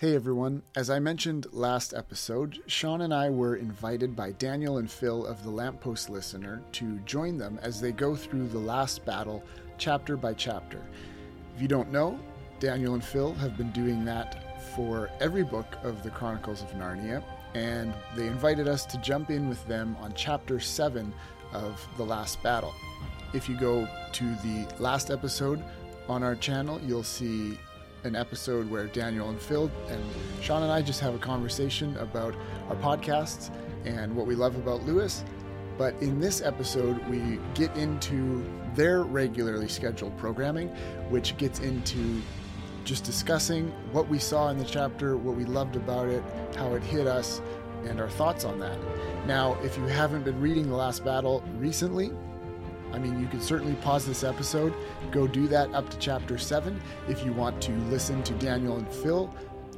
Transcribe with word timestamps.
Hey 0.00 0.14
everyone, 0.14 0.62
as 0.76 0.88
I 0.88 0.98
mentioned 0.98 1.46
last 1.52 1.92
episode, 1.92 2.62
Sean 2.66 3.02
and 3.02 3.12
I 3.12 3.28
were 3.28 3.56
invited 3.56 4.16
by 4.16 4.32
Daniel 4.32 4.78
and 4.78 4.90
Phil 4.90 5.26
of 5.26 5.44
the 5.44 5.50
Lamppost 5.50 6.08
Listener 6.08 6.62
to 6.72 6.96
join 7.00 7.36
them 7.36 7.60
as 7.60 7.82
they 7.82 7.92
go 7.92 8.16
through 8.16 8.48
the 8.48 8.58
last 8.58 9.04
battle 9.04 9.44
chapter 9.76 10.16
by 10.16 10.32
chapter. 10.32 10.80
If 11.54 11.60
you 11.60 11.68
don't 11.68 11.92
know, 11.92 12.18
Daniel 12.60 12.94
and 12.94 13.04
Phil 13.04 13.34
have 13.34 13.58
been 13.58 13.72
doing 13.72 14.02
that 14.06 14.58
for 14.74 15.10
every 15.20 15.44
book 15.44 15.76
of 15.82 16.02
the 16.02 16.08
Chronicles 16.08 16.62
of 16.62 16.70
Narnia, 16.70 17.22
and 17.52 17.92
they 18.16 18.26
invited 18.26 18.68
us 18.68 18.86
to 18.86 18.98
jump 19.02 19.28
in 19.28 19.50
with 19.50 19.68
them 19.68 19.98
on 20.00 20.14
chapter 20.14 20.58
7 20.58 21.12
of 21.52 21.86
The 21.98 22.04
Last 22.06 22.42
Battle. 22.42 22.72
If 23.34 23.50
you 23.50 23.60
go 23.60 23.86
to 24.12 24.24
the 24.36 24.66
last 24.78 25.10
episode 25.10 25.62
on 26.08 26.22
our 26.22 26.36
channel, 26.36 26.80
you'll 26.80 27.02
see 27.02 27.58
an 28.04 28.16
episode 28.16 28.70
where 28.70 28.86
Daniel 28.86 29.28
and 29.28 29.40
Phil 29.40 29.70
and 29.88 30.02
Sean 30.40 30.62
and 30.62 30.72
I 30.72 30.82
just 30.82 31.00
have 31.00 31.14
a 31.14 31.18
conversation 31.18 31.96
about 31.98 32.34
our 32.68 32.76
podcasts 32.76 33.50
and 33.84 34.14
what 34.14 34.26
we 34.26 34.34
love 34.34 34.56
about 34.56 34.84
Lewis. 34.84 35.24
But 35.78 35.94
in 36.02 36.20
this 36.20 36.42
episode, 36.42 36.98
we 37.08 37.38
get 37.54 37.74
into 37.76 38.44
their 38.74 39.02
regularly 39.02 39.68
scheduled 39.68 40.16
programming, 40.18 40.68
which 41.08 41.36
gets 41.36 41.60
into 41.60 42.20
just 42.84 43.04
discussing 43.04 43.68
what 43.92 44.08
we 44.08 44.18
saw 44.18 44.50
in 44.50 44.58
the 44.58 44.64
chapter, 44.64 45.16
what 45.16 45.36
we 45.36 45.44
loved 45.44 45.76
about 45.76 46.08
it, 46.08 46.22
how 46.56 46.74
it 46.74 46.82
hit 46.82 47.06
us, 47.06 47.40
and 47.86 48.00
our 48.00 48.08
thoughts 48.08 48.44
on 48.44 48.58
that. 48.58 48.78
Now, 49.26 49.58
if 49.62 49.76
you 49.76 49.84
haven't 49.84 50.24
been 50.24 50.40
reading 50.40 50.68
The 50.68 50.76
Last 50.76 51.04
Battle 51.04 51.42
recently, 51.56 52.10
I 52.92 52.98
mean, 52.98 53.20
you 53.20 53.26
can 53.26 53.40
certainly 53.40 53.74
pause 53.76 54.06
this 54.06 54.24
episode, 54.24 54.74
go 55.10 55.26
do 55.26 55.46
that 55.48 55.72
up 55.74 55.88
to 55.90 55.98
chapter 55.98 56.38
7 56.38 56.80
if 57.08 57.24
you 57.24 57.32
want 57.32 57.60
to 57.62 57.72
listen 57.90 58.22
to 58.24 58.34
Daniel 58.34 58.76
and 58.76 58.88
Phil 58.88 59.32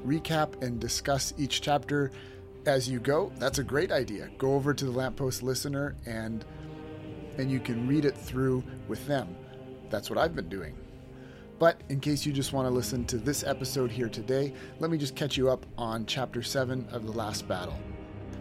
recap 0.07 0.61
and 0.63 0.81
discuss 0.81 1.33
each 1.39 1.61
chapter 1.61 2.11
as 2.67 2.89
you 2.89 3.01
go. 3.01 3.33
That's 3.39 3.59
a 3.59 3.65
great 3.65 3.93
idea. 3.93 4.29
Go 4.39 4.55
over 4.55 4.75
to 4.75 4.85
the 4.85 4.91
Lamppost 4.91 5.43
Listener 5.43 5.97
and 6.07 6.45
and 7.39 7.51
you 7.51 7.61
can 7.61 7.89
read 7.89 8.05
it 8.05 8.17
through 8.17 8.63
with 8.89 9.07
them. 9.07 9.35
That's 9.89 10.11
what 10.11 10.19
I've 10.19 10.37
been 10.37 10.51
doing. 10.51 10.77
But 11.59 11.81
in 11.89 11.99
case 11.99 12.27
you 12.27 12.33
just 12.33 12.53
want 12.53 12.67
to 12.67 12.71
listen 12.71 13.07
to 13.07 13.17
this 13.17 13.43
episode 13.43 13.91
here 13.91 14.11
today, 14.11 14.53
let 14.81 14.91
me 14.91 14.99
just 14.99 15.17
catch 15.17 15.39
you 15.39 15.49
up 15.49 15.65
on 15.79 16.05
chapter 16.05 16.43
7 16.43 16.87
of 16.91 17.07
The 17.07 17.13
Last 17.13 17.49
Battle. 17.49 17.79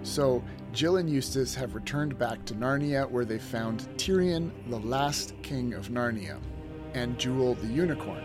So, 0.03 0.43
Jill 0.73 0.97
and 0.97 1.09
Eustace 1.09 1.53
have 1.55 1.75
returned 1.75 2.17
back 2.17 2.43
to 2.45 2.55
Narnia 2.55 3.09
where 3.09 3.25
they 3.25 3.37
found 3.37 3.87
Tirian, 3.97 4.51
the 4.69 4.79
last 4.79 5.33
king 5.43 5.73
of 5.73 5.89
Narnia, 5.89 6.39
and 6.93 7.19
Jewel 7.19 7.55
the 7.55 7.67
unicorn. 7.67 8.23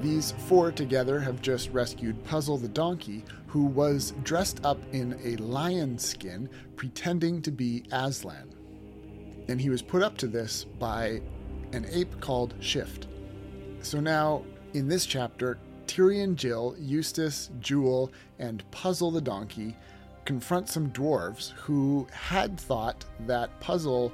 These 0.00 0.32
four 0.46 0.70
together 0.70 1.18
have 1.20 1.42
just 1.42 1.70
rescued 1.70 2.24
Puzzle 2.24 2.56
the 2.56 2.68
donkey, 2.68 3.24
who 3.48 3.64
was 3.64 4.12
dressed 4.22 4.64
up 4.64 4.78
in 4.92 5.18
a 5.24 5.36
lion 5.36 5.98
skin 5.98 6.48
pretending 6.76 7.42
to 7.42 7.50
be 7.50 7.84
Aslan. 7.90 8.54
And 9.48 9.60
he 9.60 9.70
was 9.70 9.82
put 9.82 10.02
up 10.02 10.16
to 10.18 10.26
this 10.26 10.64
by 10.64 11.20
an 11.72 11.86
ape 11.90 12.20
called 12.20 12.54
Shift. 12.60 13.08
So 13.80 14.00
now, 14.00 14.44
in 14.74 14.88
this 14.88 15.04
chapter, 15.04 15.58
Tirian 15.86 16.34
Jill, 16.34 16.76
Eustace, 16.78 17.50
Jewel, 17.60 18.12
and 18.38 18.68
Puzzle 18.70 19.10
the 19.10 19.20
donkey 19.20 19.76
confront 20.28 20.68
some 20.68 20.90
dwarves 20.90 21.52
who 21.52 22.06
had 22.12 22.60
thought 22.60 23.02
that 23.20 23.58
Puzzle 23.60 24.12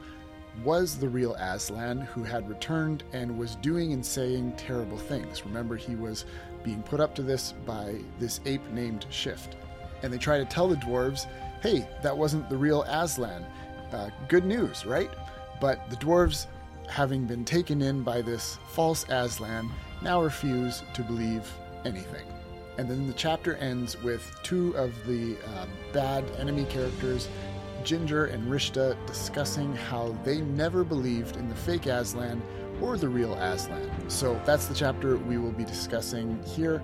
was 0.63 0.97
the 0.97 1.09
real 1.09 1.35
Aslan 1.35 2.03
who 2.03 2.23
had 2.23 2.49
returned 2.49 3.03
and 3.13 3.37
was 3.37 3.57
doing 3.57 3.93
and 3.93 4.07
saying 4.07 4.53
terrible 4.57 4.97
things. 4.97 5.45
Remember, 5.45 5.75
he 5.75 5.97
was 5.97 6.25
being 6.63 6.85
put 6.85 7.01
up 7.01 7.17
to 7.17 7.23
this 7.23 7.55
by 7.67 7.97
this 8.21 8.39
ape 8.47 8.65
named 8.71 9.07
Shift. 9.11 9.57
And 10.05 10.13
they 10.13 10.19
try 10.19 10.39
to 10.39 10.45
tell 10.45 10.69
the 10.69 10.77
dwarves, 10.77 11.27
hey, 11.61 11.89
that 12.05 12.17
wasn't 12.17 12.49
the 12.49 12.57
real 12.57 12.85
Aslan. 12.85 13.45
Uh, 13.91 14.11
good 14.29 14.45
news, 14.45 14.87
right? 14.87 15.11
But 15.61 15.91
the 15.91 15.97
dwarves, 15.97 16.47
having 16.89 17.27
been 17.27 17.45
taken 17.45 17.83
in 17.83 18.05
by 18.05 18.23
this 18.23 18.57
false 18.69 19.05
Aslan, 19.09 19.69
now 20.01 20.23
refuse 20.23 20.85
to 20.95 21.03
believe 21.03 21.51
anything. 21.85 22.34
And 22.77 22.89
then 22.89 23.07
the 23.07 23.13
chapter 23.13 23.55
ends 23.57 24.01
with 24.03 24.37
two 24.43 24.77
of 24.77 24.93
the 25.07 25.37
uh, 25.55 25.67
bad 25.93 26.25
enemy 26.39 26.65
characters, 26.65 27.29
Ginger 27.85 28.27
and 28.27 28.49
Rishda, 28.49 28.97
discussing 29.07 29.75
how 29.77 30.17
they 30.25 30.41
never 30.41 30.83
believed 30.83 31.37
in 31.37 31.49
the 31.49 31.55
fake 31.55 31.87
Aslan 31.87 32.43
or 32.81 32.97
the 32.97 33.09
real 33.09 33.35
Aslan. 33.35 33.91
So 34.09 34.41
that's 34.45 34.67
the 34.67 34.75
chapter 34.75 35.17
we 35.17 35.39
will 35.39 35.53
be 35.53 35.65
discussing 35.65 36.43
here. 36.45 36.83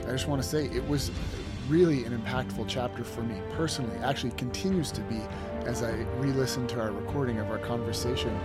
I 0.00 0.10
just 0.10 0.28
want 0.28 0.42
to 0.42 0.48
say 0.48 0.66
it 0.66 0.86
was 0.86 1.10
really 1.68 2.04
an 2.04 2.18
impactful 2.18 2.66
chapter 2.68 3.04
for 3.04 3.22
me 3.22 3.40
personally. 3.52 3.96
Actually, 3.98 4.32
continues 4.32 4.92
to 4.92 5.00
be 5.02 5.20
as 5.64 5.82
I 5.82 5.92
re 6.18 6.30
listen 6.32 6.66
to 6.68 6.80
our 6.80 6.90
recording 6.90 7.38
of 7.38 7.50
our 7.50 7.58
conversation 7.58 8.38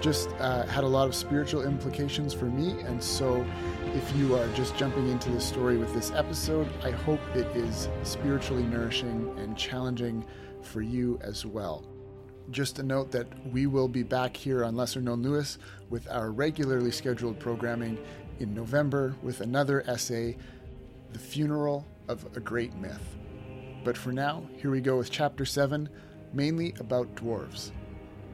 just 0.00 0.30
uh, 0.38 0.64
had 0.66 0.84
a 0.84 0.88
lot 0.88 1.06
of 1.06 1.14
spiritual 1.14 1.62
implications 1.62 2.32
for 2.32 2.46
me. 2.46 2.80
And 2.82 3.02
so, 3.02 3.44
if 3.94 4.16
you 4.16 4.36
are 4.36 4.48
just 4.54 4.76
jumping 4.76 5.08
into 5.08 5.30
the 5.30 5.40
story 5.40 5.76
with 5.76 5.92
this 5.94 6.10
episode, 6.12 6.68
I 6.82 6.90
hope 6.90 7.20
it 7.34 7.46
is 7.56 7.88
spiritually 8.02 8.62
nourishing 8.62 9.34
and 9.38 9.56
challenging 9.56 10.24
for 10.62 10.80
you 10.80 11.18
as 11.22 11.44
well. 11.44 11.84
Just 12.50 12.78
a 12.78 12.82
note 12.82 13.10
that 13.12 13.26
we 13.52 13.66
will 13.66 13.88
be 13.88 14.02
back 14.02 14.36
here 14.36 14.64
on 14.64 14.74
Lesser 14.74 15.00
Known 15.00 15.22
Lewis 15.22 15.58
with 15.88 16.08
our 16.10 16.30
regularly 16.30 16.90
scheduled 16.90 17.38
programming 17.38 17.98
in 18.40 18.54
November 18.54 19.14
with 19.22 19.40
another 19.40 19.84
essay, 19.86 20.36
The 21.12 21.18
Funeral 21.18 21.86
of 22.08 22.24
a 22.36 22.40
Great 22.40 22.74
Myth. 22.76 23.16
But 23.84 23.96
for 23.96 24.12
now, 24.12 24.42
here 24.56 24.70
we 24.70 24.80
go 24.80 24.98
with 24.98 25.10
Chapter 25.10 25.44
7, 25.44 25.88
mainly 26.32 26.74
about 26.80 27.14
dwarves, 27.14 27.70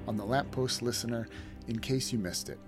on 0.08 0.16
the 0.16 0.24
Lamppost 0.24 0.82
Listener 0.82 1.28
in 1.68 1.78
case 1.78 2.12
you 2.12 2.18
missed 2.18 2.48
it. 2.48 2.58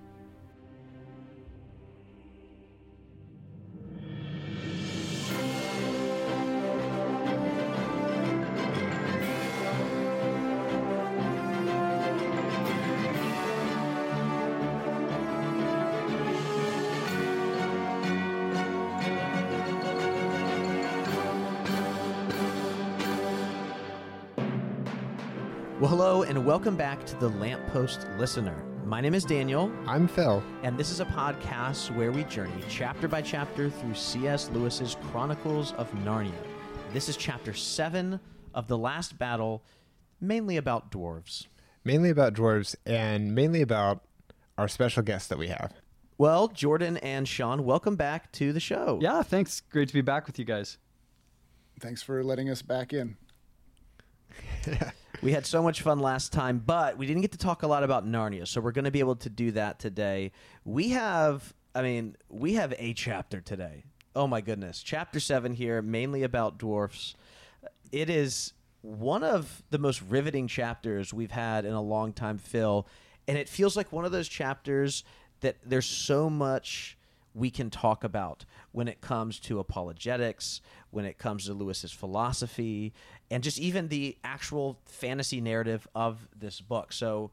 Well, 25.80 25.90
hello, 25.90 26.22
and 26.24 26.44
welcome 26.44 26.74
back 26.74 27.06
to 27.06 27.14
the 27.20 27.28
Lamppost 27.28 28.04
Listener. 28.18 28.67
My 28.88 29.02
name 29.02 29.12
is 29.12 29.22
Daniel, 29.22 29.70
I'm 29.86 30.08
Phil. 30.08 30.42
and 30.62 30.78
this 30.78 30.90
is 30.90 31.00
a 31.00 31.04
podcast 31.04 31.94
where 31.94 32.10
we 32.10 32.24
journey 32.24 32.64
chapter 32.70 33.06
by 33.06 33.20
chapter 33.20 33.68
through 33.68 33.94
C.S. 33.94 34.48
Lewis's 34.48 34.96
Chronicles 35.12 35.74
of 35.74 35.92
Narnia. 35.92 36.32
This 36.94 37.10
is 37.10 37.18
chapter 37.18 37.52
7 37.52 38.18
of 38.54 38.66
The 38.66 38.78
Last 38.78 39.18
Battle, 39.18 39.62
mainly 40.22 40.56
about 40.56 40.90
dwarves. 40.90 41.48
Mainly 41.84 42.08
about 42.08 42.32
dwarves 42.32 42.76
and 42.86 43.34
mainly 43.34 43.60
about 43.60 44.04
our 44.56 44.68
special 44.68 45.02
guest 45.02 45.28
that 45.28 45.36
we 45.36 45.48
have. 45.48 45.74
Well, 46.16 46.48
Jordan 46.48 46.96
and 46.96 47.28
Sean, 47.28 47.66
welcome 47.66 47.94
back 47.94 48.32
to 48.32 48.54
the 48.54 48.60
show. 48.60 48.98
Yeah, 49.02 49.22
thanks. 49.22 49.60
Great 49.60 49.88
to 49.88 49.94
be 49.94 50.00
back 50.00 50.26
with 50.26 50.38
you 50.38 50.46
guys. 50.46 50.78
Thanks 51.78 52.02
for 52.02 52.24
letting 52.24 52.48
us 52.48 52.62
back 52.62 52.94
in. 52.94 53.18
We 55.20 55.32
had 55.32 55.46
so 55.46 55.62
much 55.62 55.82
fun 55.82 55.98
last 55.98 56.32
time, 56.32 56.62
but 56.64 56.96
we 56.96 57.06
didn't 57.06 57.22
get 57.22 57.32
to 57.32 57.38
talk 57.38 57.64
a 57.64 57.66
lot 57.66 57.82
about 57.82 58.06
Narnia, 58.06 58.46
so 58.46 58.60
we're 58.60 58.72
going 58.72 58.84
to 58.84 58.92
be 58.92 59.00
able 59.00 59.16
to 59.16 59.28
do 59.28 59.50
that 59.52 59.80
today. 59.80 60.30
We 60.64 60.90
have, 60.90 61.54
I 61.74 61.82
mean, 61.82 62.16
we 62.28 62.54
have 62.54 62.72
a 62.78 62.92
chapter 62.92 63.40
today. 63.40 63.84
Oh 64.14 64.28
my 64.28 64.40
goodness. 64.40 64.80
Chapter 64.80 65.18
7 65.18 65.54
here, 65.54 65.82
mainly 65.82 66.22
about 66.22 66.58
dwarfs. 66.58 67.16
It 67.90 68.10
is 68.10 68.52
one 68.82 69.24
of 69.24 69.62
the 69.70 69.78
most 69.78 70.02
riveting 70.02 70.46
chapters 70.46 71.12
we've 71.12 71.32
had 71.32 71.64
in 71.64 71.72
a 71.72 71.82
long 71.82 72.12
time, 72.12 72.38
Phil, 72.38 72.86
and 73.26 73.36
it 73.36 73.48
feels 73.48 73.76
like 73.76 73.92
one 73.92 74.04
of 74.04 74.12
those 74.12 74.28
chapters 74.28 75.04
that 75.40 75.56
there's 75.64 75.86
so 75.86 76.28
much 76.28 76.97
we 77.38 77.50
can 77.50 77.70
talk 77.70 78.04
about 78.04 78.44
when 78.72 78.88
it 78.88 79.00
comes 79.00 79.38
to 79.40 79.58
apologetics, 79.58 80.60
when 80.90 81.04
it 81.04 81.18
comes 81.18 81.46
to 81.46 81.54
Lewis's 81.54 81.92
philosophy, 81.92 82.92
and 83.30 83.42
just 83.42 83.58
even 83.58 83.88
the 83.88 84.16
actual 84.24 84.78
fantasy 84.84 85.40
narrative 85.40 85.86
of 85.94 86.28
this 86.36 86.60
book. 86.60 86.92
So, 86.92 87.30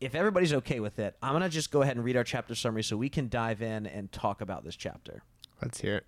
if 0.00 0.16
everybody's 0.16 0.52
okay 0.52 0.80
with 0.80 0.98
it, 0.98 1.16
I'm 1.22 1.30
going 1.32 1.42
to 1.42 1.48
just 1.48 1.70
go 1.70 1.82
ahead 1.82 1.96
and 1.96 2.04
read 2.04 2.16
our 2.16 2.24
chapter 2.24 2.56
summary 2.56 2.82
so 2.82 2.96
we 2.96 3.08
can 3.08 3.28
dive 3.28 3.62
in 3.62 3.86
and 3.86 4.10
talk 4.10 4.40
about 4.40 4.64
this 4.64 4.74
chapter. 4.74 5.22
Let's 5.62 5.80
hear 5.80 5.96
it. 5.98 6.06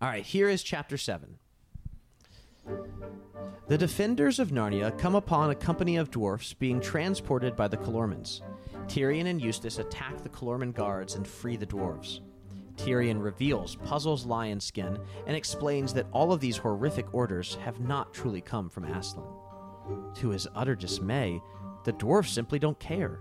All 0.00 0.08
right, 0.08 0.24
here 0.24 0.48
is 0.48 0.62
chapter 0.62 0.96
7. 0.96 1.38
The 3.68 3.78
defenders 3.78 4.38
of 4.38 4.50
Narnia 4.50 4.96
come 4.98 5.14
upon 5.14 5.50
a 5.50 5.54
company 5.54 5.96
of 5.96 6.10
dwarfs 6.10 6.54
being 6.54 6.80
transported 6.80 7.56
by 7.56 7.68
the 7.68 7.76
Calormens. 7.76 8.40
Tirian 8.86 9.26
and 9.26 9.40
Eustace 9.40 9.78
attack 9.78 10.22
the 10.22 10.28
Calorman 10.28 10.72
guards 10.72 11.14
and 11.14 11.26
free 11.26 11.56
the 11.56 11.66
dwarves. 11.66 12.20
Tirian 12.76 13.22
reveals 13.22 13.76
Puzzle's 13.76 14.24
lion 14.26 14.60
skin 14.60 14.98
and 15.26 15.36
explains 15.36 15.92
that 15.94 16.06
all 16.12 16.32
of 16.32 16.40
these 16.40 16.56
horrific 16.56 17.12
orders 17.14 17.56
have 17.56 17.80
not 17.80 18.12
truly 18.14 18.40
come 18.40 18.68
from 18.68 18.84
Aslan. 18.84 19.24
To 20.16 20.30
his 20.30 20.48
utter 20.54 20.74
dismay, 20.74 21.40
the 21.84 21.92
dwarves 21.92 22.28
simply 22.28 22.58
don't 22.58 22.78
care. 22.78 23.20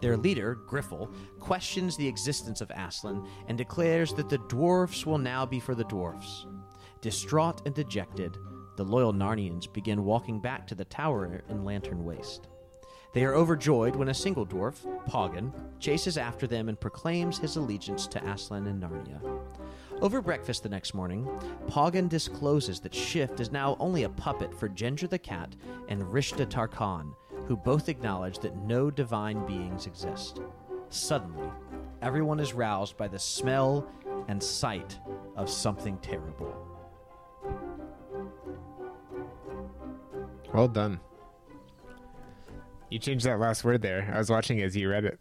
Their 0.00 0.16
leader, 0.16 0.58
Griffle, 0.68 1.12
questions 1.40 1.96
the 1.96 2.08
existence 2.08 2.60
of 2.60 2.70
Aslan 2.70 3.26
and 3.48 3.56
declares 3.56 4.12
that 4.14 4.28
the 4.28 4.38
dwarfs 4.38 5.06
will 5.06 5.18
now 5.18 5.46
be 5.46 5.60
for 5.60 5.74
the 5.74 5.84
dwarfs. 5.84 6.46
Distraught 7.00 7.62
and 7.66 7.74
dejected, 7.74 8.36
the 8.76 8.84
loyal 8.84 9.12
Narnians 9.12 9.72
begin 9.72 10.04
walking 10.04 10.40
back 10.40 10.66
to 10.66 10.74
the 10.74 10.84
tower 10.84 11.42
in 11.48 11.64
Lantern 11.64 12.04
Waste. 12.04 12.48
They 13.14 13.24
are 13.24 13.34
overjoyed 13.34 13.94
when 13.94 14.08
a 14.08 14.14
single 14.14 14.44
dwarf, 14.44 14.84
Poggin, 15.08 15.52
chases 15.78 16.18
after 16.18 16.48
them 16.48 16.68
and 16.68 16.78
proclaims 16.78 17.38
his 17.38 17.54
allegiance 17.54 18.08
to 18.08 18.28
Aslan 18.28 18.66
and 18.66 18.82
Narnia. 18.82 19.20
Over 20.00 20.20
breakfast 20.20 20.64
the 20.64 20.68
next 20.68 20.94
morning, 20.94 21.24
Poggin 21.68 22.08
discloses 22.08 22.80
that 22.80 22.92
Shift 22.92 23.38
is 23.38 23.52
now 23.52 23.76
only 23.78 24.02
a 24.02 24.08
puppet 24.08 24.52
for 24.52 24.68
Ginger 24.68 25.06
the 25.06 25.18
cat 25.18 25.54
and 25.88 26.02
Rishda 26.02 26.44
Tarkaan, 26.46 27.14
who 27.46 27.56
both 27.56 27.88
acknowledge 27.88 28.40
that 28.40 28.56
no 28.56 28.90
divine 28.90 29.46
beings 29.46 29.86
exist. 29.86 30.40
Suddenly, 30.88 31.48
everyone 32.02 32.40
is 32.40 32.52
roused 32.52 32.96
by 32.96 33.06
the 33.06 33.18
smell 33.18 33.88
and 34.26 34.42
sight 34.42 34.98
of 35.36 35.48
something 35.48 35.98
terrible. 35.98 36.52
Well 40.52 40.68
done. 40.68 40.98
You 42.90 42.98
changed 42.98 43.24
that 43.26 43.38
last 43.38 43.64
word 43.64 43.82
there. 43.82 44.10
I 44.14 44.18
was 44.18 44.30
watching 44.30 44.60
as 44.62 44.76
you 44.76 44.90
read 44.90 45.04
it. 45.04 45.18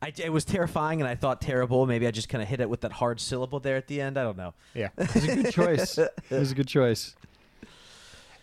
I, 0.00 0.12
it 0.16 0.32
was 0.32 0.44
terrifying, 0.44 1.00
and 1.00 1.08
I 1.08 1.14
thought 1.14 1.40
terrible. 1.40 1.86
Maybe 1.86 2.08
I 2.08 2.10
just 2.10 2.28
kind 2.28 2.42
of 2.42 2.48
hit 2.48 2.60
it 2.60 2.68
with 2.68 2.80
that 2.80 2.90
hard 2.90 3.20
syllable 3.20 3.60
there 3.60 3.76
at 3.76 3.86
the 3.86 4.00
end. 4.00 4.18
I 4.18 4.24
don't 4.24 4.36
know. 4.36 4.54
Yeah. 4.74 4.88
It 4.98 5.14
was 5.14 5.24
a 5.24 5.36
good 5.36 5.52
choice. 5.52 5.98
It 5.98 6.10
was 6.30 6.50
a 6.50 6.54
good 6.54 6.66
choice. 6.68 7.14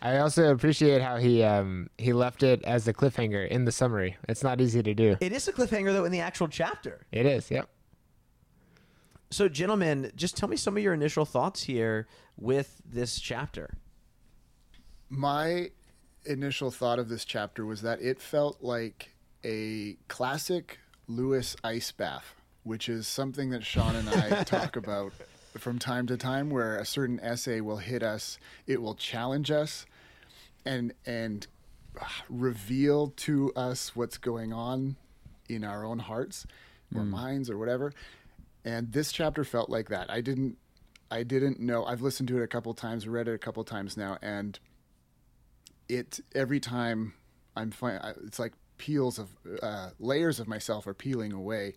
I 0.02 0.20
also 0.20 0.52
appreciate 0.52 1.02
how 1.02 1.18
he 1.18 1.44
um 1.44 1.90
he 1.98 2.14
left 2.14 2.44
it 2.44 2.64
as 2.64 2.88
a 2.88 2.94
cliffhanger 2.94 3.46
in 3.46 3.66
the 3.66 3.72
summary. 3.74 4.16
It's 4.30 4.44
not 4.44 4.62
easy 4.62 4.82
to 4.82 4.94
do. 4.94 5.18
It 5.20 5.34
is 5.34 5.50
a 5.50 5.52
cliffhanger, 5.52 5.92
though, 5.92 6.06
in 6.06 6.14
the 6.14 6.22
actual 6.22 6.48
chapter. 6.48 7.06
It 7.12 7.26
is. 7.26 7.52
Yep. 7.52 7.68
So, 9.32 9.50
gentlemen, 9.50 10.12
just 10.16 10.38
tell 10.38 10.48
me 10.50 10.56
some 10.56 10.78
of 10.78 10.82
your 10.82 10.94
initial 10.94 11.26
thoughts 11.26 11.64
here 11.64 12.08
with 12.38 12.82
this 12.86 13.20
chapter. 13.20 13.78
My 15.10 15.72
initial 16.26 16.72
thought 16.72 17.00
of 17.00 17.10
this 17.10 17.26
chapter 17.26 17.66
was 17.66 17.82
that 17.82 18.02
it 18.02 18.22
felt 18.22 18.58
like 18.62 19.16
a 19.44 19.98
classic 20.08 20.80
Lewis 21.08 21.56
ice 21.64 21.92
bath, 21.92 22.36
which 22.64 22.90
is 22.90 23.08
something 23.08 23.50
that 23.50 23.66
Sean 23.66 23.96
and 23.96 24.10
I 24.10 24.44
talk 24.44 24.76
about 24.76 25.14
from 25.58 25.80
time 25.80 26.08
to 26.08 26.18
time, 26.18 26.50
where 26.50 26.78
a 26.78 26.86
certain 26.86 27.20
essay 27.22 27.62
will 27.62 27.78
hit 27.78 28.04
us, 28.04 28.38
it 28.68 28.82
will 28.82 28.96
challenge 28.96 29.50
us, 29.50 29.86
and 30.66 30.94
and 31.06 31.48
ah, 32.00 32.24
reveal 32.30 33.08
to 33.18 33.52
us 33.56 33.96
what's 33.96 34.18
going 34.18 34.54
on 34.54 34.96
in 35.48 35.64
our 35.64 35.84
own 35.84 36.00
hearts 36.00 36.46
or 36.96 37.04
minds 37.04 37.50
or 37.50 37.58
whatever. 37.58 37.94
And 38.64 38.92
this 38.92 39.12
chapter 39.12 39.44
felt 39.44 39.70
like 39.70 39.90
that. 39.90 40.10
I 40.12 40.22
didn't 40.22 40.58
I 41.12 41.24
didn't 41.24 41.60
know. 41.60 41.86
I've 41.86 42.02
listened 42.02 42.30
to 42.30 42.38
it 42.38 42.44
a 42.44 42.48
couple 42.48 42.74
times, 42.74 43.08
read 43.08 43.28
it 43.28 43.34
a 43.34 43.40
couple 43.40 43.64
times 43.64 43.98
now, 43.98 44.18
and 44.22 44.60
it 45.90 46.20
every 46.34 46.60
time 46.60 47.14
I'm 47.56 47.72
fine. 47.72 48.00
It's 48.26 48.40
like 48.40 48.54
peels 48.78 49.20
of 49.20 49.30
uh, 49.62 49.90
layers 50.00 50.40
of 50.40 50.48
myself 50.48 50.88
are 50.88 50.94
peeling 50.94 51.34
away, 51.34 51.74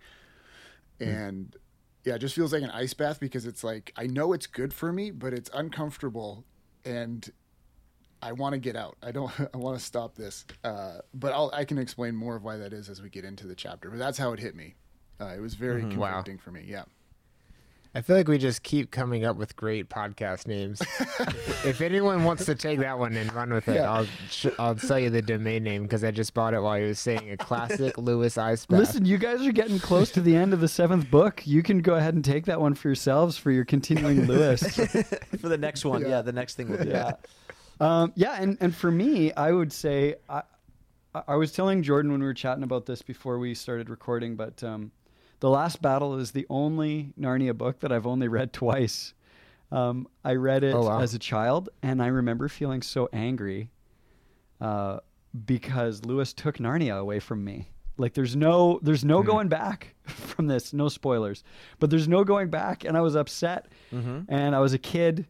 and 1.01 1.57
yeah, 2.05 2.15
it 2.15 2.19
just 2.19 2.35
feels 2.35 2.53
like 2.53 2.63
an 2.63 2.71
ice 2.71 2.95
bath 2.95 3.19
because 3.21 3.47
it's 3.47 3.65
like 3.65 3.93
I 3.97 4.07
know 4.07 4.33
it's 4.33 4.47
good 4.47 4.73
for 4.73 4.93
me, 4.93 5.11
but 5.11 5.33
it's 5.33 5.51
uncomfortable, 5.55 6.45
and 6.85 7.29
I 8.21 8.33
want 8.33 8.53
to 8.55 8.59
get 8.59 8.77
out. 8.77 8.97
I 9.03 9.11
don't. 9.13 9.33
I 9.55 9.57
want 9.57 9.79
to 9.79 9.85
stop 9.85 10.15
this. 10.15 10.45
Uh, 10.63 10.99
but 11.15 11.33
I'll, 11.33 11.51
I 11.53 11.65
can 11.65 11.79
explain 11.79 12.15
more 12.15 12.37
of 12.37 12.45
why 12.45 12.57
that 12.59 12.73
is 12.73 12.89
as 12.89 13.03
we 13.03 13.09
get 13.09 13.25
into 13.25 13.47
the 13.47 13.55
chapter. 13.55 13.91
But 13.91 13.99
that's 13.99 14.19
how 14.19 14.33
it 14.33 14.39
hit 14.41 14.55
me. 14.55 14.75
Uh, 15.21 15.35
it 15.37 15.41
was 15.41 15.55
very 15.55 15.85
Wow. 15.85 16.25
for 16.39 16.51
me. 16.51 16.65
Yeah. 16.67 16.85
I 17.95 18.01
feel 18.01 18.17
like 18.17 18.27
we 18.27 18.39
just 18.39 18.63
keep 18.63 18.91
coming 18.91 19.25
up 19.27 19.37
with 19.37 19.55
great 19.55 19.91
podcast 19.91 20.47
names. 20.47 20.81
if 21.65 21.83
anyone 21.83 22.25
wants 22.25 22.47
to 22.47 22.55
take 22.55 22.79
that 22.79 22.99
one 22.99 23.15
and 23.17 23.31
run 23.35 23.53
with 23.53 23.69
it, 23.69 23.75
Yeah. 23.77 23.93
I'll 23.93 24.07
sh- 24.31 24.47
I'll 24.59 24.75
tell 24.75 24.99
you 24.99 25.11
the 25.11 25.21
domain 25.21 25.63
name 25.63 25.83
because 25.83 26.03
I 26.03 26.11
just 26.11 26.33
bought 26.33 26.55
it 26.55 26.61
while 26.61 26.79
he 26.81 26.87
was 26.87 26.99
saying 26.99 27.31
a 27.31 27.37
classic 27.37 27.99
Lewis 27.99 28.39
Ice 28.39 28.65
Bath. 28.65 28.79
Listen, 28.79 29.05
you 29.05 29.19
guys 29.19 29.47
are 29.47 29.53
getting 29.53 29.79
close 29.79 30.11
to 30.13 30.23
the 30.23 30.35
end 30.35 30.55
of 30.55 30.61
the 30.61 30.69
seventh 30.69 31.11
book. 31.11 31.47
You 31.47 31.63
can 31.63 31.81
go 31.83 31.97
ahead 31.97 32.15
and 32.15 32.25
take 32.25 32.47
that 32.47 32.61
one 32.61 32.75
for 32.75 32.89
yourselves 32.89 33.37
for 33.37 33.51
your 33.51 33.67
continuing 33.67 34.23
Lewis. 34.27 34.63
For 35.41 35.49
the 35.51 35.59
next 35.59 35.85
one, 35.85 36.01
yeah, 36.01 36.09
Yeah. 36.09 36.23
the 36.23 36.33
next 36.33 36.55
thing 36.55 36.71
we'll 36.71 36.83
do. 36.83 36.89
yeah. 36.89 37.13
Um, 37.79 38.13
yeah, 38.17 38.37
and, 38.41 38.57
and 38.61 38.75
for 38.75 38.91
me, 38.91 39.33
I 39.35 39.53
would 39.53 39.73
say 39.73 40.15
I, 40.31 40.43
I 41.15 41.23
I 41.29 41.35
was 41.37 41.53
telling 41.53 41.83
Jordan 41.83 42.11
when 42.11 42.21
we 42.21 42.27
were 42.27 42.33
chatting 42.33 42.65
about 42.65 42.87
this 42.87 43.03
before 43.03 43.39
we 43.39 43.55
started 43.55 43.91
recording, 43.91 44.35
but 44.35 44.65
um, 44.65 44.93
the 45.43 45.51
last 45.51 45.83
battle 45.83 46.17
is 46.19 46.31
the 46.31 46.47
only 46.49 47.13
Narnia 47.19 47.53
book 47.57 47.81
that 47.81 47.91
I've 47.91 48.07
only 48.07 48.29
read 48.29 48.53
twice. 48.53 49.13
Um, 49.73 50.07
I 50.25 50.35
read 50.37 50.63
it 50.65 50.73
Oh, 50.75 50.83
wow. 50.85 51.01
as 51.01 51.15
a 51.15 51.19
child, 51.19 51.69
and 51.83 52.01
I 52.03 52.07
remember 52.07 52.49
feeling 52.49 52.81
so 52.83 53.09
angry 53.13 53.71
uh, 54.61 54.99
because 55.47 56.05
Lewis 56.05 56.33
took 56.33 56.59
Narnia 56.59 56.99
away 56.99 57.21
from 57.21 57.43
me. 57.45 57.71
Like 57.99 58.15
there's 58.15 58.35
no 58.37 58.79
there's 58.83 59.05
no 59.05 59.23
going 59.23 59.49
back 59.49 59.95
from 60.07 60.47
this. 60.47 60.73
No 60.73 60.89
spoilers, 60.89 61.45
but 61.79 61.91
there's 61.91 62.09
no 62.09 62.25
going 62.25 62.49
back, 62.49 62.85
and 62.85 62.97
I 62.97 63.01
was 63.01 63.15
upset, 63.17 63.67
and 63.91 64.57
I 64.57 64.61
was 64.61 64.73
a 64.73 64.79
kid, 64.79 65.27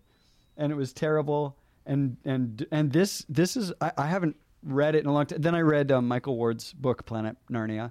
and 0.56 0.70
it 0.72 0.76
was 0.76 0.92
terrible. 0.92 1.56
And 1.86 2.16
and 2.24 2.64
and 2.70 2.92
this 2.92 3.24
this 3.28 3.56
is 3.56 3.72
I, 3.80 3.92
I 3.98 4.06
haven't 4.06 4.36
read 4.62 4.94
it 4.94 5.00
in 5.00 5.06
a 5.06 5.12
long 5.12 5.26
time. 5.26 5.40
Then 5.42 5.54
I 5.56 5.60
read 5.60 5.90
um, 5.90 6.06
Michael 6.06 6.36
Ward's 6.36 6.72
book 6.72 7.04
Planet 7.04 7.36
Narnia, 7.50 7.90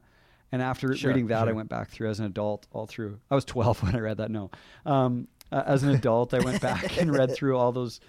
and 0.52 0.62
after 0.62 0.94
Sure, 0.96 1.10
reading 1.10 1.28
that, 1.28 1.48
I 1.48 1.52
went 1.54 1.70
back 1.70 1.90
through 1.90 2.10
as 2.10 2.20
an 2.20 2.26
adult 2.26 2.68
all 2.72 2.86
through. 2.88 3.20
I 3.30 3.36
was 3.36 3.46
12 3.46 3.84
when 3.84 3.96
I 3.96 4.00
read 4.00 4.18
that. 4.18 4.32
No, 4.32 4.52
um, 4.86 5.28
uh, 5.52 5.64
as 5.66 5.84
an 5.84 5.90
adult, 5.96 6.34
I 6.34 6.40
went 6.40 6.62
back 6.62 7.00
and 7.00 7.14
read 7.14 7.34
through 7.34 7.58
all 7.58 7.72
those 7.72 8.00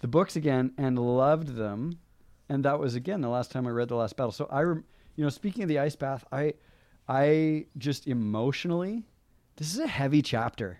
the 0.00 0.08
books 0.08 0.36
again 0.36 0.72
and 0.78 0.98
loved 0.98 1.56
them. 1.56 1.98
And 2.48 2.64
that 2.64 2.78
was 2.78 2.94
again 2.94 3.20
the 3.22 3.28
last 3.28 3.50
time 3.50 3.66
I 3.66 3.70
read 3.70 3.88
the 3.88 3.96
last 3.96 4.16
battle. 4.16 4.30
So 4.32 4.46
I, 4.50 4.60
rem- 4.62 4.84
you 5.16 5.24
know, 5.24 5.30
speaking 5.30 5.62
of 5.62 5.68
the 5.68 5.78
ice 5.78 5.96
bath, 5.96 6.24
I, 6.30 6.54
I 7.08 7.66
just 7.78 8.06
emotionally, 8.06 9.04
this 9.56 9.72
is 9.72 9.80
a 9.80 9.86
heavy 9.86 10.22
chapter. 10.22 10.78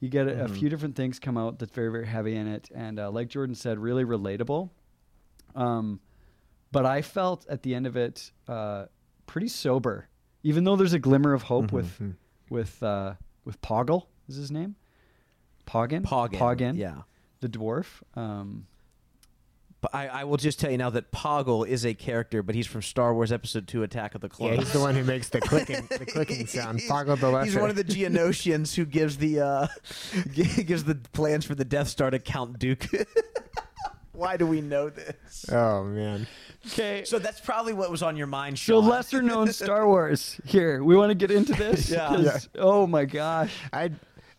You 0.00 0.08
get 0.08 0.28
a, 0.28 0.44
a 0.44 0.48
few 0.48 0.68
different 0.68 0.94
things 0.94 1.18
come 1.18 1.36
out 1.36 1.58
that's 1.58 1.72
very 1.72 1.90
very 1.90 2.06
heavy 2.06 2.36
in 2.36 2.46
it, 2.46 2.70
and 2.72 3.00
uh, 3.00 3.10
like 3.10 3.28
Jordan 3.28 3.56
said, 3.56 3.78
really 3.80 4.04
relatable. 4.04 4.70
Um, 5.56 5.98
but 6.70 6.86
I 6.86 7.02
felt 7.02 7.46
at 7.48 7.62
the 7.64 7.74
end 7.74 7.86
of 7.86 7.96
it 7.96 8.30
uh, 8.46 8.86
pretty 9.26 9.48
sober, 9.48 10.07
even 10.42 10.64
though 10.64 10.76
there's 10.76 10.92
a 10.92 10.98
glimmer 10.98 11.32
of 11.34 11.42
hope 11.42 11.72
with 11.72 12.00
with 12.50 12.82
uh, 12.82 13.14
with 13.44 13.60
Poggle 13.60 14.06
is 14.28 14.36
his 14.36 14.50
name, 14.50 14.76
Poggin, 15.66 16.02
Poggin. 16.02 16.38
Poggin, 16.38 16.76
Yeah. 16.76 17.02
the 17.40 17.48
dwarf. 17.48 17.86
Um, 18.14 18.66
But 19.80 19.94
I, 19.94 20.08
I 20.08 20.24
will 20.24 20.38
just 20.38 20.58
tell 20.58 20.72
you 20.72 20.76
now 20.78 20.90
that 20.90 21.12
Poggle 21.12 21.64
is 21.66 21.86
a 21.86 21.94
character, 21.94 22.42
but 22.42 22.54
he's 22.56 22.66
from 22.66 22.82
Star 22.82 23.14
Wars 23.14 23.30
Episode 23.30 23.68
Two: 23.68 23.82
Attack 23.84 24.14
of 24.16 24.20
the 24.20 24.28
Clones. 24.28 24.56
Yeah, 24.56 24.60
he's 24.64 24.72
the 24.72 24.80
one 24.80 24.94
who 24.96 25.04
makes 25.04 25.28
the 25.28 25.40
clicking 25.40 25.86
the 25.88 26.04
clicking 26.04 26.46
sound. 26.48 26.80
He's- 26.80 26.90
Poggle 26.90 27.18
the 27.20 27.44
He's 27.44 27.54
one 27.56 27.70
of 27.70 27.76
the 27.76 27.84
Geonosians 27.84 28.74
who 28.74 28.84
gives 28.84 29.18
the 29.18 29.40
uh, 29.40 29.66
gives 30.34 30.82
the 30.84 30.96
plans 31.12 31.44
for 31.44 31.54
the 31.54 31.64
Death 31.64 31.88
Star 31.88 32.10
to 32.10 32.18
Count 32.18 32.58
Dooku. 32.58 33.06
Why 34.18 34.36
do 34.36 34.46
we 34.46 34.60
know 34.60 34.90
this? 34.90 35.46
Oh 35.50 35.84
man. 35.84 36.26
okay, 36.66 37.04
So 37.04 37.18
that's 37.20 37.38
probably 37.40 37.72
what 37.72 37.88
was 37.90 38.02
on 38.02 38.16
your 38.16 38.26
mind, 38.26 38.58
So 38.58 38.80
Sean. 38.80 38.88
lesser 38.90 39.22
known 39.22 39.52
Star 39.52 39.86
Wars. 39.86 40.40
Here, 40.44 40.82
we 40.82 40.96
want 40.96 41.10
to 41.10 41.14
get 41.14 41.30
into 41.30 41.52
this. 41.54 41.88
Yeah. 41.98 42.08
'Cause- 42.08 42.48
Oh 42.56 42.86
my 42.86 43.04
gosh. 43.04 43.54
I'd 43.72 43.94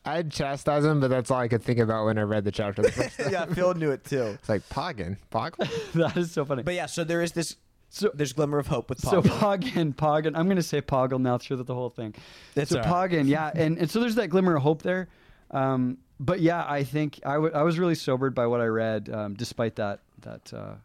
I'd 0.05 0.31
chastise 0.31 0.83
him, 0.85 0.99
but 0.99 1.09
that's 1.09 1.31
all 1.31 1.39
I 1.39 1.47
could 1.47 1.63
think 1.63 1.79
about 1.79 2.05
when 2.05 2.17
I 2.17 2.21
read 2.23 2.43
the 2.43 2.51
chapter. 2.51 2.81
the 2.81 2.91
first 2.91 3.17
time. 3.17 3.31
yeah, 3.31 3.45
Phil 3.45 3.73
knew 3.73 3.91
it 3.91 4.03
too. 4.03 4.37
It's 4.39 4.49
like 4.49 4.67
Poggin. 4.69 5.17
Poggin. 5.31 5.69
That 5.93 6.17
is 6.17 6.31
so 6.31 6.43
funny. 6.45 6.63
But 6.63 6.73
yeah, 6.73 6.85
so 6.87 7.03
there 7.05 7.21
is 7.21 7.31
this. 7.31 7.55
So- 7.89 8.11
there's 8.13 8.33
glimmer 8.33 8.59
of 8.59 8.67
hope 8.67 8.89
with 8.89 8.99
So 8.99 9.21
Poggin, 9.21 9.95
Poggin. 9.95 10.33
I'm 10.37 10.45
going 10.45 10.57
to 10.57 10.63
say 10.63 10.81
Poggle 10.81 11.19
now 11.21 11.37
through 11.37 11.63
the 11.63 11.73
whole 11.73 11.89
thing. 11.89 12.13
That's 12.53 12.69
so 12.71 12.81
all 12.81 12.83
right. 12.83 13.11
Poggin, 13.11 13.27
yeah, 13.27 13.49
and 13.55 13.77
and 13.77 13.89
so 13.89 13.99
there's 14.01 14.15
that 14.15 14.27
glimmer 14.27 14.55
of 14.57 14.61
hope 14.63 14.81
there. 14.83 15.07
Um, 15.51 15.97
but 16.19 16.41
yeah, 16.41 16.65
I 16.67 16.83
think 16.83 17.19
I 17.25 17.35
I 17.35 17.63
was 17.63 17.79
really 17.79 17.95
sobered 17.95 18.35
by 18.35 18.47
what 18.47 18.61
I 18.61 18.65
read, 18.65 19.09
um, 19.09 19.33
despite 19.35 19.75
that 19.77 20.01
that 20.21 20.53
uh, 20.53 20.75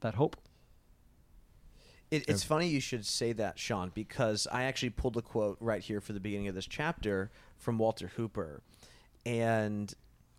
that 0.00 0.14
hope. 0.14 0.36
It, 2.10 2.28
it's 2.28 2.44
funny 2.44 2.68
you 2.68 2.78
should 2.78 3.04
say 3.04 3.32
that, 3.32 3.58
Sean, 3.58 3.90
because 3.92 4.46
I 4.52 4.62
actually 4.62 4.90
pulled 4.90 5.16
a 5.16 5.22
quote 5.22 5.56
right 5.58 5.82
here 5.82 6.00
for 6.00 6.12
the 6.12 6.20
beginning 6.20 6.46
of 6.46 6.54
this 6.54 6.66
chapter 6.66 7.32
from 7.56 7.78
Walter 7.78 8.06
Hooper. 8.14 8.62
And 9.24 9.92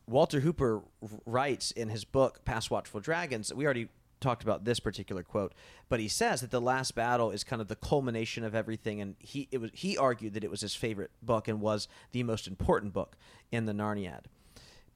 Walter 0.08 0.40
Hooper 0.40 0.82
r- 1.02 1.10
writes 1.26 1.72
in 1.72 1.90
his 1.90 2.06
book, 2.06 2.46
Past 2.46 2.72
Watchful 2.72 3.02
Dragons, 3.02 3.50
that 3.50 3.58
we 3.58 3.66
already 3.66 3.90
talked 4.20 4.44
about 4.44 4.66
this 4.66 4.80
particular 4.80 5.24
quote, 5.24 5.54
but 5.90 6.00
he 6.00 6.08
says 6.08 6.42
that 6.42 6.52
the 6.52 6.62
last 6.62 6.96
battle 6.96 7.32
is 7.32 7.44
kind 7.44 7.62
of 7.62 7.68
the 7.68 7.76
culmination 7.76 8.44
of 8.44 8.56
everything, 8.56 9.02
and 9.02 9.16
he 9.20 9.48
it 9.52 9.60
was 9.60 9.72
he 9.74 9.98
argued 9.98 10.34
that 10.34 10.44
it 10.44 10.52
was 10.52 10.62
his 10.62 10.76
favorite 10.76 11.12
book 11.22 11.48
and 11.48 11.62
was 11.62 11.88
the 12.12 12.24
most 12.24 12.48
important 12.48 12.94
book 12.94 13.16
in 13.52 13.66
the 13.66 13.74
Narniad. 13.74 14.24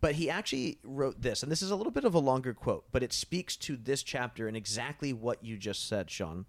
But 0.01 0.15
he 0.15 0.29
actually 0.31 0.79
wrote 0.83 1.21
this, 1.21 1.43
and 1.43 1.51
this 1.51 1.61
is 1.61 1.69
a 1.69 1.75
little 1.75 1.91
bit 1.91 2.05
of 2.05 2.15
a 2.15 2.19
longer 2.19 2.55
quote, 2.55 2.85
but 2.91 3.03
it 3.03 3.13
speaks 3.13 3.55
to 3.57 3.77
this 3.77 4.01
chapter 4.01 4.47
and 4.47 4.57
exactly 4.57 5.13
what 5.13 5.45
you 5.45 5.57
just 5.57 5.87
said, 5.87 6.09
Sean. 6.09 6.45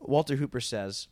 Walter 0.00 0.36
Hooper 0.36 0.60
says, 0.60 1.08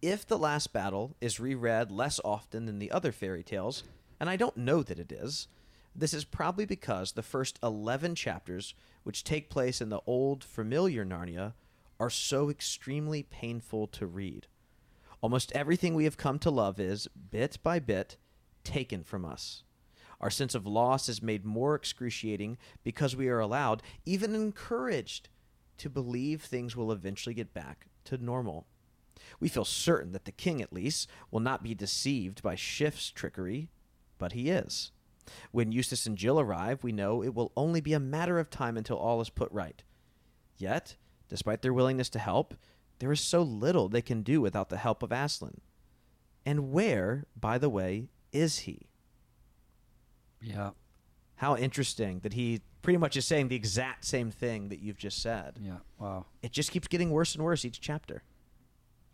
if 0.00 0.26
the 0.26 0.38
last 0.38 0.72
battle 0.72 1.16
is 1.20 1.40
reread 1.40 1.90
less 1.90 2.20
often 2.24 2.66
than 2.66 2.78
the 2.78 2.92
other 2.92 3.10
fairy 3.10 3.42
tales, 3.42 3.82
and 4.20 4.30
I 4.30 4.36
don't 4.36 4.56
know 4.56 4.84
that 4.84 5.00
it 5.00 5.10
is, 5.10 5.48
this 5.94 6.14
is 6.14 6.24
probably 6.24 6.64
because 6.64 7.12
the 7.12 7.22
first 7.22 7.58
11 7.62 8.14
chapters, 8.14 8.74
which 9.02 9.24
take 9.24 9.50
place 9.50 9.80
in 9.80 9.88
the 9.88 10.00
old, 10.06 10.44
familiar 10.44 11.04
Narnia, 11.04 11.54
are 11.98 12.10
so 12.10 12.50
extremely 12.50 13.22
painful 13.22 13.86
to 13.88 14.06
read. 14.06 14.46
Almost 15.20 15.52
everything 15.52 15.94
we 15.94 16.04
have 16.04 16.16
come 16.16 16.38
to 16.40 16.50
love 16.50 16.80
is, 16.80 17.08
bit 17.30 17.58
by 17.62 17.78
bit, 17.78 18.16
taken 18.64 19.04
from 19.04 19.24
us. 19.24 19.62
Our 20.20 20.30
sense 20.30 20.54
of 20.54 20.66
loss 20.66 21.08
is 21.08 21.22
made 21.22 21.44
more 21.44 21.74
excruciating 21.74 22.58
because 22.84 23.16
we 23.16 23.28
are 23.28 23.40
allowed, 23.40 23.82
even 24.04 24.34
encouraged, 24.34 25.28
to 25.78 25.90
believe 25.90 26.42
things 26.42 26.76
will 26.76 26.92
eventually 26.92 27.34
get 27.34 27.54
back 27.54 27.88
to 28.04 28.18
normal. 28.18 28.66
We 29.40 29.48
feel 29.48 29.64
certain 29.64 30.12
that 30.12 30.24
the 30.24 30.32
king, 30.32 30.62
at 30.62 30.72
least, 30.72 31.08
will 31.30 31.40
not 31.40 31.62
be 31.62 31.74
deceived 31.74 32.42
by 32.42 32.54
Shift's 32.54 33.10
trickery, 33.10 33.68
but 34.18 34.32
he 34.32 34.50
is. 34.50 34.92
When 35.50 35.72
Eustace 35.72 36.06
and 36.06 36.16
Jill 36.16 36.40
arrive, 36.40 36.82
we 36.82 36.92
know 36.92 37.22
it 37.22 37.34
will 37.34 37.52
only 37.56 37.80
be 37.80 37.92
a 37.92 38.00
matter 38.00 38.38
of 38.38 38.50
time 38.50 38.76
until 38.76 38.96
all 38.96 39.20
is 39.20 39.30
put 39.30 39.50
right. 39.52 39.82
Yet, 40.56 40.96
despite 41.28 41.62
their 41.62 41.72
willingness 41.72 42.08
to 42.10 42.18
help, 42.18 42.54
there 42.98 43.12
is 43.12 43.20
so 43.20 43.42
little 43.42 43.88
they 43.88 44.02
can 44.02 44.22
do 44.22 44.40
without 44.40 44.68
the 44.68 44.76
help 44.76 45.02
of 45.02 45.12
Aslan. 45.12 45.60
And 46.44 46.72
where, 46.72 47.24
by 47.38 47.58
the 47.58 47.68
way, 47.68 48.08
is 48.32 48.60
he? 48.60 48.88
Yeah. 50.40 50.70
How 51.36 51.56
interesting 51.56 52.20
that 52.20 52.34
he 52.34 52.62
pretty 52.82 52.96
much 52.96 53.16
is 53.16 53.24
saying 53.24 53.48
the 53.48 53.56
exact 53.56 54.04
same 54.04 54.30
thing 54.30 54.68
that 54.68 54.80
you've 54.80 54.98
just 54.98 55.22
said. 55.22 55.58
Yeah. 55.60 55.78
Wow. 55.98 56.26
It 56.42 56.52
just 56.52 56.70
keeps 56.70 56.88
getting 56.88 57.10
worse 57.10 57.34
and 57.34 57.44
worse 57.44 57.64
each 57.64 57.80
chapter. 57.80 58.22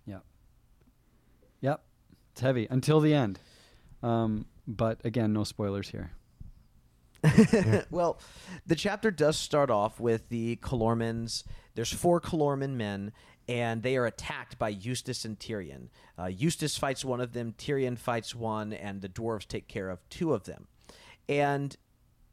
Yeah. 0.07 0.21
Yep. 1.61 1.83
It's 2.33 2.41
heavy 2.41 2.67
until 2.71 3.01
the 3.01 3.15
end. 3.15 3.39
Um, 4.03 4.47
but 4.69 5.01
again, 5.05 5.33
no 5.33 5.45
spoilers 5.45 5.89
here. 5.89 6.13
well, 7.91 8.21
the 8.67 8.77
chapter 8.77 9.11
does 9.11 9.37
start 9.37 9.71
off 9.71 9.99
with 9.99 10.29
the 10.29 10.57
Calormens. 10.57 11.43
There's 11.75 11.93
four 11.93 12.21
Calormen 12.21 12.77
men, 12.77 13.13
and 13.49 13.83
they 13.83 13.97
are 13.97 14.07
attacked 14.07 14.59
by 14.59 14.69
Eustace 14.69 15.25
and 15.25 15.39
Tirian. 15.39 15.89
Uh, 16.19 16.27
Eustace 16.27 16.77
fights 16.77 17.05
one 17.05 17.21
of 17.21 17.33
them, 17.33 17.55
Tirian 17.59 17.99
fights 17.99 18.35
one, 18.35 18.73
and 18.73 19.01
the 19.01 19.09
dwarves 19.09 19.49
take 19.49 19.67
care 19.67 19.91
of 19.91 20.07
two 20.11 20.33
of 20.33 20.45
them. 20.45 20.69
And 21.29 21.77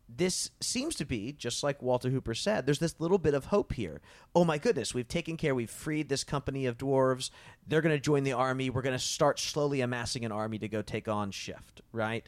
this 0.07 0.51
seems 0.59 0.95
to 0.95 1.05
be, 1.05 1.31
just 1.31 1.63
like 1.63 1.81
Walter 1.81 2.09
Hooper 2.09 2.35
said, 2.35 2.65
there's 2.65 2.79
this 2.79 2.99
little 2.99 3.17
bit 3.17 3.33
of 3.33 3.45
hope 3.45 3.73
here. 3.73 4.01
Oh 4.35 4.45
my 4.45 4.57
goodness, 4.57 4.93
we've 4.93 5.07
taken 5.07 5.35
care, 5.35 5.55
we've 5.55 5.69
freed 5.69 6.09
this 6.09 6.23
company 6.23 6.65
of 6.65 6.77
dwarves. 6.77 7.31
They're 7.67 7.81
going 7.81 7.95
to 7.95 8.01
join 8.01 8.23
the 8.23 8.33
army. 8.33 8.69
We're 8.69 8.83
going 8.83 8.97
to 8.97 9.03
start 9.03 9.39
slowly 9.39 9.81
amassing 9.81 10.23
an 10.23 10.31
army 10.31 10.59
to 10.59 10.67
go 10.67 10.81
take 10.81 11.07
on 11.07 11.31
Shift, 11.31 11.81
right? 11.91 12.27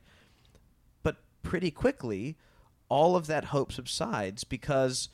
But 1.04 1.18
pretty 1.44 1.72
quickly, 1.72 2.38
all 2.90 3.16
of 3.16 3.28
that 3.28 3.46
hope 3.46 3.72
subsides 3.72 4.44
because 4.44 5.10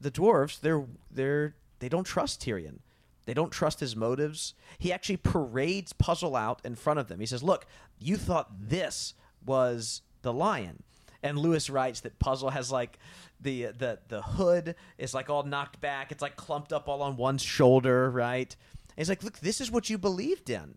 the 0.00 0.10
dwarves, 0.10 0.60
they're 0.60 0.84
they're 1.10 1.54
they 1.80 1.88
don't 1.88 2.04
trust 2.04 2.40
Tirian. 2.40 2.78
They 3.26 3.34
don't 3.34 3.50
trust 3.50 3.80
his 3.80 3.96
motives. 3.96 4.54
He 4.78 4.92
actually 4.92 5.16
parades 5.16 5.94
Puzzle 5.94 6.36
out 6.36 6.60
in 6.62 6.74
front 6.74 7.00
of 7.00 7.08
them. 7.08 7.20
He 7.20 7.26
says, 7.26 7.42
"Look, 7.42 7.66
you 7.98 8.16
thought 8.16 8.68
this 8.68 9.14
was 9.44 10.02
the 10.22 10.32
lion." 10.32 10.82
And 11.24 11.38
Lewis 11.38 11.70
writes 11.70 12.00
that 12.00 12.18
Puzzle 12.18 12.50
has 12.50 12.70
like 12.70 12.98
the 13.40 13.68
the 13.76 13.98
the 14.08 14.20
hood 14.20 14.76
is 14.98 15.14
like 15.14 15.30
all 15.30 15.42
knocked 15.42 15.80
back. 15.80 16.12
It's 16.12 16.20
like 16.20 16.36
clumped 16.36 16.72
up 16.72 16.86
all 16.86 17.00
on 17.00 17.16
one 17.16 17.38
shoulder, 17.38 18.10
right? 18.10 18.54
And 18.90 18.98
he's 18.98 19.08
like, 19.08 19.24
"Look, 19.24 19.38
this 19.38 19.60
is 19.60 19.70
what 19.70 19.88
you 19.88 19.96
believed 19.96 20.50
in. 20.50 20.76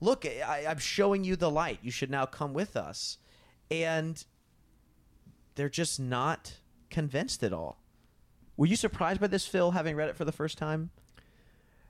Look, 0.00 0.26
I, 0.26 0.66
I'm 0.68 0.78
showing 0.78 1.24
you 1.24 1.34
the 1.36 1.50
light. 1.50 1.78
You 1.82 1.90
should 1.90 2.10
now 2.10 2.26
come 2.26 2.52
with 2.52 2.76
us." 2.76 3.16
And 3.70 4.22
they're 5.54 5.70
just 5.70 5.98
not 5.98 6.52
convinced 6.90 7.42
at 7.42 7.54
all. 7.54 7.82
Were 8.58 8.66
you 8.66 8.76
surprised 8.76 9.20
by 9.20 9.26
this, 9.28 9.46
Phil, 9.46 9.70
having 9.70 9.96
read 9.96 10.10
it 10.10 10.16
for 10.16 10.26
the 10.26 10.32
first 10.32 10.58
time? 10.58 10.90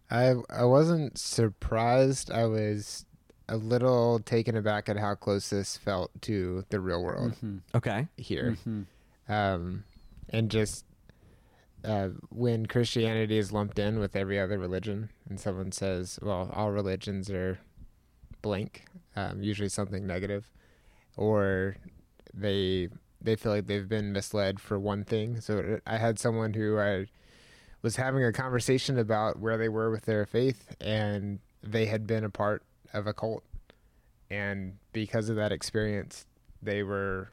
I 0.09 0.35
I 0.49 0.64
wasn't 0.64 1.19
surprised. 1.19 2.31
I 2.31 2.47
was 2.47 3.07
a 3.49 3.57
little 3.57 4.19
taken 4.21 4.57
aback 4.57 4.88
at 4.88 4.97
how 4.97 5.14
close 5.14 5.50
this 5.50 5.76
felt 5.76 6.11
to 6.23 6.64
the 6.71 6.81
real 6.81 7.02
world 7.02 7.33
Mm-hmm. 7.33 7.59
Okay. 7.76 8.07
here, 8.17 8.57
Mm-hmm. 8.67 9.33
um, 9.33 9.85
and 10.31 10.50
just 10.50 10.85
uh, 11.85 12.09
when 12.31 12.67
Christianity 12.67 13.38
is 13.38 13.52
lumped 13.52 13.78
in 13.78 13.99
with 13.99 14.17
every 14.17 14.38
other 14.38 14.59
religion, 14.59 15.11
and 15.28 15.38
someone 15.40 15.73
says, 15.73 16.19
"Well, 16.21 16.50
all 16.52 16.71
religions 16.73 17.31
are 17.31 17.59
blank," 18.43 18.85
um, 19.17 19.43
usually 19.43 19.69
something 19.69 20.07
negative, 20.07 20.50
or 21.17 21.76
they 22.35 22.88
they 23.23 23.37
feel 23.37 23.52
like 23.52 23.67
they've 23.67 23.88
been 23.88 24.12
misled 24.12 24.61
for 24.61 24.78
one 24.78 25.05
thing. 25.05 25.40
So 25.40 25.81
I 25.87 25.97
had 25.99 26.19
someone 26.19 26.55
who 26.55 26.78
I 26.78 27.07
was 27.83 27.97
having 27.97 28.25
a 28.25 28.33
conversation 28.33 28.99
about 28.99 29.38
where 29.38 29.57
they 29.57 29.69
were 29.69 29.90
with 29.90 30.05
their 30.05 30.26
faith, 30.26 30.75
and 30.81 31.38
they 31.62 31.87
had 31.87 32.07
been 32.07 32.25
a 32.25 32.31
part 32.31 32.62
of 32.92 33.07
a 33.07 33.12
cult, 33.12 33.45
and 34.30 34.78
because 34.92 35.28
of 35.28 35.37
that 35.37 35.52
experience, 35.52 36.26
they 36.62 36.83
were 36.83 37.30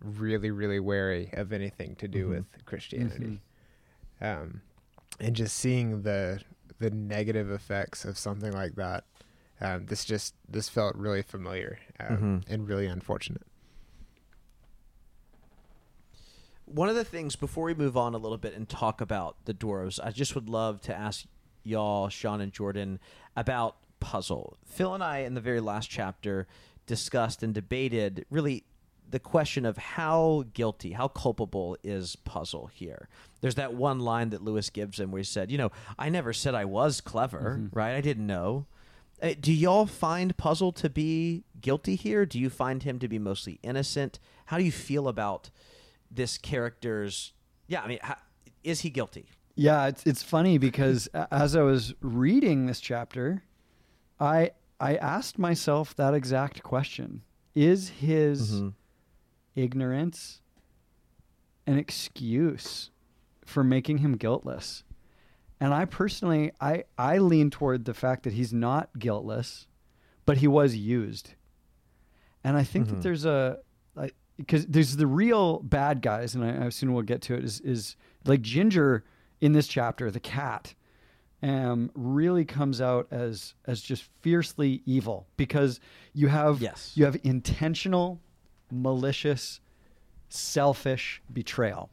really, 0.00 0.50
really 0.50 0.80
wary 0.80 1.30
of 1.34 1.52
anything 1.52 1.94
to 1.96 2.08
do 2.08 2.26
Mhm. 2.26 2.30
with 2.30 2.64
Christianity, 2.64 3.40
um, 4.20 4.62
and 5.18 5.36
just 5.36 5.56
seeing 5.56 6.02
the 6.02 6.42
the 6.78 6.90
negative 6.90 7.50
effects 7.50 8.06
of 8.06 8.16
something 8.16 8.52
like 8.52 8.74
that. 8.76 9.04
Um, 9.60 9.84
this 9.86 10.06
just 10.06 10.34
this 10.48 10.70
felt 10.70 10.96
really 10.96 11.20
familiar 11.20 11.78
um, 12.00 12.42
Mhm. 12.46 12.48
and 12.50 12.66
really 12.66 12.86
unfortunate. 12.86 13.42
One 16.64 16.88
of 16.88 16.94
the 16.94 17.04
things 17.04 17.34
before 17.36 17.64
we 17.64 17.74
move 17.74 17.96
on 17.96 18.14
a 18.14 18.18
little 18.18 18.38
bit 18.38 18.54
and 18.54 18.68
talk 18.68 19.00
about 19.00 19.44
the 19.44 19.52
dwarves, 19.52 19.98
I 20.02 20.10
just 20.12 20.34
would 20.34 20.48
love 20.48 20.80
to 20.82 20.94
ask 20.96 21.26
y'all, 21.64 22.08
Sean 22.08 22.40
and 22.40 22.52
Jordan, 22.52 23.00
about 23.36 23.76
puzzle. 24.00 24.56
Phil 24.66 24.94
and 24.94 25.02
I, 25.02 25.18
in 25.18 25.34
the 25.34 25.40
very 25.40 25.60
last 25.60 25.88
chapter, 25.88 26.46
discussed 26.86 27.42
and 27.42 27.54
debated 27.54 28.26
really 28.30 28.64
the 29.10 29.18
question 29.18 29.66
of 29.66 29.76
how 29.76 30.44
guilty, 30.54 30.92
how 30.92 31.08
culpable 31.08 31.76
is 31.82 32.16
Puzzle 32.16 32.70
here. 32.72 33.08
There's 33.40 33.56
that 33.56 33.74
one 33.74 33.98
line 34.00 34.30
that 34.30 34.42
Lewis 34.42 34.70
gives 34.70 35.00
him 35.00 35.10
where 35.10 35.18
he 35.18 35.24
said, 35.24 35.50
"You 35.50 35.58
know, 35.58 35.72
I 35.98 36.08
never 36.08 36.32
said 36.32 36.54
I 36.54 36.64
was 36.64 37.00
clever, 37.00 37.68
right? 37.72 37.94
I 37.94 38.00
didn't 38.00 38.26
know." 38.26 38.66
Uh, 39.22 39.34
do 39.38 39.52
y'all 39.52 39.86
find 39.86 40.36
Puzzle 40.36 40.72
to 40.72 40.88
be 40.88 41.44
guilty 41.60 41.94
here? 41.94 42.24
Do 42.24 42.38
you 42.38 42.48
find 42.48 42.82
him 42.82 42.98
to 43.00 43.08
be 43.08 43.18
mostly 43.18 43.58
innocent? 43.62 44.18
How 44.46 44.56
do 44.56 44.64
you 44.64 44.72
feel 44.72 45.08
about 45.08 45.50
this 46.10 46.38
character's? 46.38 47.32
Yeah, 47.66 47.82
I 47.82 47.88
mean, 47.88 47.98
how, 48.02 48.16
is 48.64 48.80
he 48.80 48.90
guilty? 48.90 49.26
Yeah, 49.56 49.88
it's 49.88 50.06
it's 50.06 50.22
funny 50.22 50.56
because 50.58 51.08
as 51.30 51.54
I 51.54 51.62
was 51.62 51.94
reading 52.00 52.66
this 52.66 52.80
chapter, 52.80 53.42
I 54.20 54.50
I 54.78 54.96
asked 54.96 55.38
myself 55.38 55.94
that 55.96 56.14
exact 56.14 56.62
question: 56.62 57.22
Is 57.54 57.88
his 57.88 58.52
Mhm. 58.60 58.74
ignorance 59.54 60.40
an 61.66 61.78
excuse 61.78 62.90
for 63.44 63.64
making 63.64 63.98
him 63.98 64.16
guiltless? 64.16 64.84
And 65.58 65.74
I 65.74 65.84
personally, 65.84 66.52
I 66.60 66.84
I 66.96 67.18
lean 67.18 67.50
toward 67.50 67.84
the 67.84 67.94
fact 67.94 68.22
that 68.24 68.32
he's 68.32 68.52
not 68.52 68.98
guiltless, 68.98 69.66
but 70.26 70.38
he 70.38 70.46
was 70.46 70.76
used. 70.76 71.34
And 72.42 72.56
I 72.56 72.62
think 72.64 72.86
Mhm. 72.86 72.90
that 72.90 73.02
there's 73.02 73.24
a 73.24 73.58
because 74.36 74.64
there's 74.68 74.96
the 74.96 75.06
real 75.06 75.58
bad 75.58 76.00
guys, 76.00 76.34
and 76.34 76.42
I, 76.42 76.48
I 76.48 76.64
assume 76.64 76.94
we'll 76.94 77.02
get 77.02 77.20
to 77.22 77.34
it. 77.34 77.44
Is 77.44 77.60
is 77.60 77.94
like 78.24 78.40
Ginger 78.40 79.04
in 79.38 79.52
this 79.52 79.68
chapter, 79.68 80.10
the 80.10 80.18
cat, 80.18 80.74
um, 81.42 81.90
really 81.94 82.44
comes 82.44 82.80
out 82.80 83.06
as 83.10 83.54
as 83.66 83.80
just 83.80 84.04
fiercely 84.20 84.82
evil 84.86 85.26
because 85.36 85.80
you 86.12 86.28
have 86.28 86.60
Yes. 86.60 86.92
you 86.94 87.04
have 87.04 87.16
intentional, 87.22 88.20
malicious, 88.70 89.60
selfish 90.28 91.22
betrayal 91.32 91.90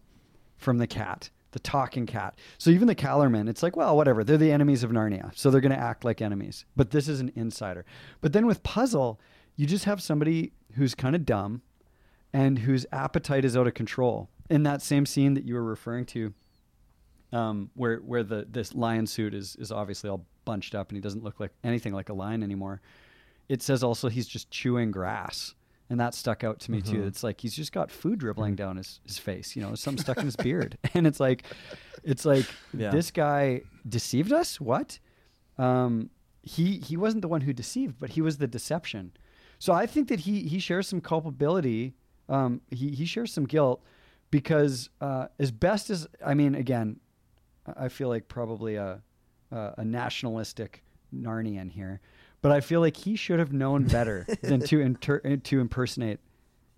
from 0.58 0.78
the 0.78 0.88
cat, 0.88 1.30
the 1.52 1.60
talking 1.60 2.06
cat. 2.06 2.38
So 2.58 2.70
even 2.70 2.88
the 2.88 2.96
Calormen, 2.96 3.48
it's 3.50 3.64
like, 3.64 3.76
well, 3.76 3.96
whatever. 3.96 4.24
They're 4.24 4.38
the 4.38 4.52
enemies 4.52 4.84
of 4.84 4.92
Narnia, 4.92 5.32
so 5.38 5.50
they're 5.50 5.62
going 5.62 5.72
to 5.72 5.80
act 5.80 6.04
like 6.04 6.22
enemies. 6.22 6.66
But 6.76 6.92
this 6.92 7.08
is 7.08 7.20
an 7.20 7.32
insider. 7.36 7.86
But 8.22 8.34
then 8.34 8.46
with 8.46 8.64
Puzzle, 8.64 9.20
you 9.56 9.66
just 9.66 9.86
have 9.86 10.02
somebody 10.02 10.54
who's 10.74 10.94
kind 10.96 11.16
of 11.16 11.26
dumb 11.26 11.62
and 12.34 12.60
whose 12.60 12.86
appetite 12.92 13.46
is 13.46 13.56
out 13.56 13.68
of 13.68 13.74
control. 13.74 14.30
In 14.50 14.64
that 14.64 14.82
same 14.82 15.06
scene 15.06 15.34
that 15.34 15.46
you 15.46 15.56
were 15.56 15.64
referring 15.64 16.06
to, 16.08 16.34
um, 17.34 17.70
where 17.76 17.98
where 17.98 18.24
the 18.24 18.46
this 18.50 18.74
lion 18.74 19.06
suit 19.08 19.34
is 19.34 19.56
is 19.58 19.72
obviously 19.72 20.10
all 20.10 20.26
bunched 20.46 20.74
up 20.76 20.90
and 20.90 20.96
he 20.98 21.02
doesn't 21.02 21.24
look 21.24 21.40
like 21.40 21.52
anything 21.64 21.94
like 21.94 22.10
a 22.10 22.14
lion 22.14 22.42
anymore. 22.44 22.82
It 23.50 23.62
says 23.62 23.84
also 23.84 24.10
he's 24.10 24.28
just 24.28 24.50
chewing 24.52 24.92
grass. 24.92 25.54
And 25.90 26.02
that 26.02 26.14
stuck 26.14 26.44
out 26.44 26.60
to 26.62 26.72
me 26.72 26.82
too. 26.82 26.98
Mhm. 27.04 27.08
It's 27.08 27.24
like 27.24 27.40
he's 27.40 27.56
just 27.56 27.72
got 27.72 27.90
food 27.90 28.20
dribbling 28.20 28.56
down 28.58 28.76
his, 28.76 29.00
his 29.06 29.18
face, 29.18 29.56
you 29.56 29.62
know, 29.62 29.74
something 29.74 30.04
stuck 30.04 30.18
in 30.18 30.26
his 30.26 30.36
beard. 30.36 30.78
And 30.94 31.08
it's 31.08 31.20
like 31.22 31.44
it's 32.04 32.26
like 32.26 32.46
Yeah. 32.78 32.92
this 32.92 33.10
guy 33.10 33.62
deceived 33.88 34.34
us? 34.34 34.60
What? 34.60 35.00
Um, 35.58 36.10
he 36.44 36.80
he 36.80 36.98
wasn't 36.98 37.22
the 37.22 37.28
one 37.30 37.42
who 37.42 37.54
deceived, 37.54 38.00
but 38.00 38.12
he 38.12 38.22
was 38.22 38.38
the 38.38 38.48
deception. 38.48 39.12
So 39.60 39.72
I 39.74 39.86
think 39.86 40.08
that 40.10 40.22
he 40.22 40.42
he 40.44 40.60
shares 40.60 40.88
some 40.90 41.00
culpability. 41.02 41.94
Um, 42.30 42.62
he 42.70 42.90
he 42.92 43.06
shares 43.06 43.32
some 43.34 43.46
guilt 43.46 43.82
because 44.30 44.90
uh, 45.02 45.28
as 45.40 45.52
best 45.52 45.90
as 45.90 46.06
I 46.26 46.34
mean, 46.34 46.54
again, 46.56 47.00
I 47.68 47.86
I 47.86 47.90
feel 47.90 48.08
like 48.10 48.28
probably 48.28 48.76
a 48.76 49.02
a, 49.52 49.74
a 49.78 49.86
nationalistic 49.86 50.84
Narnian 51.16 51.72
here, 51.72 52.02
but 52.42 52.52
I 52.52 52.60
feel 52.62 52.82
like 52.82 52.98
he 52.98 53.16
should 53.16 53.40
have 53.40 53.54
known 53.54 53.86
better 53.86 54.26
than 54.42 54.60
to 54.62 54.80
inter- 54.82 55.20
to 55.38 55.60
impersonate 55.60 56.20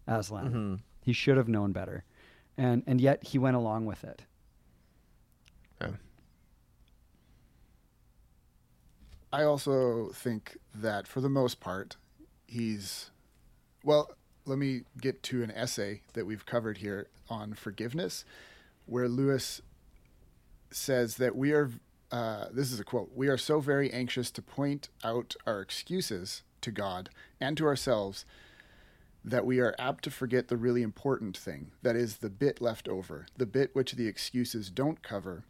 Aslan. 0.08 0.52
Mhm. 0.54 0.80
He 1.02 1.14
should 1.14 1.38
have 1.38 1.48
known 1.48 1.72
better, 1.72 2.04
and 2.58 2.84
and 2.86 3.00
yet 3.02 3.24
he 3.24 3.38
went 3.40 3.56
along 3.56 3.86
with 3.86 4.04
it. 4.04 4.24
Yeah. 5.82 5.92
I 9.32 9.44
also 9.44 10.10
think 10.14 10.58
that 10.74 11.08
for 11.08 11.22
the 11.22 11.30
most 11.30 11.60
part, 11.60 11.98
he's 12.48 13.12
well. 13.84 14.12
Let 14.46 14.58
me 14.58 14.82
get 15.00 15.22
to 15.24 15.44
an 15.44 15.52
essay 15.52 16.02
that 16.14 16.26
we've 16.26 16.44
covered 16.46 16.78
here 16.80 17.08
on 17.30 17.54
forgiveness, 17.54 18.26
where 18.88 19.08
Lewis 19.08 19.62
says 20.72 21.18
that 21.18 21.36
we 21.36 21.52
are. 21.52 21.72
Uh, 22.12 22.48
this 22.52 22.72
is 22.72 22.80
a 22.80 22.84
quote. 22.84 23.12
We 23.16 23.28
are 23.28 23.38
so 23.38 23.60
very 23.60 23.92
anxious 23.92 24.32
to 24.32 24.42
point 24.42 24.90
out 25.04 25.36
our 25.46 25.62
excuses 25.62 26.42
to 26.62 26.72
God 26.72 27.10
and 27.40 27.56
to 27.58 27.66
ourselves 27.66 28.26
that 29.24 29.46
we 29.46 29.60
are 29.60 29.76
apt 29.78 30.04
to 30.06 30.12
forget 30.12 30.48
the 30.48 30.58
really 30.58 30.82
important 30.82 31.38
thing 31.38 31.72
that 31.82 31.96
is 31.96 32.18
the 32.18 32.30
bit 32.30 32.62
left 32.62 32.88
over, 32.88 33.28
the 33.38 33.46
bit 33.46 33.76
which 33.76 33.94
the 33.94 34.08
excuses 34.08 34.70
don't 34.70 35.04
cover, 35.04 35.44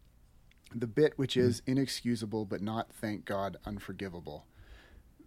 the 0.74 0.88
bit 0.88 1.14
which 1.18 1.38
is 1.38 1.62
inexcusable 1.66 2.46
but 2.46 2.62
not, 2.62 2.92
thank 2.92 3.26
God, 3.26 3.58
unforgivable. 3.66 4.46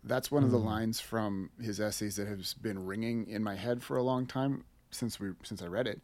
That's 0.05 0.31
one 0.31 0.43
of 0.43 0.51
the 0.51 0.59
lines 0.59 1.01
from 1.01 1.51
his 1.61 1.81
essays 1.81 2.17
that 2.17 2.27
has 2.27 2.55
been 2.55 2.85
ringing 2.85 3.29
in 3.29 3.43
my 3.43 3.55
head 3.55 3.83
for 3.83 3.97
a 3.97 4.03
long 4.03 4.27
time 4.27 4.65
since 4.91 5.21
we 5.21 5.31
since 5.45 5.63
I 5.63 5.67
read 5.67 5.87
it. 5.87 6.01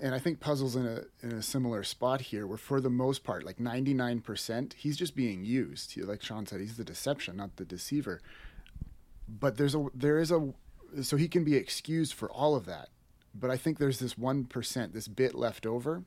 And 0.00 0.14
I 0.14 0.20
think 0.20 0.38
puzzles 0.38 0.76
in 0.76 0.86
a 0.86 1.02
in 1.22 1.32
a 1.32 1.42
similar 1.42 1.82
spot 1.82 2.20
here, 2.20 2.46
where 2.46 2.56
for 2.56 2.80
the 2.80 2.90
most 2.90 3.24
part, 3.24 3.44
like 3.44 3.58
ninety 3.58 3.94
nine 3.94 4.20
percent, 4.20 4.74
he's 4.78 4.96
just 4.96 5.16
being 5.16 5.44
used. 5.44 5.92
He, 5.92 6.02
like 6.02 6.22
Sean 6.22 6.46
said, 6.46 6.60
he's 6.60 6.76
the 6.76 6.84
deception, 6.84 7.36
not 7.36 7.56
the 7.56 7.64
deceiver. 7.64 8.20
But 9.28 9.56
there's 9.56 9.74
a 9.74 9.86
there 9.92 10.20
is 10.20 10.30
a 10.30 10.52
so 11.02 11.16
he 11.16 11.26
can 11.28 11.44
be 11.44 11.56
excused 11.56 12.14
for 12.14 12.30
all 12.30 12.54
of 12.54 12.64
that. 12.66 12.90
But 13.34 13.50
I 13.50 13.56
think 13.56 13.78
there's 13.78 13.98
this 13.98 14.16
one 14.16 14.44
percent, 14.44 14.94
this 14.94 15.08
bit 15.08 15.34
left 15.34 15.66
over, 15.66 16.04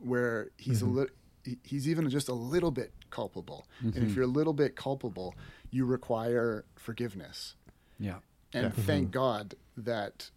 where 0.00 0.50
he's 0.56 0.82
a 0.82 0.84
mm-hmm. 0.84 0.94
little 0.96 1.14
he's 1.62 1.88
even 1.88 2.10
just 2.10 2.28
a 2.28 2.34
little 2.34 2.70
bit 2.70 2.92
culpable. 3.10 3.66
And 3.80 3.94
if 3.96 4.02
mm-hmm. 4.02 4.14
you're 4.14 4.24
a 4.24 4.26
little 4.26 4.52
bit 4.52 4.74
culpable, 4.76 5.34
you 5.70 5.84
require 5.84 6.64
forgiveness. 6.76 7.54
Yeah. 7.98 8.16
And 8.52 8.74
thank 8.74 9.12
God 9.12 9.54
that 9.76 10.30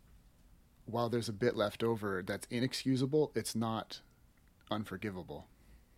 while 0.85 1.09
there's 1.09 1.29
a 1.29 1.33
bit 1.33 1.55
left 1.55 1.83
over 1.83 2.23
that's 2.25 2.47
inexcusable, 2.49 3.31
it's 3.35 3.55
not 3.55 4.01
unforgivable. 4.71 5.47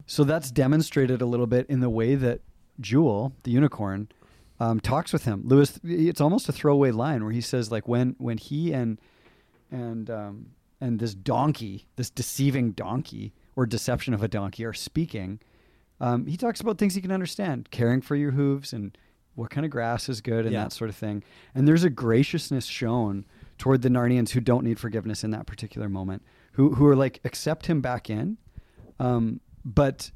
So 0.05 0.23
that's 0.23 0.51
demonstrated 0.51 1.21
a 1.21 1.25
little 1.25 1.47
bit 1.47 1.65
in 1.67 1.79
the 1.79 1.89
way 1.89 2.15
that 2.15 2.41
Jewel, 2.79 3.33
the 3.43 3.51
unicorn, 3.51 4.09
um, 4.59 4.79
talks 4.79 5.11
with 5.11 5.25
him. 5.25 5.41
Lewis, 5.45 5.79
it's 5.83 6.21
almost 6.21 6.47
a 6.47 6.51
throwaway 6.51 6.91
line 6.91 7.23
where 7.23 7.33
he 7.33 7.41
says, 7.41 7.71
like, 7.71 7.87
when 7.87 8.15
when 8.19 8.37
he 8.37 8.71
and 8.73 8.99
and 9.71 10.09
um, 10.09 10.51
and 10.79 10.99
this 10.99 11.15
donkey, 11.15 11.87
this 11.95 12.09
deceiving 12.09 12.71
donkey 12.71 13.33
or 13.55 13.65
deception 13.65 14.13
of 14.13 14.21
a 14.21 14.27
donkey, 14.27 14.63
are 14.65 14.73
speaking. 14.73 15.39
Um, 15.99 16.25
he 16.27 16.35
talks 16.37 16.59
about 16.59 16.77
things 16.77 16.93
he 16.95 17.01
can 17.01 17.11
understand, 17.11 17.71
caring 17.71 18.01
for 18.01 18.15
your 18.17 18.31
hooves 18.31 18.73
and 18.73 18.97
what 19.33 19.49
kind 19.49 19.65
of 19.65 19.71
grass 19.71 20.07
is 20.09 20.21
good 20.21 20.45
and 20.45 20.53
Yeah. 20.53 20.63
that 20.63 20.73
sort 20.73 20.89
of 20.89 20.95
thing. 20.95 21.23
And 21.53 21.67
there's 21.67 21.83
a 21.85 21.89
graciousness 21.89 22.65
shown 22.65 23.25
toward 23.57 23.81
the 23.81 23.89
Narnians 23.89 24.31
who 24.31 24.39
don't 24.39 24.63
need 24.63 24.79
forgiveness 24.79 25.23
in 25.23 25.31
that 25.31 25.45
particular 25.45 25.89
moment, 25.89 26.23
who 26.53 26.75
who 26.75 26.85
are 26.87 26.95
like 26.95 27.19
accept 27.23 27.65
him 27.67 27.81
back 27.81 28.09
in. 28.09 28.37
Um, 28.99 29.39
but 29.63 30.11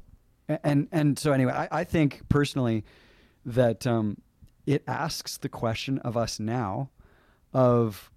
and 0.48 0.88
and 0.92 1.18
so 1.18 1.32
anyway, 1.32 1.52
I, 1.52 1.68
I 1.80 1.84
think 1.84 2.22
personally 2.28 2.84
that 3.44 3.86
um, 3.86 4.18
it 4.66 4.82
asks 4.86 5.38
the 5.38 5.48
question 5.48 5.98
of 6.00 6.16
us 6.16 6.38
now 6.40 6.90
of 7.52 8.10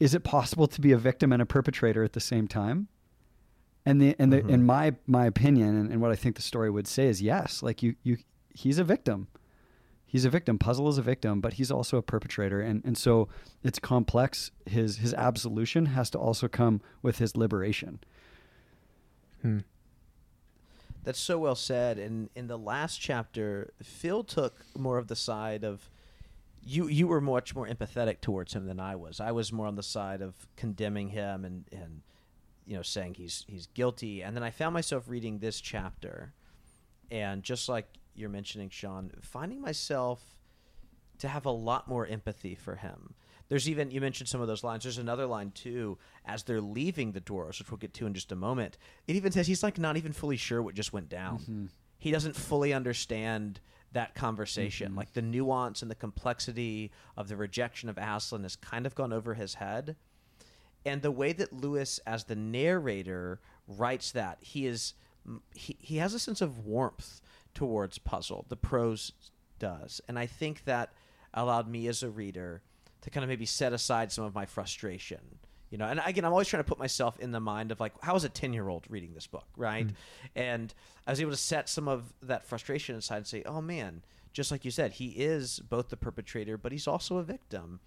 is 0.00 0.14
it 0.14 0.24
possible 0.24 0.66
to 0.66 0.80
be 0.80 0.92
a 0.92 0.98
victim 0.98 1.32
and 1.32 1.40
a 1.40 1.46
perpetrator 1.46 2.02
at 2.04 2.12
the 2.12 2.20
same 2.20 2.46
time? 2.48 2.88
And 3.84 4.00
the 4.00 4.16
and 4.18 4.32
the 4.32 4.42
Mhm. 4.42 4.50
in 4.50 4.66
my 4.66 4.94
my 5.06 5.26
opinion 5.26 5.76
and, 5.76 5.92
and 5.92 6.00
what 6.00 6.10
I 6.10 6.16
think 6.16 6.36
the 6.36 6.42
story 6.42 6.70
would 6.70 6.86
say 6.88 7.06
is 7.06 7.22
yes. 7.22 7.62
Like 7.62 7.82
you 7.82 7.94
you 8.02 8.18
he's 8.54 8.78
a 8.78 8.84
victim. 8.84 9.28
He's 10.06 10.24
a 10.24 10.30
victim. 10.30 10.58
Puzzle 10.58 10.88
is 10.88 10.98
a 10.98 11.02
victim, 11.02 11.40
but 11.40 11.54
he's 11.54 11.70
also 11.70 11.98
a 11.98 12.02
perpetrator, 12.02 12.60
and 12.60 12.82
and 12.84 12.96
so 12.96 13.28
it's 13.64 13.80
complex. 13.80 14.52
His 14.64 14.98
his 14.98 15.12
absolution 15.12 15.86
has 15.86 16.10
to 16.10 16.18
also 16.18 16.46
come 16.46 16.80
with 17.02 17.18
his 17.18 17.36
liberation. 17.36 17.98
Hmm. 19.42 19.58
That's 21.02 21.18
so 21.18 21.38
well 21.38 21.54
said. 21.54 21.98
And 21.98 22.30
in 22.34 22.46
the 22.46 22.58
last 22.58 23.00
chapter, 23.00 23.72
Phil 23.82 24.24
took 24.24 24.64
more 24.76 24.98
of 24.98 25.08
the 25.08 25.16
side 25.16 25.64
of 25.64 25.90
you. 26.62 26.86
You 26.88 27.08
were 27.08 27.20
much 27.20 27.54
more 27.54 27.66
empathetic 27.66 28.20
towards 28.20 28.54
him 28.54 28.66
than 28.66 28.78
I 28.78 28.94
was. 28.96 29.20
I 29.20 29.32
was 29.32 29.52
more 29.52 29.66
on 29.66 29.74
the 29.74 29.82
side 29.82 30.22
of 30.22 30.34
condemning 30.56 31.08
him 31.08 31.44
and 31.44 31.64
and 31.72 32.02
you 32.64 32.76
know 32.76 32.82
saying 32.82 33.14
he's 33.14 33.44
he's 33.48 33.66
guilty. 33.68 34.22
And 34.22 34.36
then 34.36 34.44
I 34.44 34.50
found 34.50 34.72
myself 34.72 35.04
reading 35.08 35.38
this 35.40 35.60
chapter, 35.60 36.32
and 37.10 37.42
just 37.42 37.68
like 37.68 37.86
you're 38.18 38.30
mentioning, 38.30 38.70
Sean, 38.70 39.10
finding 39.20 39.60
myself 39.60 40.22
to 41.18 41.28
have 41.28 41.46
a 41.46 41.50
lot 41.50 41.88
more 41.88 42.06
empathy 42.06 42.54
for 42.54 42.76
him. 42.76 43.14
There's 43.48 43.68
even 43.68 43.90
you 43.90 44.00
mentioned 44.00 44.28
some 44.28 44.40
of 44.40 44.48
those 44.48 44.64
lines. 44.64 44.82
There's 44.82 44.98
another 44.98 45.26
line 45.26 45.52
too 45.52 45.98
as 46.24 46.42
they're 46.42 46.60
leaving 46.60 47.12
the 47.12 47.20
dwarves, 47.20 47.58
which 47.60 47.70
we'll 47.70 47.78
get 47.78 47.94
to 47.94 48.06
in 48.06 48.14
just 48.14 48.32
a 48.32 48.36
moment. 48.36 48.76
It 49.06 49.16
even 49.16 49.30
says 49.32 49.46
he's 49.46 49.62
like 49.62 49.78
not 49.78 49.96
even 49.96 50.12
fully 50.12 50.36
sure 50.36 50.62
what 50.62 50.74
just 50.74 50.92
went 50.92 51.08
down. 51.08 51.38
Mm-hmm. 51.38 51.66
He 51.98 52.10
doesn't 52.10 52.36
fully 52.36 52.72
understand 52.72 53.60
that 53.92 54.14
conversation. 54.14 54.88
Mm-hmm. 54.88 54.98
Like 54.98 55.12
the 55.12 55.22
nuance 55.22 55.80
and 55.80 55.90
the 55.90 55.94
complexity 55.94 56.90
of 57.16 57.28
the 57.28 57.36
rejection 57.36 57.88
of 57.88 57.98
Aslan 57.98 58.42
has 58.42 58.56
kind 58.56 58.84
of 58.84 58.94
gone 58.94 59.12
over 59.12 59.34
his 59.34 59.54
head. 59.54 59.96
And 60.84 61.02
the 61.02 61.10
way 61.10 61.32
that 61.32 61.52
Lewis, 61.52 62.00
as 62.06 62.24
the 62.24 62.36
narrator, 62.36 63.40
writes 63.66 64.12
that, 64.12 64.38
he 64.40 64.66
is 64.66 64.94
he, 65.54 65.76
he 65.80 65.96
has 65.96 66.14
a 66.14 66.18
sense 66.18 66.40
of 66.40 66.64
warmth 66.64 67.20
towards 67.56 67.98
puzzle. 67.98 68.46
The 68.48 68.56
prose 68.56 69.12
does, 69.58 70.00
and 70.06 70.18
I 70.18 70.26
think 70.26 70.64
that 70.64 70.92
allowed 71.34 71.68
me 71.68 71.88
as 71.88 72.02
a 72.02 72.10
reader 72.10 72.62
to 73.00 73.10
kind 73.10 73.24
of 73.24 73.28
maybe 73.28 73.46
set 73.46 73.72
aside 73.72 74.12
some 74.12 74.24
of 74.24 74.34
my 74.34 74.46
frustration. 74.46 75.38
You 75.70 75.78
know, 75.78 75.86
and 75.86 76.00
again, 76.04 76.24
I'm 76.24 76.32
always 76.32 76.46
trying 76.46 76.62
to 76.62 76.68
put 76.68 76.78
myself 76.78 77.18
in 77.18 77.32
the 77.32 77.40
mind 77.40 77.72
of 77.72 77.80
like, 77.80 77.92
how 78.00 78.14
is 78.14 78.24
a 78.24 78.28
10 78.28 78.52
year 78.52 78.68
old 78.68 78.86
reading 78.88 79.14
this 79.14 79.26
book, 79.26 79.46
right? 79.56 79.86
Hmm. 79.86 79.94
And 80.36 80.74
I 81.06 81.10
was 81.10 81.20
able 81.20 81.32
to 81.32 81.36
set 81.36 81.68
some 81.68 81.88
of 81.88 82.12
that 82.22 82.46
frustration 82.46 82.94
aside 82.94 83.16
and 83.16 83.26
say, 83.26 83.42
oh 83.46 83.60
man, 83.60 84.04
just 84.32 84.50
like 84.50 84.64
you 84.64 84.70
said, 84.70 84.92
he 84.92 85.08
is 85.08 85.60
both 85.60 85.88
the 85.88 85.96
perpetrator, 85.96 86.56
but 86.56 86.70
he's 86.70 86.86
also 86.86 87.16
a 87.16 87.22
victim. 87.22 87.80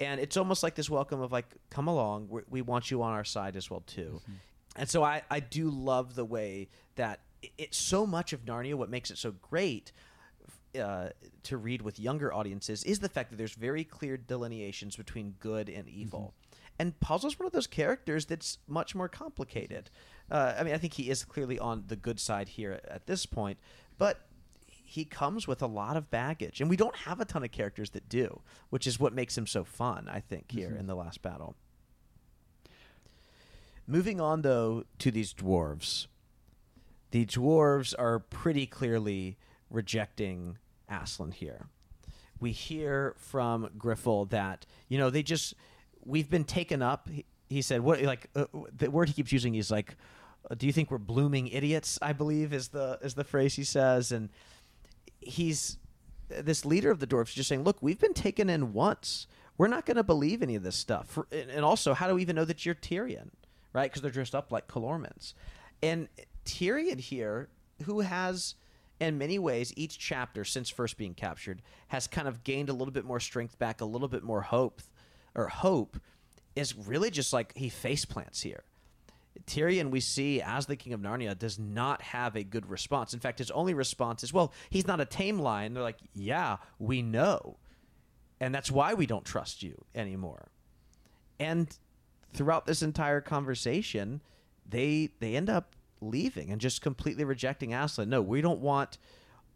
And 0.00 0.20
it's 0.20 0.36
almost 0.36 0.62
like 0.62 0.76
this 0.76 0.88
welcome 0.88 1.20
of 1.20 1.32
like, 1.32 1.46
come 1.68 1.88
along, 1.88 2.28
we 2.30 2.42
we 2.48 2.62
want 2.62 2.90
you 2.90 3.02
on 3.02 3.12
our 3.12 3.24
side 3.24 3.56
as 3.56 3.70
well 3.70 3.82
too. 3.86 4.20
Mm-hmm. 4.22 4.32
And 4.76 4.88
so 4.88 5.02
I, 5.02 5.22
I 5.30 5.40
do 5.40 5.70
love 5.70 6.14
the 6.14 6.24
way 6.24 6.68
that 6.96 7.20
it's 7.58 7.76
so 7.76 8.06
much 8.06 8.32
of 8.32 8.44
Narnia. 8.44 8.74
What 8.74 8.90
makes 8.90 9.10
it 9.10 9.18
so 9.18 9.32
great 9.32 9.92
uh, 10.78 11.08
to 11.44 11.56
read 11.56 11.82
with 11.82 11.98
younger 11.98 12.32
audiences 12.32 12.84
is 12.84 12.98
the 12.98 13.08
fact 13.08 13.30
that 13.30 13.36
there's 13.36 13.54
very 13.54 13.84
clear 13.84 14.16
delineations 14.16 14.96
between 14.96 15.34
good 15.40 15.68
and 15.68 15.88
evil. 15.88 16.34
And 16.78 16.98
Puzzle's 17.00 17.38
one 17.38 17.46
of 17.46 17.52
those 17.52 17.66
characters 17.66 18.26
that's 18.26 18.58
much 18.68 18.94
more 18.94 19.08
complicated. 19.08 19.90
Uh, 20.30 20.54
I 20.58 20.62
mean, 20.62 20.74
I 20.74 20.78
think 20.78 20.94
he 20.94 21.08
is 21.08 21.24
clearly 21.24 21.58
on 21.58 21.84
the 21.86 21.96
good 21.96 22.20
side 22.20 22.48
here 22.48 22.80
at 22.88 23.06
this 23.06 23.24
point, 23.24 23.58
but 23.96 24.20
he 24.68 25.04
comes 25.04 25.48
with 25.48 25.62
a 25.62 25.66
lot 25.66 25.96
of 25.96 26.10
baggage, 26.10 26.60
and 26.60 26.70
we 26.70 26.76
don't 26.76 26.94
have 26.96 27.20
a 27.20 27.24
ton 27.24 27.42
of 27.42 27.50
characters 27.50 27.90
that 27.90 28.08
do, 28.08 28.40
which 28.70 28.86
is 28.86 29.00
what 29.00 29.12
makes 29.12 29.36
him 29.36 29.46
so 29.46 29.64
fun. 29.64 30.08
I 30.10 30.20
think 30.20 30.52
here 30.52 30.76
in 30.78 30.86
the 30.86 30.94
last 30.94 31.22
battle. 31.22 31.56
Moving 33.86 34.20
on 34.20 34.42
though 34.42 34.84
to 34.98 35.10
these 35.10 35.32
dwarves, 35.32 36.06
the 37.10 37.26
dwarves 37.26 37.94
are 37.98 38.18
pretty 38.18 38.66
clearly 38.66 39.36
rejecting 39.70 40.58
Aslan 40.88 41.32
here. 41.32 41.66
We 42.38 42.52
hear 42.52 43.14
from 43.18 43.70
Griffle 43.78 44.28
that 44.30 44.66
you 44.88 44.98
know 44.98 45.10
they 45.10 45.22
just 45.22 45.54
we've 46.04 46.30
been 46.30 46.44
taken 46.44 46.82
up. 46.82 47.08
He, 47.08 47.24
he 47.48 47.62
said 47.62 47.80
what 47.80 48.02
like 48.02 48.28
uh, 48.34 48.46
the 48.76 48.90
word 48.90 49.08
he 49.08 49.14
keeps 49.14 49.32
using 49.32 49.54
is 49.54 49.70
like 49.70 49.96
uh, 50.50 50.54
do 50.54 50.66
you 50.66 50.72
think 50.72 50.90
we're 50.90 50.98
blooming 50.98 51.48
idiots? 51.48 51.98
I 52.02 52.12
believe 52.12 52.52
is 52.52 52.68
the 52.68 52.98
is 53.02 53.14
the 53.14 53.24
phrase 53.24 53.54
he 53.54 53.64
says, 53.64 54.12
and 54.12 54.28
he's 55.20 55.78
this 56.28 56.64
leader 56.64 56.90
of 56.90 57.00
the 57.00 57.06
dwarves 57.06 57.32
just 57.32 57.48
saying, 57.48 57.64
"Look, 57.64 57.82
we've 57.82 57.98
been 57.98 58.14
taken 58.14 58.50
in 58.50 58.72
once. 58.72 59.26
We're 59.58 59.68
not 59.68 59.86
going 59.86 59.96
to 59.96 60.04
believe 60.04 60.42
any 60.42 60.54
of 60.54 60.62
this 60.62 60.76
stuff. 60.76 61.18
And, 61.32 61.64
also, 61.64 61.94
how 61.94 62.08
do 62.08 62.14
we 62.14 62.20
even 62.20 62.36
know 62.36 62.44
that 62.44 62.66
you're 62.66 62.74
Tirian, 62.74 63.30
right? 63.72 63.90
Because 63.90 64.02
they're 64.02 64.10
dressed 64.10 64.34
up 64.34 64.52
like 64.52 64.68
Calormens, 64.68 65.32
and 65.82 66.08
Tirian 66.46 67.00
here, 67.00 67.50
who 67.84 68.00
has." 68.00 68.54
in 69.00 69.18
many 69.18 69.38
ways, 69.38 69.72
each 69.76 69.98
chapter 69.98 70.44
since 70.44 70.70
first 70.70 70.96
being 70.96 71.14
captured 71.14 71.62
has 71.88 72.06
kind 72.06 72.26
of 72.26 72.44
gained 72.44 72.68
a 72.68 72.72
little 72.72 72.92
bit 72.92 73.04
more 73.04 73.20
strength 73.20 73.58
back, 73.58 73.80
a 73.80 73.84
little 73.84 74.08
bit 74.08 74.22
more 74.22 74.42
hope, 74.42 74.80
or 75.34 75.48
hope, 75.48 75.98
is 76.54 76.74
really 76.74 77.10
just 77.10 77.32
like 77.32 77.54
he 77.56 77.68
face 77.68 78.04
plants 78.04 78.40
here. 78.42 78.64
Tirian, 79.46 79.90
we 79.90 80.00
see 80.00 80.40
as 80.40 80.64
the 80.64 80.76
king 80.76 80.94
of 80.94 81.00
Narnia, 81.00 81.38
does 81.38 81.58
not 81.58 82.00
have 82.00 82.36
a 82.36 82.42
good 82.42 82.70
response. 82.70 83.12
In 83.12 83.20
fact, 83.20 83.38
his 83.38 83.50
only 83.50 83.74
response 83.74 84.24
is, 84.24 84.32
"Well, 84.32 84.52
he's 84.70 84.86
not 84.86 85.00
a 85.00 85.04
tame 85.04 85.38
lion." 85.38 85.74
They're 85.74 85.82
like, 85.82 86.00
"Yeah, 86.14 86.56
we 86.78 87.02
know, 87.02 87.58
and 88.40 88.54
that's 88.54 88.70
why 88.70 88.94
we 88.94 89.04
don't 89.04 89.26
trust 89.26 89.62
you 89.62 89.84
anymore." 89.94 90.48
And 91.38 91.76
throughout 92.32 92.64
this 92.64 92.82
entire 92.82 93.20
conversation, 93.20 94.22
they 94.64 95.10
they 95.20 95.36
end 95.36 95.50
up 95.50 95.76
leaving 96.00 96.50
and 96.50 96.60
just 96.60 96.82
completely 96.82 97.24
rejecting 97.24 97.74
Aslan. 97.74 98.08
No, 98.08 98.22
we 98.22 98.40
don't 98.40 98.60
want 98.60 98.98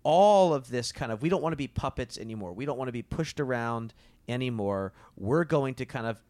all 0.03 0.55
of 0.55 0.68
this 0.70 0.92
kind 0.92 1.12
of 1.12 1.20
we 1.20 1.29
don't 1.29 1.42
want 1.42 1.53
to 1.53 1.59
be 1.59 1.68
puppets 1.68 2.18
anymore. 2.18 2.53
We 2.53 2.64
don't 2.64 2.79
want 2.79 2.88
to 2.88 2.92
be 2.92 3.03
pushed 3.03 3.40
around 3.40 3.94
anymore. 4.29 4.92
We're 5.16 5.44
going 5.44 5.74
to 5.74 5.87
kind 5.87 6.07
of 6.07 6.20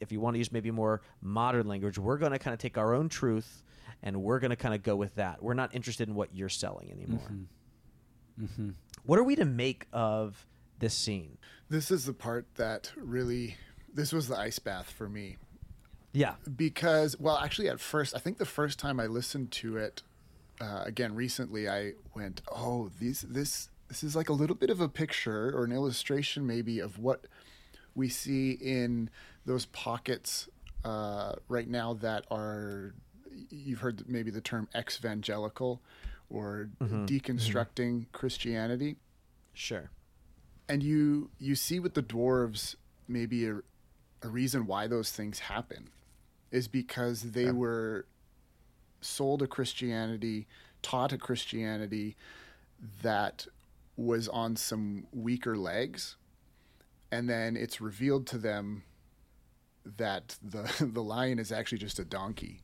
if 0.00 0.10
you 0.10 0.20
want 0.20 0.34
to 0.34 0.38
use 0.38 0.50
maybe 0.50 0.70
more 0.70 1.02
modern 1.20 1.68
language, 1.68 1.98
we're 1.98 2.18
going 2.18 2.32
to 2.32 2.38
kind 2.38 2.52
of 2.52 2.58
take 2.58 2.76
our 2.76 2.94
own 2.94 3.08
truth 3.08 3.62
and 4.02 4.20
we're 4.22 4.40
going 4.40 4.50
to 4.50 4.56
kind 4.56 4.74
of 4.74 4.82
go 4.82 4.96
with 4.96 5.14
that. 5.14 5.42
We're 5.42 5.54
not 5.54 5.74
interested 5.74 6.08
in 6.08 6.14
what 6.14 6.34
you're 6.34 6.48
selling 6.48 6.90
anymore. 6.90 7.30
Mm-hmm. 7.30 8.44
Mm-hmm. 8.44 8.70
What 9.04 9.18
are 9.18 9.22
we 9.22 9.36
to 9.36 9.44
make 9.44 9.86
of 9.92 10.44
this 10.80 10.94
scene? 10.94 11.38
This 11.68 11.90
is 11.90 12.06
the 12.06 12.12
part 12.12 12.46
that 12.56 12.92
really 12.96 13.56
this 13.94 14.12
was 14.12 14.26
the 14.26 14.36
ice 14.36 14.58
bath 14.58 14.90
for 14.90 15.08
me 15.08 15.36
Yeah. 16.12 16.34
because 16.56 17.18
well 17.18 17.38
actually 17.38 17.68
at 17.68 17.80
first 17.80 18.14
i 18.14 18.18
think 18.18 18.38
the 18.38 18.44
first 18.44 18.78
time 18.78 19.00
i 19.00 19.06
listened 19.06 19.50
to 19.52 19.76
it 19.78 20.02
uh, 20.60 20.82
again 20.84 21.14
recently 21.14 21.68
i 21.68 21.92
went 22.14 22.42
oh 22.50 22.90
these 23.00 23.22
this 23.22 23.70
this 23.88 24.02
is 24.02 24.14
like 24.14 24.28
a 24.28 24.32
little 24.32 24.56
bit 24.56 24.70
of 24.70 24.80
a 24.80 24.88
picture 24.88 25.50
or 25.56 25.64
an 25.64 25.72
illustration 25.72 26.46
maybe 26.46 26.78
of 26.80 26.98
what 26.98 27.24
we 27.94 28.08
see 28.08 28.52
in 28.52 29.08
those 29.46 29.66
pockets 29.66 30.48
uh, 30.84 31.34
right 31.48 31.68
now 31.68 31.94
that 31.94 32.24
are 32.30 32.94
you've 33.50 33.80
heard 33.80 34.02
maybe 34.08 34.30
the 34.30 34.40
term 34.40 34.68
evangelical 34.76 35.80
or 36.30 36.68
deconstructing 36.80 38.06
christianity 38.12 38.96
Sure. 39.54 39.90
and 40.68 40.82
you 40.82 41.30
you 41.38 41.54
see 41.54 41.78
with 41.80 41.94
the 41.94 42.02
dwarves 42.02 42.76
maybe 43.08 43.46
a, 43.46 43.56
a 44.22 44.28
reason 44.28 44.66
why 44.66 44.86
those 44.86 45.10
things 45.10 45.38
happen 45.40 45.88
is 46.52 46.68
because 46.68 47.32
they 47.32 47.50
were 47.50 48.06
sold 49.00 49.42
a 49.42 49.46
Christianity, 49.48 50.46
taught 50.82 51.12
a 51.12 51.18
Christianity 51.18 52.14
that 53.02 53.46
was 53.96 54.28
on 54.28 54.54
some 54.54 55.06
weaker 55.12 55.56
legs, 55.56 56.16
and 57.10 57.28
then 57.28 57.56
it's 57.56 57.80
revealed 57.80 58.26
to 58.28 58.38
them 58.38 58.84
that 59.84 60.36
the 60.42 60.70
the 60.92 61.02
lion 61.02 61.38
is 61.40 61.50
actually 61.50 61.78
just 61.78 61.98
a 61.98 62.04
donkey. 62.04 62.60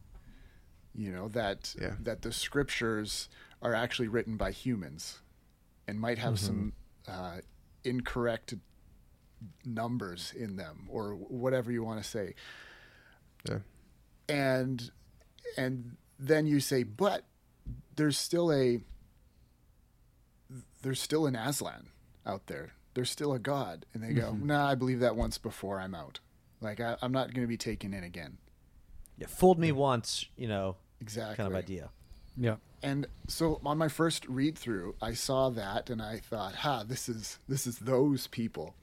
You 0.94 1.11
know 1.12 1.29
that 1.29 1.74
Yeah. 1.81 1.94
that 2.01 2.22
the 2.22 2.33
scriptures 2.33 3.29
are 3.62 3.74
actually 3.74 4.09
written 4.09 4.37
by 4.37 4.53
humans, 4.53 5.18
and 5.88 5.98
might 5.98 6.18
have 6.18 6.38
some 6.38 6.72
uh, 7.09 7.38
incorrect 7.85 8.55
numbers 9.64 10.33
in 10.37 10.57
them 10.57 10.87
or 10.90 11.14
whatever 11.14 11.70
you 11.72 11.83
want 11.85 12.03
to 12.03 12.09
say 12.09 12.35
Yeah. 13.48 13.59
And 14.28 14.90
and 15.56 15.96
then 16.18 16.46
you 16.46 16.60
say 16.60 16.82
but 16.82 17.24
there's 17.98 18.16
still 18.16 18.52
a 18.52 18.80
there's 20.82 21.00
still 21.00 21.26
an 21.26 21.36
aslan 21.36 21.88
out 22.24 22.46
there. 22.46 22.72
There's 22.94 23.10
still 23.10 23.32
a 23.32 23.38
god. 23.38 23.84
And 23.92 24.02
they 24.02 24.12
go 24.12 24.32
mm-hmm. 24.32 24.46
nah 24.46 24.68
i 24.68 24.74
believe 24.74 25.00
that 25.00 25.16
once 25.16 25.36
before 25.36 25.80
i'm 25.80 25.94
out. 25.94 26.20
Like 26.60 26.80
I, 26.80 26.96
i'm 27.02 27.12
not 27.12 27.34
going 27.34 27.44
to 27.44 27.48
be 27.48 27.56
taken 27.56 27.92
in 27.92 28.04
again. 28.04 28.38
Yeah. 29.18 29.26
Fooled 29.26 29.58
me 29.58 29.72
once, 29.72 30.26
you 30.36 30.48
know, 30.48 30.76
exactly 31.00 31.36
kind 31.36 31.48
of 31.48 31.56
idea. 31.56 31.90
Yeah. 32.36 32.56
and 32.84 33.08
so 33.26 33.60
on 33.66 33.78
my 33.78 33.88
first 33.88 34.24
read 34.28 34.56
through 34.56 34.94
i 35.02 35.12
saw 35.12 35.50
that 35.50 35.90
and 35.90 36.00
i 36.00 36.18
thought 36.18 36.54
ha 36.54 36.84
this 36.86 37.08
is 37.08 37.38
this 37.48 37.66
is 37.66 37.78
those 37.78 38.28
people. 38.28 38.74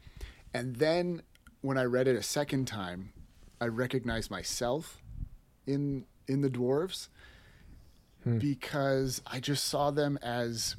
And 0.53 0.75
then 0.75 1.21
when 1.61 1.77
i 1.77 1.83
read 1.83 2.07
it 2.07 2.17
a 2.17 2.23
second 2.23 2.65
time 2.65 3.13
i 3.61 3.65
recognized 3.65 4.29
myself 4.29 5.01
in 5.67 6.05
in 6.27 6.41
the 6.41 6.49
dwarves 6.49 7.07
because 8.39 9.21
i 9.27 9.39
just 9.39 9.65
saw 9.65 9.91
them 9.91 10.17
as 10.23 10.75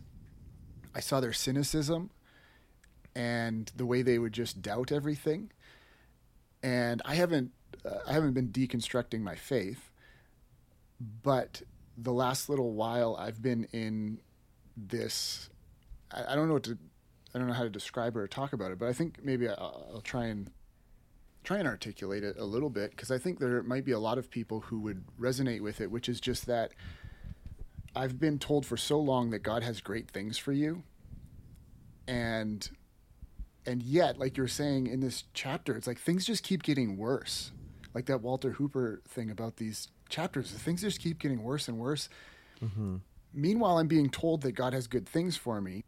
i 0.95 1.01
saw 1.01 1.21
their 1.21 1.33
cynicism 1.33 2.11
and 3.15 3.71
the 3.77 3.87
way 3.87 4.03
they 4.03 4.19
would 4.19 4.33
just 4.33 4.61
doubt 4.61 4.93
everything. 4.93 5.51
And 6.63 7.01
i 7.05 7.15
haven't 7.15 7.53
uh, 7.85 7.99
i 8.07 8.13
haven't 8.13 8.33
been 8.33 8.49
deconstructing 8.49 9.21
my 9.21 9.37
faith 9.37 9.91
but 11.23 11.63
the 11.97 12.13
last 12.13 12.49
little 12.49 12.73
while 12.73 13.17
I've 13.17 13.41
been 13.41 13.65
in 13.73 14.19
this 14.77 15.49
I, 16.11 16.33
I 16.33 16.35
don't 16.35 16.49
know 16.49 16.55
what 16.55 16.65
to 16.65 16.79
I 17.35 17.39
don't 17.39 17.49
know 17.49 17.55
how 17.55 17.65
to 17.65 17.71
describe 17.71 18.17
it 18.17 18.21
or 18.21 18.27
talk 18.27 18.55
about 18.55 18.73
it, 18.73 18.79
but 18.79 18.89
I 18.89 18.95
think 18.95 19.19
maybe 19.23 19.47
I'll, 19.49 19.91
I'll 19.95 20.01
try 20.01 20.27
and 20.27 20.51
try 21.47 21.59
and 21.59 21.69
articulate 21.69 22.25
it 22.25 22.37
a 22.39 22.45
little 22.45 22.69
bit 22.69 22.91
because 22.91 23.13
I 23.13 23.19
think 23.19 23.39
there 23.39 23.63
might 23.63 23.85
be 23.85 23.93
a 23.93 24.01
lot 24.01 24.19
of 24.19 24.31
people 24.31 24.61
who 24.61 24.81
would 24.81 25.05
resonate 25.19 25.61
with 25.61 25.81
it, 25.81 25.91
which 25.91 26.09
is 26.09 26.21
just 26.21 26.47
that 26.47 26.73
I've 27.95 28.19
been 28.19 28.39
told 28.39 28.67
for 28.67 28.77
so 28.77 28.99
long 28.99 29.31
that 29.31 29.39
God 29.39 29.63
has 29.63 29.81
great 29.81 30.11
things 30.11 30.37
for 30.37 30.53
you, 30.53 30.83
and 32.09 32.69
and 33.65 33.83
yet, 33.83 34.19
like 34.19 34.37
you're 34.37 34.49
saying 34.49 34.89
in 34.89 35.01
this 35.01 35.25
chapter, 35.35 35.77
it's 35.77 35.87
like 35.87 35.99
things 35.99 36.27
just 36.27 36.43
keep 36.43 36.65
getting 36.65 36.97
worse. 36.97 37.53
Like 37.95 38.07
that 38.07 38.21
Walter 38.21 38.51
Hooper 38.51 39.01
thing 39.09 39.31
about 39.31 39.57
these 39.57 39.89
chapters, 40.09 40.51
things 40.51 40.83
just 40.83 41.01
keep 41.01 41.19
getting 41.19 41.43
worse 41.43 41.69
and 41.69 41.79
worse. 41.79 42.09
Mm-hmm. 42.63 42.97
Meanwhile, 43.33 43.79
I'm 43.79 43.89
being 43.89 44.11
told 44.11 44.43
that 44.43 44.53
God 44.53 44.73
has 44.75 44.87
good 44.87 45.09
things 45.09 45.37
for 45.37 45.61
me, 45.61 45.85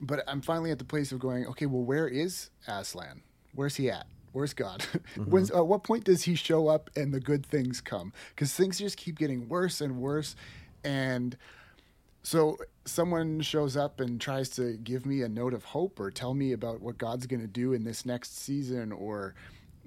but 0.00 0.22
I'm 0.28 0.42
finally 0.42 0.70
at 0.70 0.78
the 0.78 0.84
place 0.84 1.12
of 1.12 1.18
going, 1.18 1.46
okay, 1.46 1.66
well, 1.66 1.82
where 1.82 2.06
is 2.06 2.50
Aslan? 2.68 3.22
Where's 3.54 3.76
he 3.76 3.90
at? 3.90 4.06
Where's 4.32 4.54
God? 4.54 4.84
When's, 5.16 5.50
at 5.50 5.66
what 5.66 5.82
point 5.82 6.04
does 6.04 6.22
he 6.22 6.34
show 6.34 6.68
up 6.68 6.90
and 6.96 7.12
the 7.12 7.20
good 7.20 7.44
things 7.44 7.80
come? 7.80 8.12
Because 8.30 8.52
things 8.52 8.78
just 8.78 8.96
keep 8.96 9.18
getting 9.18 9.48
worse 9.48 9.80
and 9.80 9.96
worse. 9.96 10.36
And 10.84 11.36
so 12.22 12.58
someone 12.84 13.40
shows 13.40 13.76
up 13.76 14.00
and 14.00 14.20
tries 14.20 14.48
to 14.50 14.76
give 14.76 15.06
me 15.06 15.22
a 15.22 15.28
note 15.28 15.54
of 15.54 15.64
hope 15.64 15.98
or 15.98 16.10
tell 16.10 16.34
me 16.34 16.52
about 16.52 16.80
what 16.80 16.98
God's 16.98 17.26
going 17.26 17.40
to 17.40 17.48
do 17.48 17.72
in 17.72 17.84
this 17.84 18.06
next 18.06 18.38
season 18.38 18.92
or 18.92 19.34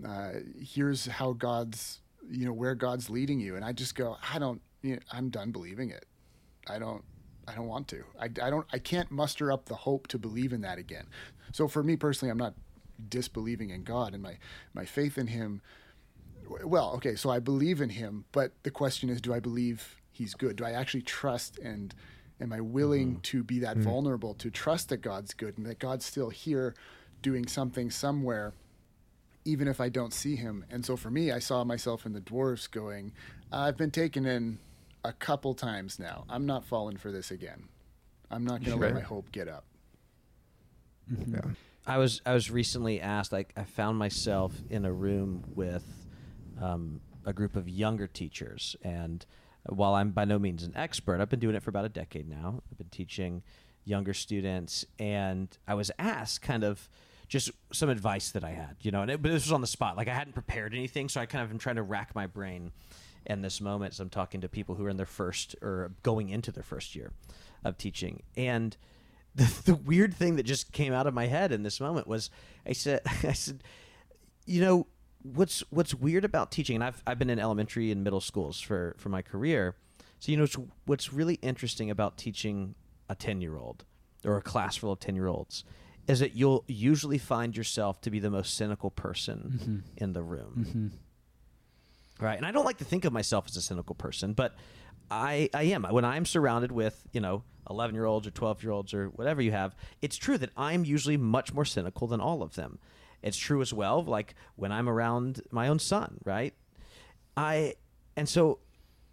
uh, 0.05 0.31
here's 0.59 1.05
how 1.05 1.33
God's, 1.33 2.01
you 2.29 2.45
know, 2.45 2.53
where 2.53 2.75
God's 2.75 3.09
leading 3.09 3.39
you. 3.39 3.55
And 3.55 3.63
I 3.63 3.71
just 3.71 3.95
go, 3.95 4.17
I 4.33 4.39
don't, 4.39 4.61
you 4.81 4.95
know, 4.95 5.01
I'm 5.11 5.29
done 5.29 5.51
believing 5.51 5.91
it. 5.91 6.05
I 6.67 6.79
don't, 6.79 7.03
I 7.47 7.55
don't 7.55 7.67
want 7.67 7.87
to. 7.89 8.03
I, 8.19 8.25
I 8.25 8.49
don't, 8.49 8.65
I 8.73 8.79
can't 8.79 9.11
muster 9.11 9.51
up 9.51 9.65
the 9.65 9.75
hope 9.75 10.07
to 10.07 10.17
believe 10.17 10.53
in 10.53 10.61
that 10.61 10.77
again. 10.77 11.05
So 11.51 11.67
for 11.67 11.83
me 11.83 11.95
personally, 11.95 12.31
I'm 12.31 12.37
not 12.37 12.55
disbelieving 13.09 13.69
in 13.69 13.83
God 13.83 14.13
and 14.13 14.21
my, 14.21 14.37
my 14.73 14.85
faith 14.85 15.17
in 15.17 15.27
him. 15.27 15.61
Well, 16.63 16.91
okay, 16.95 17.15
so 17.15 17.29
I 17.29 17.39
believe 17.39 17.81
in 17.81 17.89
him, 17.89 18.25
but 18.31 18.51
the 18.63 18.71
question 18.71 19.09
is, 19.09 19.21
do 19.21 19.33
I 19.33 19.39
believe 19.39 19.95
he's 20.11 20.33
good? 20.33 20.57
Do 20.57 20.65
I 20.65 20.71
actually 20.71 21.01
trust 21.03 21.57
and 21.59 21.93
am 22.41 22.51
I 22.53 22.61
willing 22.61 23.11
mm-hmm. 23.11 23.21
to 23.21 23.43
be 23.43 23.59
that 23.59 23.77
mm. 23.77 23.83
vulnerable 23.83 24.33
to 24.35 24.49
trust 24.49 24.89
that 24.89 24.97
God's 24.97 25.33
good 25.33 25.57
and 25.57 25.65
that 25.65 25.79
God's 25.79 26.05
still 26.05 26.29
here 26.29 26.75
doing 27.21 27.47
something 27.47 27.89
somewhere, 27.89 28.53
even 29.45 29.67
if 29.67 29.79
I 29.79 29.89
don't 29.89 30.13
see 30.13 30.35
him? 30.35 30.65
And 30.69 30.85
so 30.85 30.97
for 30.97 31.09
me, 31.09 31.31
I 31.31 31.39
saw 31.39 31.63
myself 31.63 32.05
in 32.05 32.13
the 32.13 32.19
dwarfs 32.19 32.67
going, 32.67 33.13
I've 33.51 33.77
been 33.77 33.91
taken 33.91 34.25
in 34.25 34.59
a 35.03 35.13
couple 35.13 35.53
times 35.53 35.99
now. 35.99 36.25
I'm 36.29 36.45
not 36.45 36.65
falling 36.65 36.97
for 36.97 37.11
this 37.11 37.31
again. 37.31 37.69
I'm 38.29 38.45
not 38.45 38.63
going 38.63 38.77
to 38.77 38.83
let 38.83 38.93
my 38.93 39.01
hope 39.01 39.31
get 39.31 39.47
up. 39.47 39.65
Mm-hmm. 41.11 41.35
Yeah. 41.35 41.41
I 41.85 41.97
was 41.97 42.21
I 42.25 42.33
was 42.33 42.49
recently 42.49 43.01
asked. 43.01 43.31
Like 43.31 43.53
I 43.57 43.63
found 43.63 43.97
myself 43.97 44.53
in 44.69 44.85
a 44.85 44.91
room 44.91 45.43
with 45.53 45.83
um, 46.61 47.01
a 47.25 47.33
group 47.33 47.55
of 47.55 47.67
younger 47.67 48.07
teachers, 48.07 48.75
and 48.83 49.25
while 49.67 49.93
I'm 49.95 50.11
by 50.11 50.25
no 50.25 50.39
means 50.39 50.63
an 50.63 50.73
expert, 50.75 51.19
I've 51.21 51.29
been 51.29 51.39
doing 51.39 51.55
it 51.55 51.63
for 51.63 51.69
about 51.69 51.85
a 51.85 51.89
decade 51.89 52.29
now. 52.29 52.61
I've 52.71 52.77
been 52.77 52.89
teaching 52.89 53.43
younger 53.85 54.13
students, 54.13 54.85
and 54.97 55.55
I 55.67 55.73
was 55.73 55.91
asked 55.99 56.41
kind 56.41 56.63
of 56.63 56.87
just 57.27 57.51
some 57.71 57.89
advice 57.89 58.31
that 58.31 58.43
I 58.43 58.51
had, 58.51 58.75
you 58.81 58.91
know, 58.91 59.01
and 59.01 59.11
it, 59.11 59.21
but 59.21 59.31
this 59.31 59.45
was 59.45 59.51
on 59.51 59.61
the 59.61 59.67
spot. 59.67 59.97
Like 59.97 60.07
I 60.07 60.13
hadn't 60.13 60.33
prepared 60.33 60.73
anything, 60.73 61.09
so 61.09 61.19
I 61.19 61.25
kind 61.25 61.43
of 61.43 61.51
am 61.51 61.57
trying 61.57 61.77
to 61.77 61.83
rack 61.83 62.13
my 62.15 62.27
brain. 62.27 62.71
and 63.25 63.43
this 63.43 63.61
moment 63.61 63.93
as 63.93 63.99
I'm 63.99 64.09
talking 64.09 64.41
to 64.41 64.49
people 64.49 64.75
who 64.75 64.85
are 64.85 64.89
in 64.89 64.97
their 64.97 65.05
first 65.05 65.55
or 65.61 65.91
going 66.03 66.29
into 66.29 66.51
their 66.51 66.63
first 66.63 66.95
year 66.95 67.11
of 67.63 67.77
teaching. 67.77 68.23
And 68.35 68.75
the, 69.35 69.61
the 69.65 69.75
weird 69.75 70.13
thing 70.13 70.35
that 70.35 70.43
just 70.43 70.71
came 70.71 70.93
out 70.93 71.07
of 71.07 71.13
my 71.13 71.25
head 71.27 71.51
in 71.51 71.63
this 71.63 71.79
moment 71.79 72.07
was 72.07 72.29
I 72.67 72.73
said 72.73 73.01
I 73.23 73.33
said, 73.33 73.63
you 74.45 74.61
know, 74.61 74.87
what's 75.23 75.61
what's 75.69 75.93
weird 75.95 76.25
about 76.25 76.51
teaching, 76.51 76.75
and 76.75 76.83
I've 76.83 77.01
I've 77.07 77.17
been 77.19 77.29
in 77.29 77.39
elementary 77.39 77.91
and 77.91 78.03
middle 78.03 78.21
schools 78.21 78.59
for 78.59 78.95
for 78.97 79.09
my 79.09 79.21
career. 79.21 79.75
So 80.19 80.31
you 80.31 80.37
know, 80.37 80.43
what's, 80.43 80.57
what's 80.85 81.13
really 81.13 81.35
interesting 81.41 81.89
about 81.89 82.17
teaching 82.17 82.75
a 83.09 83.15
ten 83.15 83.41
year 83.41 83.57
old 83.57 83.83
or 84.23 84.37
a 84.37 84.41
class 84.41 84.77
full 84.77 84.91
of 84.91 84.99
ten 84.99 85.15
year 85.15 85.27
olds 85.27 85.63
is 86.07 86.19
that 86.19 86.35
you'll 86.35 86.63
usually 86.67 87.17
find 87.17 87.55
yourself 87.55 88.01
to 88.01 88.09
be 88.11 88.19
the 88.19 88.29
most 88.29 88.55
cynical 88.55 88.91
person 88.91 89.59
Mm-hmm. 89.63 89.77
in 90.03 90.13
the 90.13 90.21
room. 90.21 90.91
Right. 92.19 92.37
And 92.37 92.45
I 92.45 92.51
don't 92.51 92.65
like 92.65 92.77
to 92.77 92.85
think 92.85 93.05
of 93.05 93.13
myself 93.13 93.45
as 93.47 93.57
a 93.57 93.61
cynical 93.61 93.95
person, 93.95 94.33
but 94.33 94.55
I, 95.09 95.49
I 95.53 95.63
am. 95.63 95.83
When 95.83 96.05
I'm 96.05 96.25
surrounded 96.25 96.71
with, 96.71 97.03
you 97.11 97.21
know, 97.21 97.43
11 97.69 97.95
year 97.95 98.05
olds 98.05 98.27
or 98.27 98.31
12 98.31 98.63
year 98.63 98.71
olds 98.71 98.93
or 98.93 99.07
whatever 99.07 99.41
you 99.41 99.51
have, 99.51 99.75
it's 100.01 100.17
true 100.17 100.37
that 100.37 100.51
I'm 100.57 100.85
usually 100.85 101.17
much 101.17 101.53
more 101.53 101.65
cynical 101.65 102.07
than 102.07 102.19
all 102.19 102.41
of 102.41 102.55
them. 102.55 102.79
It's 103.21 103.37
true 103.37 103.61
as 103.61 103.73
well, 103.73 104.03
like 104.03 104.35
when 104.55 104.71
I'm 104.71 104.89
around 104.89 105.41
my 105.49 105.67
own 105.69 105.79
son, 105.79 106.19
right? 106.25 106.53
I, 107.37 107.75
and 108.17 108.27
so 108.27 108.59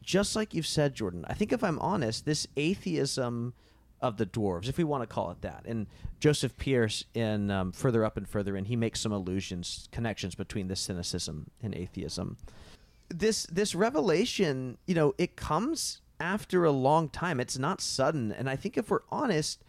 just 0.02 0.34
like 0.34 0.52
you've 0.54 0.66
said, 0.66 0.94
Jordan, 0.94 1.24
I 1.28 1.34
think 1.34 1.52
if 1.52 1.62
I'm 1.62 1.78
honest, 1.78 2.24
this 2.24 2.46
atheism 2.56 3.54
of 4.00 4.16
the 4.16 4.26
dwarves, 4.26 4.68
if 4.68 4.78
we 4.78 4.84
want 4.84 5.02
to 5.02 5.06
call 5.06 5.30
it 5.30 5.42
that, 5.42 5.62
and 5.66 5.86
Joseph 6.18 6.56
Pearce 6.56 7.04
in 7.14 7.50
um, 7.50 7.70
Further 7.72 8.04
Up 8.04 8.16
and 8.16 8.28
Further 8.28 8.56
In, 8.56 8.64
he 8.64 8.76
makes 8.76 9.00
some 9.00 9.12
allusions, 9.12 9.88
connections 9.92 10.34
between 10.34 10.68
this 10.68 10.80
cynicism 10.80 11.50
and 11.62 11.74
atheism 11.74 12.36
this 13.10 13.44
this 13.44 13.74
revelation, 13.74 14.78
you 14.86 14.94
know, 14.94 15.14
it 15.18 15.36
comes 15.36 16.00
after 16.18 16.64
a 16.64 16.70
long 16.70 17.08
time. 17.08 17.40
It's 17.40 17.58
not 17.58 17.80
sudden, 17.80 18.32
and 18.32 18.48
I 18.48 18.56
think 18.56 18.78
if 18.78 18.90
we're 18.90 19.00
honest, 19.10 19.62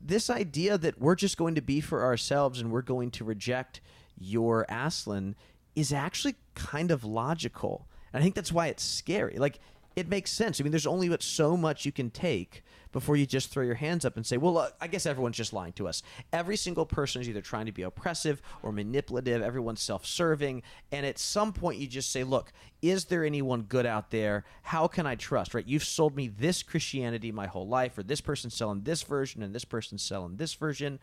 this 0.00 0.28
idea 0.28 0.76
that 0.78 1.00
we're 1.00 1.14
just 1.14 1.36
going 1.36 1.54
to 1.54 1.62
be 1.62 1.80
for 1.80 2.02
ourselves 2.02 2.60
and 2.60 2.70
we're 2.70 2.82
going 2.82 3.10
to 3.12 3.24
reject 3.24 3.80
your 4.18 4.66
Aslan 4.68 5.34
is 5.74 5.92
actually 5.92 6.36
kind 6.54 6.90
of 6.90 7.04
logical. 7.04 7.88
And 8.12 8.20
I 8.20 8.22
think 8.22 8.34
that's 8.34 8.52
why 8.52 8.68
it's 8.68 8.84
scary. 8.84 9.36
Like 9.38 9.60
it 9.96 10.08
makes 10.08 10.30
sense. 10.30 10.60
I 10.60 10.64
mean, 10.64 10.72
there's 10.72 10.86
only 10.86 11.08
but 11.08 11.22
so 11.22 11.56
much 11.56 11.84
you 11.84 11.92
can 11.92 12.10
take 12.10 12.63
before 12.94 13.16
you 13.16 13.26
just 13.26 13.50
throw 13.50 13.64
your 13.64 13.74
hands 13.74 14.04
up 14.04 14.16
and 14.16 14.24
say, 14.24 14.36
"Well, 14.36 14.56
uh, 14.56 14.70
I 14.80 14.86
guess 14.86 15.04
everyone's 15.04 15.36
just 15.36 15.52
lying 15.52 15.72
to 15.74 15.88
us." 15.88 16.00
Every 16.32 16.56
single 16.56 16.86
person 16.86 17.20
is 17.20 17.28
either 17.28 17.40
trying 17.40 17.66
to 17.66 17.72
be 17.72 17.82
oppressive 17.82 18.40
or 18.62 18.70
manipulative. 18.70 19.42
Everyone's 19.42 19.82
self-serving, 19.82 20.62
and 20.92 21.04
at 21.04 21.18
some 21.18 21.52
point, 21.52 21.80
you 21.80 21.88
just 21.88 22.12
say, 22.12 22.22
"Look, 22.22 22.52
is 22.80 23.06
there 23.06 23.24
anyone 23.24 23.62
good 23.62 23.84
out 23.84 24.12
there? 24.12 24.44
How 24.62 24.86
can 24.86 25.06
I 25.06 25.16
trust?" 25.16 25.54
Right? 25.54 25.66
You've 25.66 25.82
sold 25.82 26.14
me 26.14 26.28
this 26.28 26.62
Christianity 26.62 27.32
my 27.32 27.48
whole 27.48 27.66
life, 27.66 27.98
or 27.98 28.04
this 28.04 28.20
person's 28.20 28.54
selling 28.54 28.84
this 28.84 29.02
version, 29.02 29.42
and 29.42 29.52
this 29.52 29.64
person's 29.64 30.02
selling 30.02 30.36
this 30.36 30.54
version. 30.54 31.00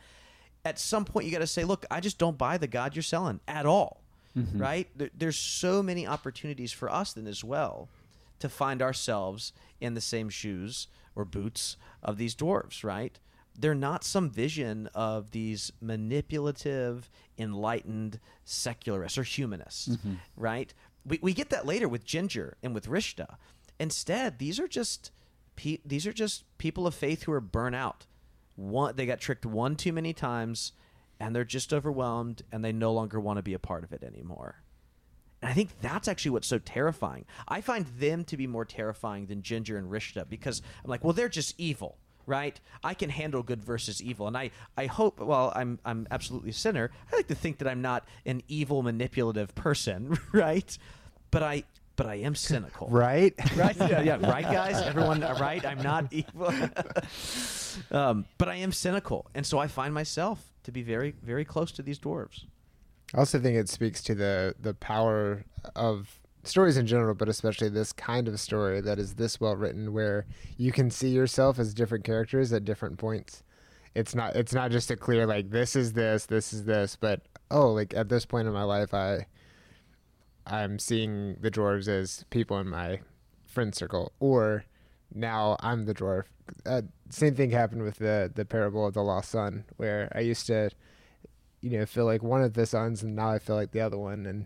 At 0.63 0.79
some 0.79 1.03
point, 1.03 1.25
you 1.25 1.31
got 1.33 1.39
to 1.39 1.47
say, 1.47 1.65
"Look, 1.65 1.85
I 1.91 1.99
just 1.99 2.17
don't 2.17 2.37
buy 2.37 2.57
the 2.57 2.67
God 2.67 2.95
you're 2.95 3.03
selling 3.03 3.41
at 3.49 3.65
all." 3.65 4.01
Right? 4.55 4.87
There, 4.95 5.09
there's 5.13 5.37
so 5.37 5.83
many 5.83 6.07
opportunities 6.07 6.71
for 6.71 6.89
us 6.89 7.11
then 7.11 7.27
as 7.27 7.43
well 7.43 7.89
to 8.39 8.47
find 8.47 8.81
ourselves 8.81 9.51
in 9.81 9.93
the 9.93 9.99
same 9.99 10.29
shoes 10.29 10.87
or 11.15 11.25
boots 11.25 11.77
of 12.01 12.17
these 12.17 12.35
dwarves, 12.35 12.83
right? 12.83 13.19
They're 13.57 13.75
not 13.75 14.03
some 14.03 14.29
vision 14.29 14.87
of 14.95 15.31
these 15.31 15.71
manipulative, 15.81 17.09
enlightened 17.37 18.19
secularists 18.45 19.17
or 19.17 19.23
humanists, 19.23 19.89
mm-hmm. 19.89 20.15
right? 20.37 20.73
We, 21.05 21.19
we 21.21 21.33
get 21.33 21.49
that 21.49 21.65
later 21.65 21.87
with 21.87 22.05
Ginger 22.05 22.57
and 22.63 22.73
with 22.73 22.87
Rishda. 22.87 23.35
Instead, 23.79 24.39
these 24.39 24.59
are 24.59 24.67
just 24.67 25.11
pe- 25.55 25.79
these 25.85 26.07
are 26.07 26.13
just 26.13 26.45
people 26.57 26.87
of 26.87 26.95
faith 26.95 27.23
who 27.23 27.31
are 27.33 27.41
burnt 27.41 27.75
out. 27.75 28.05
One, 28.55 28.95
they 28.95 29.05
got 29.05 29.19
tricked 29.19 29.45
one 29.45 29.75
too 29.75 29.91
many 29.91 30.13
times, 30.13 30.73
and 31.19 31.35
they're 31.35 31.43
just 31.43 31.73
overwhelmed, 31.73 32.43
and 32.51 32.63
they 32.63 32.71
no 32.71 32.93
longer 32.93 33.19
want 33.19 33.37
to 33.37 33.43
be 33.43 33.53
a 33.53 33.59
part 33.59 33.83
of 33.83 33.91
it 33.91 34.03
anymore. 34.03 34.61
And 35.41 35.49
I 35.49 35.53
think 35.53 35.69
that's 35.81 36.07
actually 36.07 36.31
what's 36.31 36.47
so 36.47 36.59
terrifying. 36.59 37.25
I 37.47 37.61
find 37.61 37.85
them 37.99 38.23
to 38.25 38.37
be 38.37 38.47
more 38.47 38.65
terrifying 38.65 39.25
than 39.25 39.41
Ginger 39.41 39.77
and 39.77 39.89
Rishda 39.89 40.29
because 40.29 40.61
I'm 40.83 40.89
like, 40.89 41.03
well, 41.03 41.13
they're 41.13 41.29
just 41.29 41.55
evil, 41.57 41.97
right? 42.27 42.59
I 42.83 42.93
can 42.93 43.09
handle 43.09 43.41
good 43.41 43.63
versus 43.63 44.01
evil. 44.03 44.27
And 44.27 44.37
I, 44.37 44.51
I 44.77 44.85
hope, 44.85 45.19
well, 45.19 45.51
I'm, 45.55 45.79
I'm 45.83 46.07
absolutely 46.11 46.51
a 46.51 46.53
sinner. 46.53 46.91
I 47.11 47.15
like 47.15 47.27
to 47.27 47.35
think 47.35 47.57
that 47.57 47.67
I'm 47.67 47.81
not 47.81 48.05
an 48.25 48.43
evil, 48.47 48.83
manipulative 48.83 49.55
person, 49.55 50.17
right? 50.31 50.77
But 51.31 51.41
I, 51.41 51.63
but 51.95 52.05
I 52.05 52.15
am 52.15 52.35
cynical. 52.35 52.87
Right? 52.89 53.33
right? 53.55 53.75
Yeah, 53.77 54.01
yeah, 54.01 54.15
right, 54.29 54.43
guys. 54.43 54.81
Everyone, 54.81 55.21
right? 55.21 55.65
I'm 55.65 55.81
not 55.81 56.11
evil, 56.11 56.53
um, 57.91 58.25
but 58.37 58.49
I 58.49 58.55
am 58.55 58.71
cynical, 58.71 59.27
and 59.35 59.45
so 59.45 59.59
I 59.59 59.67
find 59.67 59.93
myself 59.93 60.51
to 60.63 60.71
be 60.71 60.81
very, 60.81 61.13
very 61.21 61.45
close 61.45 61.71
to 61.73 61.81
these 61.83 61.99
dwarves. 61.99 62.45
I 63.13 63.19
also 63.19 63.39
think 63.39 63.57
it 63.57 63.69
speaks 63.69 64.01
to 64.03 64.15
the 64.15 64.55
the 64.59 64.73
power 64.73 65.43
of 65.75 66.19
stories 66.43 66.77
in 66.77 66.87
general, 66.87 67.13
but 67.13 67.29
especially 67.29 67.69
this 67.69 67.93
kind 67.93 68.27
of 68.27 68.39
story 68.39 68.81
that 68.81 68.99
is 68.99 69.15
this 69.15 69.39
well 69.39 69.55
written, 69.55 69.93
where 69.93 70.25
you 70.57 70.71
can 70.71 70.89
see 70.89 71.09
yourself 71.09 71.59
as 71.59 71.73
different 71.73 72.03
characters 72.03 72.51
at 72.53 72.65
different 72.65 72.97
points. 72.97 73.43
It's 73.93 74.15
not 74.15 74.35
it's 74.35 74.53
not 74.53 74.71
just 74.71 74.91
a 74.91 74.95
clear 74.95 75.25
like 75.25 75.49
this 75.49 75.75
is 75.75 75.93
this, 75.93 76.25
this 76.25 76.53
is 76.53 76.63
this, 76.65 76.95
but 76.95 77.21
oh, 77.49 77.71
like 77.71 77.93
at 77.93 78.09
this 78.09 78.25
point 78.25 78.47
in 78.47 78.53
my 78.53 78.63
life, 78.63 78.93
I 78.93 79.27
I'm 80.45 80.79
seeing 80.79 81.35
the 81.41 81.51
dwarves 81.51 81.87
as 81.87 82.25
people 82.29 82.59
in 82.59 82.69
my 82.69 83.01
friend 83.45 83.75
circle, 83.75 84.13
or 84.19 84.65
now 85.13 85.57
I'm 85.59 85.83
the 85.83 85.93
dwarf. 85.93 86.23
Uh, 86.65 86.81
same 87.09 87.35
thing 87.35 87.51
happened 87.51 87.83
with 87.83 87.97
the 87.97 88.31
the 88.33 88.45
parable 88.45 88.85
of 88.85 88.93
the 88.93 89.03
lost 89.03 89.29
son, 89.31 89.65
where 89.77 90.11
I 90.15 90.21
used 90.21 90.47
to 90.47 90.71
you 91.61 91.77
know 91.77 91.85
feel 91.85 92.05
like 92.05 92.21
one 92.23 92.41
of 92.41 92.53
the 92.53 92.65
sons 92.65 93.03
and 93.03 93.15
now 93.15 93.29
i 93.31 93.39
feel 93.39 93.55
like 93.55 93.71
the 93.71 93.79
other 93.81 93.97
one 93.97 94.25
and 94.25 94.45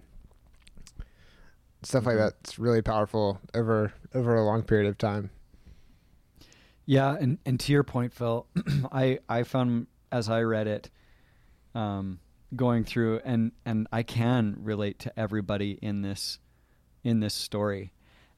stuff 1.83 2.05
like 2.05 2.15
Mhm. 2.15 2.19
that's 2.19 2.59
really 2.59 2.81
powerful 2.81 3.39
over 3.53 3.93
over 4.13 4.35
a 4.35 4.43
long 4.45 4.63
period 4.63 4.87
of 4.87 4.97
time. 4.97 5.29
Yeah, 6.87 7.15
and, 7.19 7.39
and 7.45 7.59
to 7.61 7.71
your 7.71 7.83
point, 7.83 8.13
Phil, 8.13 8.45
I 8.91 9.19
I 9.27 9.43
found 9.43 9.87
as 10.11 10.29
I 10.29 10.41
read 10.41 10.67
it, 10.67 10.89
um, 11.73 12.19
going 12.55 12.83
through 12.83 13.21
and 13.25 13.51
and 13.65 13.87
I 13.91 14.03
can 14.03 14.57
relate 14.59 14.99
to 14.99 15.19
everybody 15.19 15.79
in 15.81 16.01
this 16.01 16.39
in 17.03 17.19
this 17.19 17.33
story, 17.33 17.91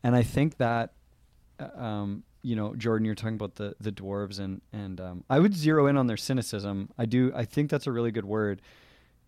and 0.04 0.16
I 0.16 0.24
think 0.24 0.58
that, 0.58 0.94
uh, 1.60 1.70
um, 1.82 2.24
you 2.42 2.56
know, 2.56 2.76
Jordan, 2.76 3.06
you're 3.06 3.16
talking 3.16 3.36
about 3.36 3.56
the 3.56 3.76
the 3.80 3.92
dwarves 3.92 4.40
and 4.40 4.62
and 4.72 5.00
um, 5.02 5.24
I 5.30 5.40
would 5.40 5.56
zero 5.56 5.88
in 5.88 5.98
on 5.98 6.08
their 6.08 6.18
cynicism. 6.18 6.90
I 6.98 7.06
do. 7.06 7.32
I 7.36 7.46
think 7.46 7.70
that's 7.70 7.88
a 7.88 7.92
really 7.92 8.12
good 8.12 8.26
word. 8.26 8.62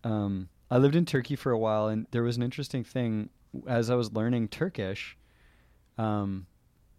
Um, 0.04 0.48
I 0.70 0.78
lived 0.78 0.94
in 0.94 1.04
Turkey 1.04 1.36
for 1.36 1.52
a 1.52 1.58
while, 1.58 1.88
and 1.88 2.06
there 2.12 2.22
was 2.22 2.36
an 2.36 2.42
interesting 2.42 2.84
thing 2.84 3.30
as 3.66 3.90
I 3.90 3.94
was 3.94 4.12
learning 4.12 4.48
Turkish. 4.48 5.16
Um, 5.98 6.46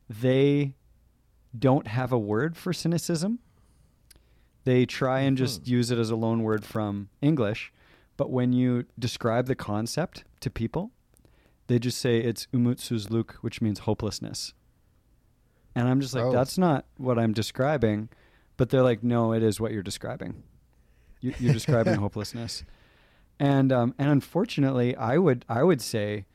they 0.10 0.76
don't 1.58 1.88
have 1.88 2.12
a 2.12 2.19
word 2.19 2.58
for 2.58 2.74
cynicism. 2.74 3.39
They 4.63 4.86
try 4.86 5.21
and 5.21 5.38
just 5.38 5.67
use 5.67 5.89
it 5.89 5.97
as 5.97 6.12
a 6.12 6.15
loan 6.15 6.43
word 6.43 6.63
from 6.65 7.10
English, 7.21 7.74
but 8.15 8.30
when 8.30 8.54
you 8.54 8.86
describe 9.00 9.47
the 9.47 9.56
concept 9.56 10.24
to 10.41 10.52
people, 10.52 10.91
they 11.67 11.80
just 11.80 11.97
say 11.97 12.19
it's 12.19 12.47
umutsuzluk, 12.54 13.32
which 13.36 13.62
means 13.62 13.80
hopelessness. 13.80 14.54
And 15.75 15.88
I'm 15.88 16.01
just 16.01 16.13
like, 16.13 16.25
Oh. 16.25 16.31
that's 16.31 16.57
not 16.57 16.86
what 16.97 17.17
I'm 17.17 17.34
describing. 17.34 18.10
But 18.57 18.69
they're 18.69 18.84
like, 18.84 19.03
no, 19.03 19.34
it 19.34 19.41
is 19.41 19.60
what 19.60 19.71
you're 19.71 19.81
describing. 19.84 20.43
You, 21.19 21.34
you're 21.39 21.53
describing 21.53 21.95
hopelessness. 21.99 22.63
And 23.39 23.71
um, 23.71 23.95
and 23.97 24.10
unfortunately, 24.10 24.95
I 24.95 25.17
would 25.17 25.45
I 25.49 25.63
would 25.63 25.81
say 25.81 26.25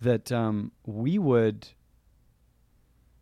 that 0.00 0.32
um, 0.32 0.72
we 0.84 1.18
would 1.18 1.68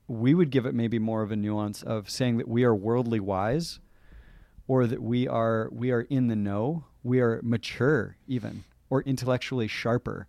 we 0.08 0.34
would 0.34 0.50
give 0.50 0.66
it 0.66 0.74
maybe 0.74 0.98
more 0.98 1.22
of 1.22 1.30
a 1.30 1.37
nuance 1.37 1.82
of 1.82 2.08
saying 2.10 2.37
that 2.38 2.48
we 2.48 2.64
are 2.64 2.74
worldly 2.74 3.20
wise 3.20 3.80
or 4.66 4.87
that 4.87 5.02
we 5.02 5.26
are 5.28 5.68
we 5.72 5.90
are 5.90 6.02
in 6.02 6.28
the 6.28 6.37
know 6.37 6.84
we 7.02 7.20
are 7.20 7.40
mature 7.42 8.16
even 8.26 8.64
or 8.90 9.02
intellectually 9.02 9.68
sharper 9.68 10.26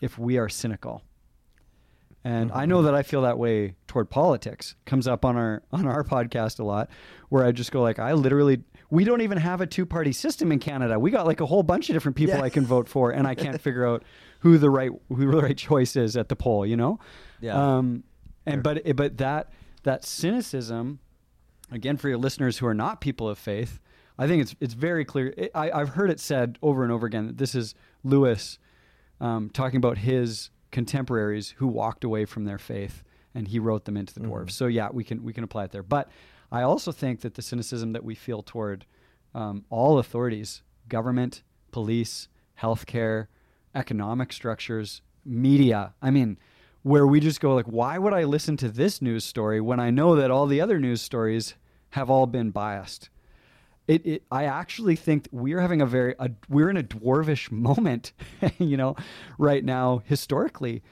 if 0.00 0.18
we 0.18 0.38
are 0.38 0.48
cynical 0.48 1.02
and 2.26 2.50
i 2.52 2.64
know 2.66 2.82
that 2.82 2.94
i 2.94 3.02
feel 3.02 3.22
that 3.22 3.38
way 3.38 3.74
toward 3.86 4.08
politics 4.10 4.74
comes 4.84 5.06
up 5.06 5.24
on 5.24 5.36
our 5.36 5.62
on 5.72 5.86
our 5.86 6.02
podcast 6.04 6.58
a 6.60 6.64
lot 6.64 6.88
where 7.28 7.44
i 7.44 7.52
just 7.52 7.70
go 7.72 7.80
like 7.82 7.98
i 7.98 8.12
literally 8.12 8.62
we 8.90 9.04
don't 9.04 9.20
even 9.20 9.38
have 9.38 9.60
a 9.60 9.66
two 9.66 9.84
party 9.86 10.12
system 10.12 10.50
in 10.52 10.58
canada 10.58 10.98
we 10.98 11.10
got 11.10 11.26
like 11.26 11.40
a 11.40 11.46
whole 11.46 11.62
bunch 11.62 11.88
of 11.88 11.94
different 11.94 12.16
people 12.16 12.36
Yeah. 12.36 12.42
i 12.42 12.50
can 12.50 12.64
vote 12.66 12.88
for 12.88 13.10
and 13.10 13.26
i 13.26 13.34
can't 13.34 13.60
figure 13.68 13.86
out 13.86 14.02
who 14.40 14.58
the 14.58 14.70
right 14.70 14.90
who 15.08 15.30
the 15.30 15.42
right 15.42 15.56
choice 15.56 15.96
is 15.96 16.16
at 16.16 16.28
the 16.28 16.36
poll 16.36 16.64
you 16.66 16.76
know 16.76 16.98
Yeah. 17.40 17.76
um, 17.76 18.04
and 18.44 18.62
but 18.62 18.82
but 18.96 19.18
that 19.18 19.52
that 19.82 20.04
cynicism, 20.04 20.98
again, 21.70 21.96
for 21.96 22.08
your 22.08 22.18
listeners 22.18 22.58
who 22.58 22.66
are 22.66 22.74
not 22.74 23.00
people 23.00 23.28
of 23.28 23.38
faith, 23.38 23.80
I 24.18 24.26
think 24.26 24.42
it's 24.42 24.54
it's 24.60 24.74
very 24.74 25.04
clear. 25.04 25.32
It, 25.36 25.50
I, 25.54 25.70
I've 25.70 25.90
heard 25.90 26.10
it 26.10 26.18
said 26.20 26.58
over 26.60 26.82
and 26.82 26.90
over 26.92 27.06
again 27.06 27.26
that 27.28 27.38
this 27.38 27.54
is 27.54 27.74
Lewis 28.02 28.58
um, 29.20 29.48
talking 29.50 29.76
about 29.78 29.98
his 29.98 30.50
contemporaries 30.76 31.54
who 31.56 31.66
walked 31.66 32.04
away 32.04 32.26
from 32.26 32.44
their 32.44 32.58
faith, 32.58 33.02
and 33.34 33.48
he 33.48 33.58
wrote 33.58 33.86
them 33.86 33.96
into 33.96 34.12
the 34.12 34.20
dwarves. 34.20 34.50
So 34.50 34.66
yeah, 34.66 34.90
we 34.92 35.04
can 35.04 35.24
we 35.24 35.32
can 35.32 35.42
apply 35.42 35.64
it 35.64 35.72
there. 35.72 35.82
But 35.82 36.10
I 36.52 36.60
also 36.60 36.92
think 36.92 37.22
that 37.22 37.32
the 37.32 37.40
cynicism 37.40 37.94
that 37.94 38.04
we 38.04 38.14
feel 38.14 38.42
toward 38.42 38.84
um, 39.34 39.64
all 39.70 39.98
authorities, 39.98 40.62
government, 40.86 41.42
police, 41.72 42.28
healthcare, 42.60 43.28
economic 43.74 44.34
structures, 44.34 45.00
media. 45.24 45.94
I 46.02 46.10
mean, 46.10 46.36
where 46.82 47.06
we 47.06 47.20
just 47.20 47.40
go 47.40 47.54
like, 47.54 47.64
why 47.64 47.96
would 47.96 48.12
I 48.12 48.24
listen 48.24 48.58
to 48.58 48.68
this 48.68 49.00
news 49.00 49.24
story 49.24 49.62
when 49.62 49.80
I 49.80 49.88
know 49.88 50.14
that 50.14 50.30
all 50.30 50.46
the 50.46 50.60
other 50.60 50.78
news 50.78 51.00
stories 51.00 51.54
have 51.92 52.10
all 52.10 52.26
been 52.26 52.50
biased? 52.50 53.08
It, 53.88 54.06
it 54.06 54.22
I 54.30 54.44
actually 54.44 54.96
think 54.96 55.28
we're 55.30 55.60
having 55.60 55.80
a 55.80 55.86
very 55.86 56.14
a, 56.18 56.30
we're 56.48 56.70
in 56.70 56.76
a 56.76 56.82
dwarvish 56.82 57.50
moment, 57.52 58.12
you 58.58 58.76
know, 58.76 58.96
right 59.38 59.64
now 59.64 60.02
historically, 60.04 60.82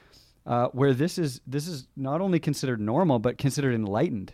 uh, 0.45 0.67
where 0.67 0.93
this 0.93 1.17
is 1.17 1.41
this 1.45 1.67
is 1.67 1.87
not 1.95 2.21
only 2.21 2.39
considered 2.39 2.79
normal 2.79 3.19
but 3.19 3.37
considered 3.37 3.73
enlightened 3.73 4.33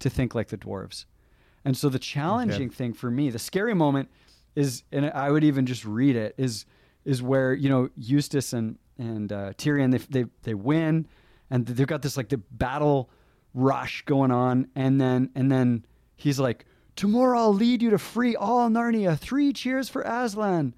to 0.00 0.10
think 0.10 0.34
like 0.34 0.48
the 0.48 0.58
dwarves. 0.58 1.06
And 1.64 1.76
so 1.76 1.88
the 1.88 1.98
challenging 1.98 2.68
thing 2.68 2.92
for 2.92 3.10
me, 3.10 3.30
the 3.30 3.38
scary 3.38 3.74
moment 3.74 4.10
is, 4.54 4.82
and 4.92 5.10
I 5.10 5.30
would 5.30 5.44
even 5.44 5.66
just 5.66 5.84
read 5.84 6.16
it, 6.16 6.34
is 6.36 6.66
is 7.04 7.22
where 7.22 7.54
you 7.54 7.68
know 7.68 7.88
Eustace 7.96 8.52
and 8.52 8.78
and 8.98 9.32
uh, 9.32 9.52
Tirian 9.54 9.90
they, 9.90 9.98
they 10.22 10.30
they 10.42 10.54
win, 10.54 11.08
and 11.50 11.66
they've 11.66 11.86
got 11.86 12.02
this 12.02 12.16
like 12.16 12.28
the 12.28 12.36
battle 12.36 13.10
rush 13.54 14.02
going 14.04 14.30
on, 14.30 14.68
and 14.74 15.00
then 15.00 15.30
and 15.34 15.50
then 15.50 15.84
he's 16.16 16.38
like, 16.38 16.66
"Tomorrow 16.96 17.38
I'll 17.38 17.54
lead 17.54 17.82
you 17.82 17.90
to 17.90 17.98
free 17.98 18.36
all 18.36 18.68
Narnia. 18.68 19.18
Three 19.18 19.52
cheers 19.52 19.88
for 19.88 20.02
Aslan." 20.02 20.74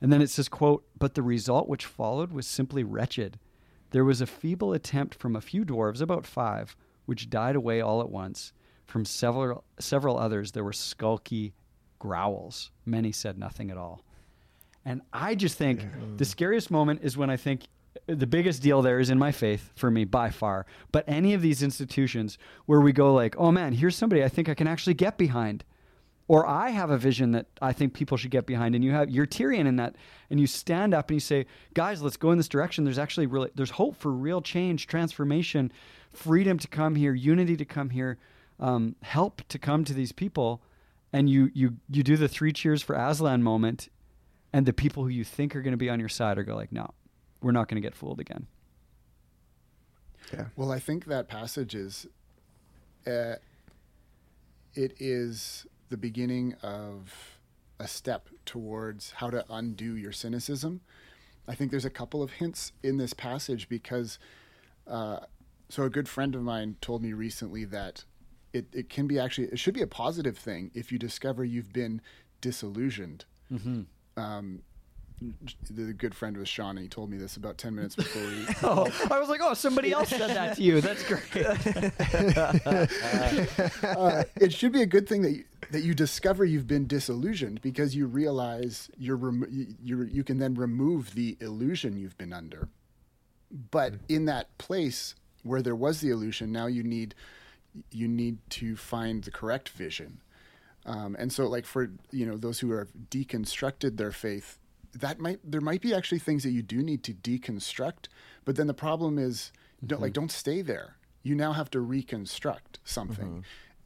And 0.00 0.12
then 0.12 0.22
it 0.22 0.30
says, 0.30 0.48
"quote 0.48 0.84
But 0.98 1.14
the 1.14 1.22
result 1.22 1.68
which 1.68 1.86
followed 1.86 2.32
was 2.32 2.46
simply 2.46 2.82
wretched. 2.82 3.38
There 3.90 4.04
was 4.04 4.20
a 4.20 4.26
feeble 4.26 4.72
attempt 4.72 5.14
from 5.14 5.36
a 5.36 5.40
few 5.40 5.64
dwarves, 5.64 6.00
about 6.00 6.26
five, 6.26 6.76
which 7.06 7.30
died 7.30 7.56
away 7.56 7.80
all 7.80 8.00
at 8.00 8.10
once." 8.10 8.52
From 8.84 9.04
several 9.04 9.64
several 9.78 10.18
others, 10.18 10.52
there 10.52 10.64
were 10.64 10.72
skulky 10.72 11.52
growls. 11.98 12.72
Many 12.84 13.12
said 13.12 13.38
nothing 13.38 13.70
at 13.70 13.76
all. 13.76 14.02
And 14.84 15.02
I 15.12 15.34
just 15.34 15.56
think 15.56 15.86
the 16.16 16.24
scariest 16.24 16.70
moment 16.70 17.00
is 17.02 17.16
when 17.16 17.30
I 17.30 17.36
think 17.36 17.68
the 18.06 18.26
biggest 18.26 18.62
deal 18.62 18.82
there 18.82 19.00
is 19.00 19.10
in 19.10 19.18
my 19.18 19.32
faith 19.32 19.70
for 19.74 19.90
me 19.90 20.04
by 20.04 20.30
far. 20.30 20.66
But 20.92 21.04
any 21.06 21.34
of 21.34 21.42
these 21.42 21.62
institutions 21.62 22.38
where 22.66 22.80
we 22.80 22.92
go 22.92 23.12
like, 23.14 23.36
oh 23.38 23.50
man, 23.50 23.72
here's 23.72 23.96
somebody 23.96 24.22
I 24.24 24.28
think 24.28 24.48
I 24.48 24.54
can 24.54 24.66
actually 24.66 24.94
get 24.94 25.18
behind. 25.18 25.64
Or 26.28 26.46
I 26.46 26.70
have 26.70 26.90
a 26.90 26.98
vision 26.98 27.32
that 27.32 27.46
I 27.60 27.72
think 27.72 27.92
people 27.92 28.16
should 28.16 28.30
get 28.30 28.46
behind, 28.46 28.76
and 28.76 28.84
you 28.84 28.92
have 28.92 29.10
you're 29.10 29.26
Tirian 29.26 29.66
in 29.66 29.74
that, 29.76 29.96
and 30.30 30.38
you 30.38 30.46
stand 30.46 30.94
up 30.94 31.10
and 31.10 31.16
you 31.16 31.20
say, 31.20 31.46
guys, 31.74 32.02
let's 32.02 32.16
go 32.16 32.30
in 32.30 32.38
this 32.38 32.46
direction. 32.46 32.84
There's 32.84 33.00
actually 33.00 33.26
really 33.26 33.50
there's 33.56 33.70
hope 33.70 33.96
for 33.96 34.12
real 34.12 34.40
change, 34.40 34.86
transformation, 34.86 35.72
freedom 36.12 36.56
to 36.58 36.68
come 36.68 36.94
here, 36.94 37.14
unity 37.14 37.56
to 37.56 37.64
come 37.64 37.90
here 37.90 38.16
um, 38.60 38.94
help 39.02 39.42
to 39.48 39.58
come 39.58 39.84
to 39.84 39.94
these 39.94 40.12
people, 40.12 40.62
and 41.12 41.28
you 41.28 41.50
you 41.54 41.76
you 41.88 42.02
do 42.02 42.16
the 42.16 42.28
three 42.28 42.52
cheers 42.52 42.82
for 42.82 42.94
Aslan 42.94 43.42
moment, 43.42 43.88
and 44.52 44.66
the 44.66 44.72
people 44.72 45.02
who 45.02 45.08
you 45.08 45.24
think 45.24 45.56
are 45.56 45.62
going 45.62 45.72
to 45.72 45.78
be 45.78 45.90
on 45.90 45.98
your 45.98 46.08
side 46.08 46.38
are 46.38 46.44
go 46.44 46.54
like, 46.54 46.70
no, 46.70 46.90
we're 47.42 47.52
not 47.52 47.68
going 47.68 47.80
to 47.80 47.86
get 47.86 47.94
fooled 47.94 48.20
again. 48.20 48.46
Yeah. 50.32 50.46
Well, 50.56 50.70
I 50.70 50.78
think 50.78 51.06
that 51.06 51.28
passage 51.28 51.74
is, 51.74 52.06
uh, 53.06 53.36
it 54.74 54.94
is 55.00 55.66
the 55.88 55.96
beginning 55.96 56.54
of 56.62 57.38
a 57.80 57.88
step 57.88 58.28
towards 58.44 59.12
how 59.12 59.30
to 59.30 59.44
undo 59.50 59.96
your 59.96 60.12
cynicism. 60.12 60.80
I 61.48 61.54
think 61.54 61.70
there's 61.70 61.84
a 61.84 61.90
couple 61.90 62.22
of 62.22 62.32
hints 62.32 62.72
in 62.82 62.98
this 62.98 63.12
passage 63.12 63.68
because, 63.68 64.18
uh, 64.86 65.20
so 65.68 65.84
a 65.84 65.90
good 65.90 66.08
friend 66.08 66.34
of 66.34 66.42
mine 66.42 66.76
told 66.80 67.02
me 67.02 67.12
recently 67.12 67.64
that 67.64 68.04
it, 68.52 68.66
it 68.72 68.88
can 68.88 69.06
be 69.06 69.18
actually, 69.18 69.48
it 69.48 69.58
should 69.58 69.74
be 69.74 69.82
a 69.82 69.86
positive 69.86 70.36
thing 70.36 70.70
if 70.74 70.92
you 70.92 70.98
discover 70.98 71.44
you've 71.44 71.72
been 71.72 72.00
disillusioned. 72.40 73.24
Mhm. 73.50 73.86
Um, 74.16 74.62
the 75.70 75.92
good 75.92 76.14
friend 76.14 76.36
was 76.36 76.48
Sean, 76.48 76.70
and 76.70 76.80
he 76.80 76.88
told 76.88 77.10
me 77.10 77.18
this 77.18 77.36
about 77.36 77.58
10 77.58 77.74
minutes 77.74 77.94
before 77.94 78.22
we. 78.22 78.46
Oh, 78.62 78.86
I 79.10 79.18
was 79.18 79.28
like, 79.28 79.40
oh, 79.42 79.54
somebody 79.54 79.92
else 79.92 80.10
said 80.10 80.30
that 80.30 80.56
to 80.56 80.62
you. 80.62 80.80
That's 80.80 81.02
great. 81.04 81.36
uh, 83.84 84.24
it 84.40 84.52
should 84.52 84.72
be 84.72 84.82
a 84.82 84.86
good 84.86 85.08
thing 85.08 85.22
that 85.22 85.32
you, 85.32 85.44
that 85.70 85.82
you 85.82 85.94
discover 85.94 86.44
you've 86.44 86.66
been 86.66 86.86
disillusioned 86.86 87.60
because 87.62 87.94
you 87.94 88.06
realize 88.06 88.90
you're 88.98 89.16
remo- 89.16 89.46
you 89.50 90.02
you 90.04 90.24
can 90.24 90.38
then 90.38 90.54
remove 90.54 91.14
the 91.14 91.36
illusion 91.40 91.96
you've 91.96 92.18
been 92.18 92.32
under. 92.32 92.68
But 93.70 93.94
in 94.08 94.26
that 94.26 94.56
place 94.58 95.14
where 95.42 95.62
there 95.62 95.74
was 95.74 96.00
the 96.00 96.10
illusion, 96.10 96.52
now 96.52 96.66
you 96.66 96.82
need 96.82 97.14
you 97.90 98.08
need 98.08 98.38
to 98.50 98.76
find 98.76 99.24
the 99.24 99.30
correct 99.30 99.70
vision. 99.70 100.20
Um, 100.86 101.14
and 101.18 101.32
so, 101.32 101.46
like 101.46 101.66
for 101.66 101.90
you 102.10 102.26
know 102.26 102.36
those 102.36 102.60
who 102.60 102.72
have 102.72 102.88
deconstructed 103.10 103.96
their 103.96 104.12
faith, 104.12 104.58
that 104.94 105.18
might 105.18 105.38
there 105.44 105.60
might 105.60 105.80
be 105.80 105.94
actually 105.94 106.18
things 106.18 106.42
that 106.42 106.50
you 106.50 106.62
do 106.62 106.82
need 106.82 107.02
to 107.04 107.14
deconstruct. 107.14 108.08
But 108.44 108.56
then 108.56 108.66
the 108.66 108.74
problem 108.74 109.18
is, 109.18 109.52
don't 109.84 110.00
like 110.00 110.12
mm-hmm. 110.12 110.22
don't 110.22 110.32
stay 110.32 110.62
there. 110.62 110.96
You 111.22 111.34
now 111.34 111.52
have 111.52 111.70
to 111.70 111.80
reconstruct 111.80 112.78
something. 112.84 113.26
Mm-hmm. 113.26 113.40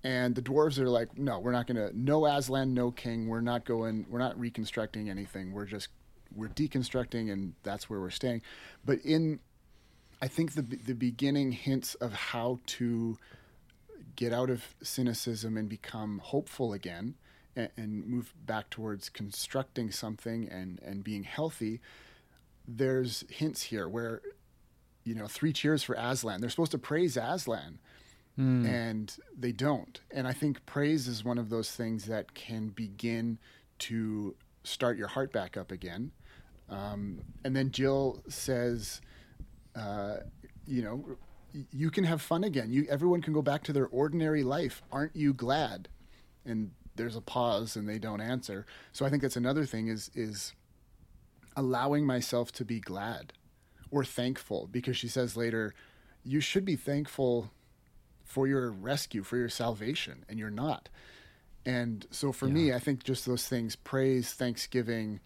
And 0.06 0.34
the 0.34 0.42
dwarves 0.42 0.78
are 0.78 0.88
like, 0.88 1.16
no, 1.18 1.38
we're 1.38 1.52
not 1.52 1.66
gonna 1.66 1.90
no 1.94 2.26
Aslan, 2.26 2.74
no 2.74 2.90
king. 2.90 3.28
We're 3.28 3.40
not 3.40 3.64
going. 3.64 4.06
We're 4.08 4.18
not 4.18 4.38
reconstructing 4.38 5.10
anything. 5.10 5.52
We're 5.52 5.66
just 5.66 5.88
we're 6.34 6.48
deconstructing, 6.48 7.32
and 7.32 7.54
that's 7.62 7.88
where 7.88 8.00
we're 8.00 8.10
staying. 8.10 8.42
But 8.84 8.98
in, 9.00 9.40
I 10.20 10.28
think 10.28 10.54
the 10.54 10.62
the 10.62 10.94
beginning 10.94 11.52
hints 11.52 11.94
of 11.96 12.12
how 12.12 12.60
to 12.66 13.18
get 14.16 14.32
out 14.32 14.50
of 14.50 14.62
cynicism 14.82 15.56
and 15.56 15.68
become 15.68 16.20
hopeful 16.22 16.72
again 16.72 17.14
and, 17.56 17.70
and 17.76 18.06
move 18.06 18.32
back 18.46 18.70
towards 18.70 19.08
constructing 19.08 19.90
something 19.90 20.48
and, 20.48 20.80
and 20.82 21.04
being 21.04 21.24
healthy, 21.24 21.80
there's 22.66 23.24
hints 23.30 23.62
here 23.62 23.88
where, 23.88 24.22
you 25.04 25.14
know, 25.14 25.26
three 25.26 25.52
cheers 25.52 25.82
for 25.82 25.94
Aslan. 25.94 26.40
They're 26.40 26.50
supposed 26.50 26.72
to 26.72 26.78
praise 26.78 27.16
Aslan. 27.16 27.78
And 28.66 29.16
they 29.38 29.52
don't. 29.52 30.00
And 30.10 30.26
I 30.26 30.32
think 30.32 30.66
praise 30.66 31.06
is 31.06 31.24
one 31.24 31.38
of 31.38 31.50
those 31.50 31.70
things 31.70 32.06
that 32.06 32.34
can 32.34 32.68
begin 32.68 33.38
to 33.80 34.34
start 34.64 34.96
your 34.96 35.06
heart 35.08 35.32
back 35.32 35.56
up 35.56 35.70
again. 35.70 36.10
Um, 36.68 37.20
and 37.44 37.54
then 37.54 37.70
Jill 37.70 38.22
says, 38.28 39.00
uh, 39.76 40.16
you 40.66 40.82
know, 40.82 41.04
you 41.70 41.90
can 41.90 42.04
have 42.04 42.20
fun 42.20 42.42
again. 42.42 42.72
You 42.72 42.86
everyone 42.88 43.22
can 43.22 43.32
go 43.32 43.42
back 43.42 43.62
to 43.64 43.72
their 43.72 43.86
ordinary 43.86 44.42
life. 44.42 44.82
Aren't 44.90 45.14
you 45.14 45.32
glad? 45.32 45.88
And 46.44 46.72
there's 46.96 47.16
a 47.16 47.20
pause 47.20 47.76
and 47.76 47.88
they 47.88 47.98
don't 47.98 48.20
answer. 48.20 48.66
So 48.92 49.04
I 49.04 49.10
think 49.10 49.22
that's 49.22 49.36
another 49.36 49.64
thing 49.64 49.88
is 49.88 50.10
is 50.14 50.52
allowing 51.56 52.04
myself 52.04 52.50
to 52.52 52.64
be 52.64 52.80
glad 52.80 53.32
or 53.90 54.04
thankful 54.04 54.68
because 54.70 54.96
she 54.96 55.08
says 55.08 55.36
later 55.36 55.74
you 56.24 56.40
should 56.40 56.64
be 56.64 56.76
thankful 56.76 57.50
for 58.24 58.46
your 58.46 58.70
rescue, 58.70 59.22
for 59.22 59.36
your 59.36 59.48
salvation 59.48 60.24
and 60.28 60.38
you're 60.38 60.50
not. 60.50 60.88
And 61.66 62.06
so 62.10 62.32
for 62.32 62.46
me, 62.46 62.72
I 62.72 62.78
think 62.78 63.04
just 63.04 63.24
those 63.24 63.46
things 63.46 63.76
praise, 63.76 64.32
thanksgiving, 64.32 65.20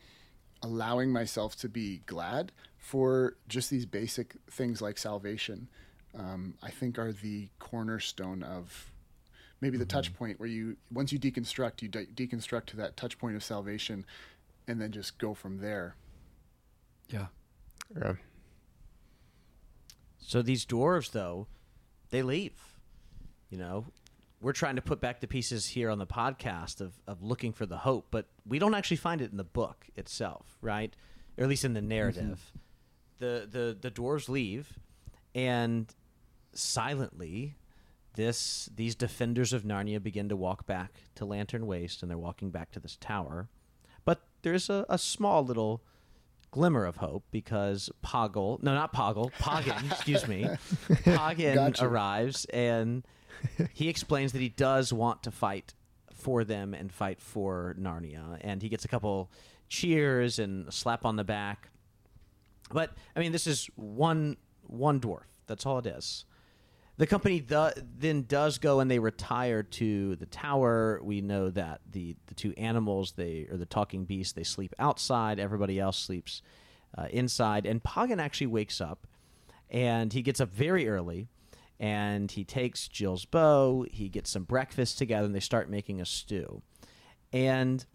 allowing 0.63 1.13
myself 1.13 1.57
to 1.57 1.69
be 1.69 2.03
glad 2.07 2.53
for 2.77 3.37
just 3.49 3.71
these 3.71 3.87
basic 3.87 4.37
things 4.51 4.81
like 4.81 4.99
salvation 4.99 5.69
um, 6.17 6.55
I 6.63 6.71
think 6.71 6.99
are 6.99 7.13
the 7.13 7.49
cornerstone 7.59 8.43
of 8.43 8.93
maybe 9.61 9.79
the 9.79 9.85
touch 9.85 10.11
mm-hmm. 10.11 10.19
point 10.19 10.41
where 10.41 10.49
you 10.49 10.77
once 10.91 11.13
you 11.13 11.19
deconstruct, 11.19 11.83
you 11.83 11.89
de- 11.89 12.07
deconstruct 12.07 12.67
to 12.67 12.77
that 12.77 12.97
touch 12.97 13.19
point 13.19 13.37
of 13.37 13.43
salvation, 13.43 14.05
and 14.67 14.81
then 14.81 14.93
just 14.93 15.19
go 15.19 15.35
from 15.35 15.59
there. 15.59 15.97
Yeah. 17.09 17.27
Yeah. 17.97 18.15
So 20.19 20.43
these 20.43 20.67
dwarves, 20.67 21.11
though, 21.11 21.47
they 22.11 22.23
leave. 22.23 22.53
You 23.51 23.59
know, 23.59 23.87
we're 24.41 24.53
trying 24.53 24.77
to 24.77 24.83
put 24.83 25.01
back 25.01 25.21
the 25.21 25.27
pieces 25.27 25.67
here 25.69 25.89
on 25.89 25.99
the 25.99 26.07
podcast 26.07 26.81
of, 26.83 26.93
of 27.07 27.23
looking 27.23 27.53
for 27.53 27.65
the 27.65 27.79
hope, 27.79 28.09
but 28.11 28.27
we 28.47 28.59
don't 28.59 28.75
actually 28.75 28.99
find 28.99 29.23
it 29.23 29.31
in 29.31 29.39
the 29.39 29.45
book 29.45 29.87
itself, 29.97 30.59
right? 30.61 30.95
Or 31.39 31.45
at 31.45 31.49
least 31.49 31.65
in 31.65 31.73
the 31.73 31.81
mm-hmm. 31.81 31.89
narrative. 31.89 32.53
The, 33.21 33.49
the 33.51 33.77
the 33.81 33.91
dwarves 33.91 34.29
leave, 34.29 34.79
and 35.35 35.93
silently, 36.53 37.57
this 38.19 38.69
these 38.75 38.97
defenders 38.97 39.53
of 39.53 39.63
Narnia 39.63 40.03
begin 40.03 40.29
to 40.29 40.37
walk 40.37 40.67
back 40.67 41.05
to 41.15 41.25
Lantern 41.25 41.69
Waste, 41.69 42.03
and 42.03 42.11
they're 42.11 42.19
walking 42.19 42.51
back 42.51 42.73
to 42.73 42.81
this 42.81 42.97
tower. 42.97 43.49
But 44.05 44.23
there's 44.43 44.69
a, 44.69 44.85
a 44.89 44.99
small 44.99 45.45
little 45.45 45.85
glimmer 46.51 46.85
of 46.85 46.97
hope 46.97 47.23
because 47.31 47.89
Poggle, 48.05 48.61
no, 48.61 48.75
not 48.75 48.93
Poggle, 48.93 49.31
Poggin, 49.35 49.87
excuse 49.93 50.27
me, 50.27 50.43
Poggin 50.89 51.55
Gotcha. 51.55 51.87
arrives 51.87 52.45
and 52.47 53.07
he 53.73 53.89
explains 53.89 54.33
that 54.33 54.41
he 54.41 54.49
does 54.49 54.93
want 54.93 55.23
to 55.23 55.31
fight 55.31 55.75
for 56.13 56.43
them 56.43 56.75
and 56.75 56.93
fight 56.93 57.21
for 57.21 57.77
Narnia, 57.79 58.39
and 58.41 58.61
he 58.61 58.69
gets 58.69 58.85
a 58.85 58.89
couple 58.89 59.31
cheers 59.69 60.41
and 60.41 60.67
a 60.67 60.73
slap 60.73 61.05
on 61.05 61.15
the 61.15 61.25
back. 61.25 61.71
But 62.73 62.91
I 63.15 63.21
mean, 63.21 63.31
this 63.31 63.47
is 63.47 63.71
one 63.77 64.39
one 64.67 64.99
dwarf. 64.99 65.23
That's 65.47 65.65
all 65.65 65.79
it 65.79 65.87
is. 65.87 66.25
The 66.99 67.07
company 67.07 67.41
th- 67.41 67.75
then 67.97 68.25
does 68.25 68.59
go 68.59 68.81
and 68.81 68.91
they 68.91 68.99
retire 68.99 69.63
to 69.63 70.17
the 70.17 70.27
tower. 70.27 71.01
We 71.03 71.21
know 71.21 71.49
that 71.51 71.81
the, 71.91 72.17
the 72.27 72.35
two 72.35 72.53
animals, 72.57 73.13
they 73.13 73.47
or 73.51 73.57
the 73.57 73.67
talking 73.67 74.05
beasts, 74.05 74.33
they 74.33 74.43
sleep 74.43 74.75
outside. 74.81 75.39
Everybody 75.39 75.79
else 75.79 75.97
sleeps 75.97 76.43
uh, 76.97 77.07
inside. 77.11 77.67
And 77.67 77.83
Poggin 77.83 78.21
actually 78.21 78.49
wakes 78.49 78.81
up, 78.81 79.07
and 79.71 80.13
he 80.13 80.23
gets 80.23 80.41
up 80.41 80.51
very 80.51 80.89
early, 80.89 81.29
and 81.79 82.33
he 82.33 82.43
takes 82.43 82.89
Jill's 82.89 83.25
bow. 83.25 83.87
He 83.93 84.09
gets 84.09 84.31
some 84.31 84.43
breakfast 84.43 84.99
together, 84.99 85.27
and 85.27 85.35
they 85.35 85.41
start 85.41 85.71
making 85.71 86.01
a 86.01 86.05
stew. 86.05 86.63
And 87.33 87.87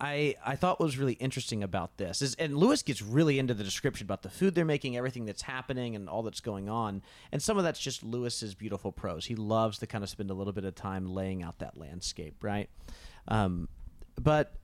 I 0.00 0.34
I 0.44 0.56
thought 0.56 0.80
was 0.80 0.98
really 0.98 1.14
interesting 1.14 1.62
about 1.62 1.96
this 1.96 2.22
is 2.22 2.34
and 2.34 2.56
Lewis 2.56 2.82
gets 2.82 3.02
really 3.02 3.38
into 3.38 3.54
the 3.54 3.64
description 3.64 4.06
about 4.06 4.22
the 4.22 4.30
food 4.30 4.54
they're 4.54 4.64
making, 4.64 4.96
everything 4.96 5.24
that's 5.24 5.42
happening, 5.42 5.94
and 5.94 6.08
all 6.08 6.22
that's 6.22 6.40
going 6.40 6.68
on. 6.68 7.02
And 7.32 7.42
some 7.42 7.58
of 7.58 7.64
that's 7.64 7.80
just 7.80 8.02
Lewis's 8.02 8.54
beautiful 8.54 8.92
prose. 8.92 9.26
He 9.26 9.36
loves 9.36 9.78
to 9.78 9.86
kind 9.86 10.02
of 10.04 10.10
spend 10.10 10.30
a 10.30 10.34
little 10.34 10.52
bit 10.52 10.64
of 10.64 10.74
time 10.74 11.06
laying 11.06 11.42
out 11.42 11.58
that 11.58 11.76
landscape, 11.76 12.42
right? 12.42 12.68
Um, 13.28 13.68
but 14.20 14.54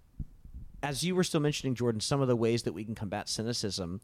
as 0.83 1.03
you 1.05 1.15
were 1.15 1.25
still 1.25 1.41
mentioning, 1.41 1.75
Jordan, 1.75 2.01
some 2.01 2.21
of 2.21 2.29
the 2.29 2.37
ways 2.37 2.63
that 2.65 2.73
we 2.73 2.85
can 2.85 2.95
combat 2.95 3.29
cynicism. 3.29 4.01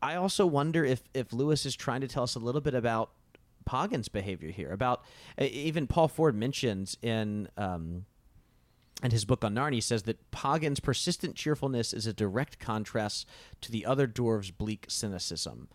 I 0.00 0.14
also 0.14 0.46
wonder 0.46 0.84
if 0.84 1.02
if 1.14 1.32
Lewis 1.32 1.66
is 1.66 1.74
trying 1.74 2.00
to 2.02 2.08
tell 2.08 2.22
us 2.22 2.34
a 2.34 2.38
little 2.38 2.60
bit 2.60 2.74
about 2.74 3.10
Poggin's 3.68 4.08
behavior 4.08 4.50
here. 4.50 4.72
About 4.72 5.02
even 5.38 5.86
Paul 5.86 6.08
Ford 6.08 6.34
mentions 6.34 6.96
in. 7.02 7.48
Um, 7.56 8.06
and 9.02 9.12
his 9.12 9.24
book 9.24 9.44
on 9.44 9.54
Narnia 9.54 9.82
says 9.82 10.04
that 10.04 10.30
Poggin's 10.30 10.80
persistent 10.80 11.36
cheerfulness 11.36 11.92
is 11.92 12.06
a 12.06 12.12
direct 12.12 12.58
contrast 12.58 13.28
to 13.60 13.70
the 13.70 13.86
other 13.86 14.08
dwarves' 14.08 14.56
bleak 14.56 14.86
cynicism. 14.88 15.68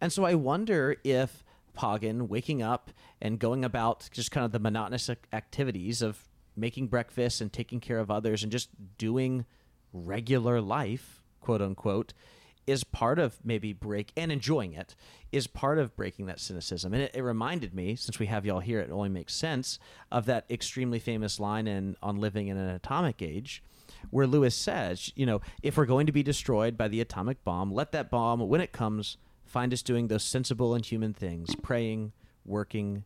And 0.00 0.12
so 0.12 0.24
I 0.24 0.34
wonder 0.34 0.96
if 1.04 1.44
Poggin 1.76 2.28
waking 2.28 2.62
up 2.62 2.90
and 3.20 3.38
going 3.38 3.64
about 3.64 4.08
just 4.12 4.30
kind 4.30 4.46
of 4.46 4.52
the 4.52 4.58
monotonous 4.58 5.10
activities 5.32 6.00
of 6.00 6.26
making 6.56 6.88
breakfast 6.88 7.40
and 7.40 7.52
taking 7.52 7.80
care 7.80 7.98
of 7.98 8.10
others 8.10 8.42
and 8.42 8.50
just 8.50 8.70
doing 8.96 9.44
regular 9.92 10.60
life, 10.60 11.22
quote 11.40 11.60
unquote, 11.60 12.14
is 12.70 12.84
part 12.84 13.18
of 13.18 13.38
maybe 13.44 13.72
break 13.72 14.12
and 14.16 14.30
enjoying 14.30 14.72
it 14.72 14.94
is 15.32 15.46
part 15.46 15.78
of 15.78 15.96
breaking 15.96 16.26
that 16.26 16.38
cynicism. 16.38 16.94
And 16.94 17.02
it, 17.02 17.10
it, 17.14 17.22
reminded 17.22 17.74
me, 17.74 17.96
since 17.96 18.18
we 18.18 18.26
have 18.26 18.46
y'all 18.46 18.60
here, 18.60 18.80
it 18.80 18.90
only 18.90 19.08
makes 19.08 19.34
sense 19.34 19.78
of 20.12 20.26
that 20.26 20.46
extremely 20.48 21.00
famous 21.00 21.40
line 21.40 21.66
in 21.66 21.96
on 22.02 22.20
living 22.20 22.46
in 22.46 22.56
an 22.56 22.68
atomic 22.68 23.22
age, 23.22 23.62
where 24.10 24.26
Lewis 24.26 24.54
says, 24.54 25.12
you 25.16 25.26
know, 25.26 25.40
if 25.62 25.76
we're 25.76 25.84
going 25.84 26.06
to 26.06 26.12
be 26.12 26.22
destroyed 26.22 26.78
by 26.78 26.86
the 26.86 27.00
atomic 27.00 27.42
bomb, 27.44 27.72
let 27.72 27.92
that 27.92 28.08
bomb, 28.08 28.40
when 28.48 28.60
it 28.60 28.72
comes, 28.72 29.16
find 29.44 29.72
us 29.72 29.82
doing 29.82 30.06
those 30.06 30.22
sensible 30.22 30.74
and 30.74 30.86
human 30.86 31.12
things, 31.12 31.54
praying, 31.56 32.12
working, 32.44 33.04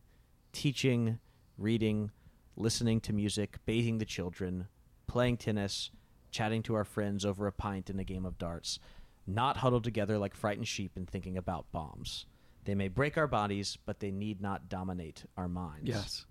teaching, 0.53 1.19
reading, 1.57 2.11
listening 2.55 3.01
to 3.01 3.13
music, 3.13 3.57
bathing 3.65 3.97
the 3.97 4.05
children, 4.05 4.67
playing 5.07 5.37
tennis, 5.37 5.89
chatting 6.29 6.61
to 6.61 6.75
our 6.75 6.83
friends 6.83 7.25
over 7.25 7.47
a 7.47 7.51
pint 7.51 7.89
and 7.89 7.99
a 7.99 8.03
game 8.03 8.25
of 8.25 8.37
darts 8.37 8.79
not 9.27 9.57
huddled 9.57 9.83
together 9.83 10.17
like 10.17 10.35
frightened 10.35 10.67
sheep 10.67 10.91
and 10.95 11.09
thinking 11.09 11.37
about 11.37 11.71
bombs. 11.71 12.25
They 12.65 12.75
may 12.75 12.87
break 12.87 13.17
our 13.17 13.27
bodies, 13.27 13.77
but 13.85 13.99
they 13.99 14.11
need 14.11 14.41
not 14.41 14.69
dominate 14.69 15.25
our 15.37 15.47
minds. 15.47 15.87
Yes. 15.87 16.25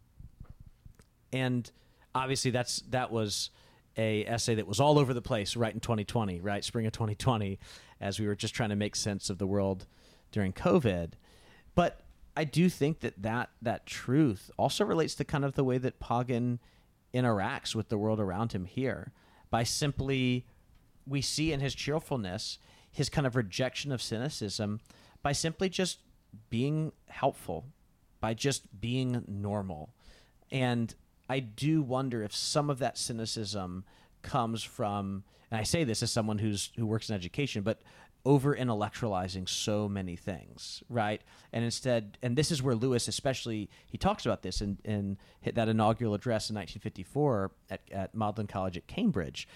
And 1.33 1.71
obviously 2.15 2.51
that's 2.51 2.83
that 2.91 3.11
was 3.11 3.51
a 3.97 4.25
essay 4.27 4.57
that 4.57 4.67
was 4.67 4.81
all 4.81 4.99
over 4.99 5.15
the 5.15 5.23
place 5.23 5.57
right 5.57 5.73
in 5.73 5.81
2020, 5.81 6.41
right? 6.41 6.65
Spring 6.65 6.87
of 6.87 6.93
2020 6.93 7.59
as 8.01 8.19
we 8.19 8.27
were 8.27 8.35
just 8.35 8.55
trying 8.55 8.71
to 8.71 8.77
make 8.77 8.97
sense 8.97 9.31
of 9.31 9.39
the 9.39 9.47
world 9.47 9.87
during 10.33 10.53
COVID. 10.53 11.13
But 11.75 12.01
I 12.37 12.45
do 12.45 12.69
think 12.69 13.01
that 13.01 13.23
that, 13.23 13.51
that 13.63 13.87
truth 13.87 14.51
also 14.57 14.85
relates 14.85 15.15
to 15.17 15.25
kind 15.25 15.45
of 15.45 15.55
the 15.55 15.65
way 15.65 15.79
that 15.79 16.01
Poggin 16.01 16.59
interacts 17.13 17.75
with 17.75 17.89
the 17.89 17.99
world 17.99 18.19
around 18.19 18.53
him 18.53 18.65
here 18.65 19.13
by 19.51 19.63
simply 19.63 20.47
we 21.07 21.21
see 21.21 21.53
in 21.53 21.61
his 21.61 21.75
cheerfulness 21.75 22.59
his 22.95 23.11
kind 23.11 23.27
of 23.27 23.37
rejection 23.37 23.93
of 23.93 24.01
cynicism 24.01 24.81
by 25.23 25.33
simply 25.33 25.69
just 25.69 25.99
being 26.49 26.93
helpful, 27.09 27.67
by 28.21 28.33
just 28.33 28.81
being 28.81 29.25
normal. 29.29 29.91
And 30.51 30.95
I 31.29 31.41
do 31.41 31.83
wonder 31.83 32.23
if 32.23 32.35
some 32.35 32.71
of 32.71 32.79
that 32.79 32.97
cynicism 32.97 33.85
comes 34.23 34.63
from, 34.63 35.25
and 35.51 35.61
I 35.61 35.65
say 35.65 35.85
this 35.85 36.03
as 36.03 36.11
someone 36.11 36.39
who's 36.39 36.71
who 36.77 36.87
works 36.87 37.11
in 37.11 37.17
education, 37.17 37.63
but 37.63 37.83
over 38.25 38.57
intellectualizing 38.57 39.47
so 39.49 39.89
many 39.89 40.17
things, 40.17 40.83
right? 40.89 41.21
And 41.53 41.65
instead, 41.65 42.17
and 42.23 42.37
this 42.37 42.51
is 42.51 42.63
where 42.63 42.75
Lewis, 42.75 43.07
especially, 43.07 43.69
he 43.87 43.99
talks 43.99 44.25
about 44.25 44.43
this 44.43 44.63
in, 44.63 44.79
in 44.85 45.19
that 45.43 45.69
inaugural 45.69 46.15
address 46.15 46.49
in 46.49 46.57
1954 46.57 47.51
at, 47.69 47.81
at 47.93 48.15
Magdalene 48.15 48.47
College 48.47 48.79
at 48.79 48.87
Cambridge, 48.87 49.47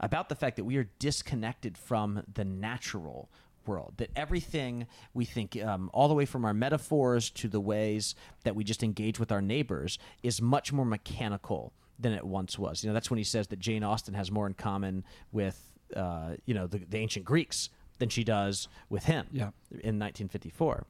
about 0.00 0.28
the 0.28 0.34
fact 0.34 0.56
that 0.56 0.64
we 0.64 0.76
are 0.76 0.88
disconnected 0.98 1.76
from 1.76 2.22
the 2.32 2.44
natural 2.44 3.30
world. 3.66 3.94
That 3.98 4.10
everything 4.16 4.86
we 5.14 5.24
think, 5.24 5.62
um, 5.62 5.90
all 5.92 6.08
the 6.08 6.14
way 6.14 6.24
from 6.24 6.44
our 6.44 6.54
metaphors 6.54 7.30
to 7.30 7.48
the 7.48 7.60
ways 7.60 8.14
that 8.44 8.56
we 8.56 8.64
just 8.64 8.82
engage 8.82 9.20
with 9.20 9.30
our 9.30 9.42
neighbors, 9.42 9.98
is 10.22 10.40
much 10.40 10.72
more 10.72 10.86
mechanical 10.86 11.72
than 11.98 12.12
it 12.12 12.24
once 12.24 12.58
was. 12.58 12.82
You 12.82 12.88
know, 12.88 12.94
that's 12.94 13.10
when 13.10 13.18
he 13.18 13.24
says 13.24 13.48
that 13.48 13.58
Jane 13.58 13.84
Austen 13.84 14.14
has 14.14 14.30
more 14.30 14.46
in 14.46 14.54
common 14.54 15.04
with, 15.32 15.60
uh, 15.94 16.34
you 16.46 16.54
know, 16.54 16.66
the, 16.66 16.78
the 16.78 16.98
ancient 16.98 17.24
Greeks 17.24 17.70
than 17.98 18.08
she 18.08 18.24
does 18.24 18.68
with 18.88 19.04
him 19.04 19.26
yeah. 19.32 19.50
in 19.70 19.98
1954. 19.98 20.86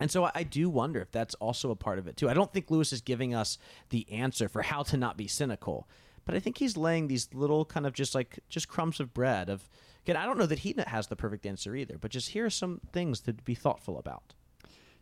And 0.00 0.10
so 0.10 0.30
I 0.32 0.42
do 0.44 0.68
wonder 0.70 1.00
if 1.00 1.10
that's 1.10 1.34
also 1.36 1.70
a 1.70 1.76
part 1.76 1.98
of 1.98 2.06
it 2.06 2.16
too. 2.16 2.28
I 2.28 2.34
don't 2.34 2.52
think 2.52 2.70
Lewis 2.70 2.92
is 2.92 3.00
giving 3.00 3.34
us 3.34 3.58
the 3.90 4.06
answer 4.10 4.48
for 4.48 4.62
how 4.62 4.82
to 4.84 4.96
not 4.96 5.16
be 5.16 5.26
cynical. 5.26 5.88
But 6.28 6.36
I 6.36 6.40
think 6.40 6.58
he's 6.58 6.76
laying 6.76 7.08
these 7.08 7.26
little 7.32 7.64
kind 7.64 7.86
of 7.86 7.94
just 7.94 8.14
like 8.14 8.38
just 8.50 8.68
crumbs 8.68 9.00
of 9.00 9.14
bread 9.14 9.48
of 9.48 9.66
again, 10.04 10.14
I 10.14 10.26
don't 10.26 10.36
know 10.36 10.44
that 10.44 10.58
he 10.58 10.74
has 10.86 11.06
the 11.06 11.16
perfect 11.16 11.46
answer 11.46 11.74
either, 11.74 11.96
but 11.98 12.10
just 12.10 12.28
here 12.28 12.44
are 12.44 12.50
some 12.50 12.82
things 12.92 13.20
to 13.20 13.32
be 13.32 13.54
thoughtful 13.54 13.98
about. 13.98 14.34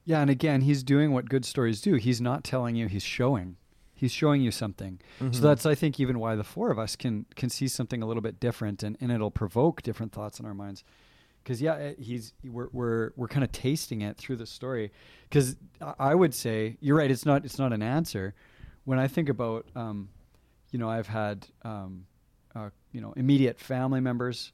Yeah, 0.05 0.20
and 0.20 0.31
again, 0.31 0.61
he's 0.61 0.85
doing 0.85 1.11
what 1.11 1.29
good 1.29 1.45
stories 1.45 1.81
do. 1.81 1.95
He's 1.95 2.20
not 2.20 2.45
telling 2.45 2.77
you, 2.77 2.87
he's 2.87 3.03
showing. 3.03 3.57
He's 3.93 4.12
showing 4.12 4.41
you 4.41 4.53
something. 4.53 5.01
Mm-hmm. 5.20 5.33
So 5.33 5.41
that's 5.41 5.66
I 5.66 5.74
think 5.74 5.99
even 5.99 6.20
why 6.20 6.37
the 6.37 6.45
four 6.45 6.70
of 6.70 6.79
us 6.79 6.95
can 6.95 7.27
can 7.35 7.51
see 7.51 7.66
something 7.66 8.03
a 8.03 8.07
little 8.07 8.22
bit 8.22 8.39
different 8.39 8.85
and, 8.85 8.97
and 9.01 9.11
it'll 9.11 9.33
provoke 9.33 9.83
different 9.83 10.12
thoughts 10.12 10.39
in 10.39 10.47
our 10.47 10.55
minds 10.55 10.85
because 11.43 11.61
yeah 11.61 11.74
eh, 11.74 11.95
he's 11.99 12.35
we're 12.45 12.68
we're, 12.72 13.11
we're 13.16 13.27
kind 13.27 13.43
of 13.43 13.51
tasting 13.51 14.03
it 14.03 14.16
through 14.16 14.35
the 14.35 14.47
story 14.47 14.91
because 15.29 15.55
i 15.97 16.12
would 16.12 16.35
say 16.35 16.77
you're 16.81 16.97
right 16.97 17.09
it's 17.09 17.24
not 17.24 17.45
it's 17.45 17.59
not 17.59 17.72
an 17.72 17.83
answer 17.83 18.35
when 18.85 18.99
i 18.99 19.07
think 19.07 19.29
about 19.29 19.64
um, 19.77 20.09
you 20.77 20.81
know, 20.81 20.91
I've 20.91 21.07
had, 21.07 21.47
um, 21.62 22.05
uh, 22.55 22.68
you 22.93 23.01
know, 23.01 23.14
immediate 23.16 23.59
family 23.59 23.99
members 23.99 24.53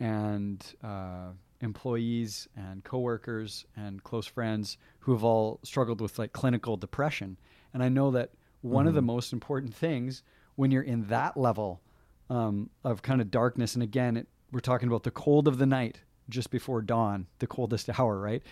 and 0.00 0.64
uh, 0.82 1.32
employees 1.60 2.48
and 2.56 2.82
coworkers 2.82 3.66
and 3.76 4.02
close 4.02 4.26
friends 4.26 4.78
who 5.00 5.12
have 5.12 5.24
all 5.24 5.60
struggled 5.62 6.00
with 6.00 6.18
like 6.18 6.32
clinical 6.32 6.78
depression. 6.78 7.36
And 7.74 7.82
I 7.82 7.90
know 7.90 8.12
that 8.12 8.30
one 8.62 8.84
mm-hmm. 8.84 8.88
of 8.88 8.94
the 8.94 9.00
mm-hmm. 9.00 9.08
most 9.08 9.34
important 9.34 9.74
things 9.74 10.22
when 10.54 10.70
you're 10.70 10.82
in 10.82 11.08
that 11.08 11.36
level 11.36 11.82
um, 12.30 12.70
of 12.82 13.02
kind 13.02 13.20
of 13.20 13.30
darkness, 13.30 13.74
and 13.74 13.82
again, 13.82 14.16
it, 14.16 14.28
we're 14.52 14.60
talking 14.60 14.88
about 14.88 15.02
the 15.02 15.10
cold 15.10 15.48
of 15.48 15.58
the 15.58 15.66
night 15.66 16.00
just 16.30 16.50
before 16.50 16.80
dawn, 16.80 17.26
the 17.40 17.46
coldest 17.46 17.90
hour, 17.98 18.18
right? 18.18 18.42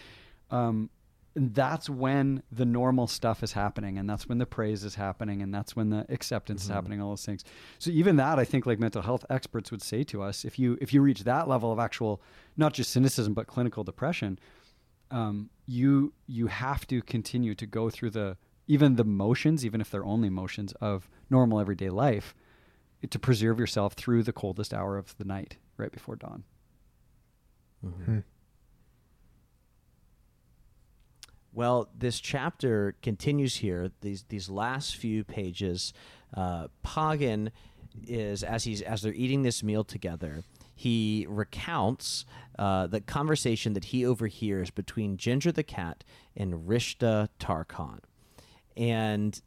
Um, 0.51 0.91
and 1.37 1.55
that's 1.55 1.89
when 1.89 2.43
the 2.51 2.65
normal 2.65 3.07
stuff 3.07 3.43
is 3.43 3.53
happening 3.53 3.99
and 3.99 4.09
that's 4.09 4.29
when 4.29 4.39
the 4.39 4.47
praise 4.47 4.85
is 4.85 4.97
happening 4.97 5.43
and 5.43 5.55
that's 5.55 5.77
when 5.77 5.91
the 5.91 6.05
acceptance 6.09 6.63
mm-hmm. 6.63 6.73
is 6.73 6.75
happening 6.75 7.01
all 7.01 7.11
those 7.11 7.25
things 7.25 7.45
so 7.79 7.91
even 7.91 8.17
that 8.17 8.39
i 8.39 8.45
think 8.45 8.67
like 8.67 8.79
mental 8.79 9.03
health 9.03 9.25
experts 9.31 9.71
would 9.71 9.83
say 9.83 10.03
to 10.03 10.23
us 10.23 10.45
if 10.45 10.59
you 10.59 10.77
if 10.81 10.93
you 10.93 11.01
reach 11.01 11.25
that 11.25 11.49
level 11.49 11.73
of 11.73 11.79
actual 11.79 12.21
not 12.57 12.73
just 12.73 12.91
cynicism 12.91 13.35
but 13.35 13.47
clinical 13.47 13.85
depression 13.85 14.39
um, 15.13 15.51
you 15.67 16.13
you 16.27 16.47
have 16.47 16.87
to 16.87 17.03
continue 17.03 17.55
to 17.55 17.67
go 17.67 17.91
through 17.91 18.11
the 18.11 18.37
even 18.67 18.97
the 18.97 19.05
motions 19.05 19.65
even 19.65 19.81
if 19.81 19.91
they're 19.91 20.05
only 20.05 20.31
motions 20.31 20.73
of 20.81 21.09
normal 21.29 21.59
everyday 21.59 21.91
life 21.91 22.35
to 23.09 23.19
preserve 23.19 23.59
yourself 23.59 23.95
through 23.95 24.23
the 24.23 24.33
coldest 24.33 24.75
hour 24.75 24.99
of 24.99 25.17
the 25.19 25.25
night 25.25 25.57
right 25.77 25.93
before 25.93 26.17
dawn 26.17 26.45
mm-hmm. 27.85 28.05
hmm. 28.05 28.19
Well, 31.61 31.91
this 31.95 32.21
chapter 32.21 32.95
continues 33.03 33.57
here. 33.57 33.91
These 34.01 34.25
these 34.31 34.49
last 34.49 34.97
few 34.97 35.25
pages, 35.25 35.93
uh, 36.35 36.69
Poggin 36.83 37.51
is 38.07 38.43
as 38.43 38.65
he's 38.65 38.81
as 38.81 39.03
they're 39.03 39.13
eating 39.13 39.43
this 39.43 39.63
meal 39.63 39.85
together. 39.85 40.43
He 40.75 41.27
recounts 41.29 42.25
uh, 42.59 42.87
the 42.87 43.03
conversation 43.03 43.75
that 43.75 43.85
he 43.85 44.07
overhears 44.07 44.71
between 44.71 45.19
Ginger 45.19 45.53
the 45.53 45.63
cat 45.63 46.03
and 46.35 46.67
Rishda 46.67 47.29
Tarkaan, 47.39 47.99
and 48.75 49.39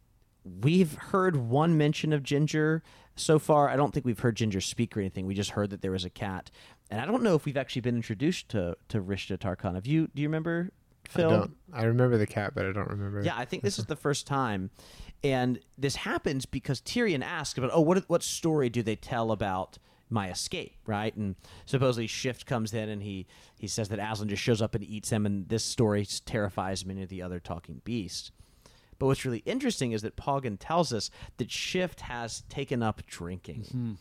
we've 0.43 0.93
heard 0.93 1.35
one 1.35 1.79
mention 1.79 2.13
of 2.13 2.21
Ginger 2.21 2.83
so 3.15 3.39
far. 3.39 3.69
I 3.69 3.75
don't 3.75 3.91
think 3.91 4.05
we've 4.05 4.19
heard 4.19 4.35
Ginger 4.35 4.61
speak 4.61 4.95
or 4.95 4.99
anything. 4.99 5.25
We 5.25 5.33
just 5.33 5.49
heard 5.49 5.71
that 5.71 5.81
there 5.81 5.89
was 5.89 6.05
a 6.05 6.11
cat. 6.11 6.51
And 6.91 7.01
I 7.01 7.05
don't 7.05 7.23
know 7.23 7.33
if 7.33 7.45
we've 7.45 7.57
actually 7.57 7.81
been 7.81 7.95
introduced 7.95 8.49
to 8.49 8.77
to 8.89 9.01
Rishda 9.01 9.39
Tarkaan. 9.39 9.73
Have 9.73 9.87
you? 9.87 10.11
Do 10.13 10.21
you 10.21 10.27
remember, 10.27 10.69
Phil? 11.09 11.29
I 11.29 11.33
don't. 11.33 11.55
I 11.73 11.83
remember 11.83 12.17
the 12.17 12.27
cat, 12.27 12.53
but 12.55 12.65
I 12.65 12.71
don't 12.71 12.89
remember. 12.89 13.21
Yeah, 13.23 13.37
I 13.37 13.45
think 13.45 13.63
this 13.63 13.79
is 13.79 13.85
the 13.87 13.95
first 13.95 14.27
time, 14.27 14.69
and 15.23 15.59
this 15.77 15.95
happens 15.97 16.45
because 16.45 16.81
Tirian 16.81 17.23
asks 17.23 17.57
about, 17.57 17.71
oh, 17.73 17.81
what 17.81 18.09
what 18.09 18.23
story 18.23 18.69
do 18.69 18.83
they 18.83 18.95
tell 18.95 19.31
about 19.31 19.77
my 20.09 20.29
escape, 20.29 20.75
right? 20.85 21.15
And 21.15 21.35
supposedly 21.65 22.07
Shift 22.07 22.45
comes 22.45 22.73
in 22.73 22.87
and 22.87 23.01
he 23.01 23.25
he 23.57 23.67
says 23.67 23.89
that 23.89 23.99
Aslan 23.99 24.29
just 24.29 24.43
shows 24.43 24.61
up 24.61 24.75
and 24.75 24.83
eats 24.83 25.09
him, 25.09 25.25
and 25.25 25.49
this 25.49 25.65
story 25.65 26.05
terrifies 26.25 26.85
many 26.85 27.03
of 27.03 27.09
the 27.09 27.21
other 27.21 27.39
talking 27.39 27.81
beasts. 27.83 28.31
But 28.99 29.07
what's 29.07 29.25
really 29.25 29.43
interesting 29.45 29.91
is 29.91 30.01
that 30.03 30.15
Poggin 30.15 30.57
tells 30.59 30.93
us 30.93 31.09
that 31.37 31.51
Shift 31.51 32.01
has 32.01 32.43
taken 32.47 32.81
up 32.81 33.05
drinking. 33.05 33.63
Mm-hmm. 33.63 33.93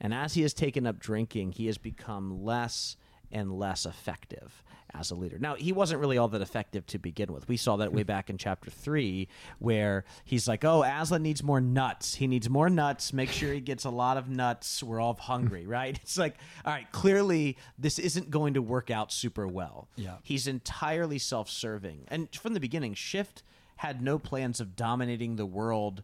And 0.00 0.12
as 0.14 0.34
he 0.34 0.42
has 0.42 0.52
taken 0.52 0.86
up 0.86 0.98
drinking, 0.98 1.52
he 1.52 1.66
has 1.66 1.78
become 1.78 2.44
less 2.44 2.96
and 3.32 3.58
less 3.58 3.86
effective 3.86 4.62
as 4.94 5.10
a 5.10 5.14
leader. 5.14 5.38
Now, 5.38 5.54
he 5.54 5.72
wasn't 5.72 6.00
really 6.00 6.18
all 6.18 6.28
that 6.28 6.40
effective 6.40 6.86
to 6.88 6.98
begin 6.98 7.32
with. 7.32 7.48
We 7.48 7.56
saw 7.56 7.76
that 7.76 7.92
way 7.92 8.02
hmm. 8.02 8.06
back 8.06 8.30
in 8.30 8.38
chapter 8.38 8.70
three, 8.70 9.28
where 9.58 10.04
he's 10.24 10.48
like, 10.48 10.64
Oh, 10.64 10.82
Aslan 10.82 11.22
needs 11.22 11.42
more 11.42 11.60
nuts. 11.60 12.14
He 12.14 12.26
needs 12.26 12.48
more 12.48 12.70
nuts. 12.70 13.12
Make 13.12 13.30
sure 13.30 13.52
he 13.52 13.60
gets 13.60 13.84
a 13.84 13.90
lot 13.90 14.16
of 14.16 14.28
nuts. 14.28 14.82
We're 14.82 15.00
all 15.00 15.14
hungry, 15.14 15.64
hmm. 15.64 15.70
right? 15.70 15.98
It's 16.04 16.18
like, 16.18 16.36
all 16.64 16.72
right, 16.72 16.90
clearly 16.92 17.56
this 17.78 17.98
isn't 17.98 18.30
going 18.30 18.54
to 18.54 18.62
work 18.62 18.90
out 18.90 19.12
super 19.12 19.48
well. 19.48 19.88
Yeah. 19.96 20.16
He's 20.22 20.46
entirely 20.46 21.18
self 21.18 21.48
serving. 21.48 22.04
And 22.08 22.32
from 22.34 22.54
the 22.54 22.60
beginning, 22.60 22.94
Shift 22.94 23.42
had 23.76 24.02
no 24.02 24.18
plans 24.18 24.60
of 24.60 24.76
dominating 24.76 25.36
the 25.36 25.46
world 25.46 26.02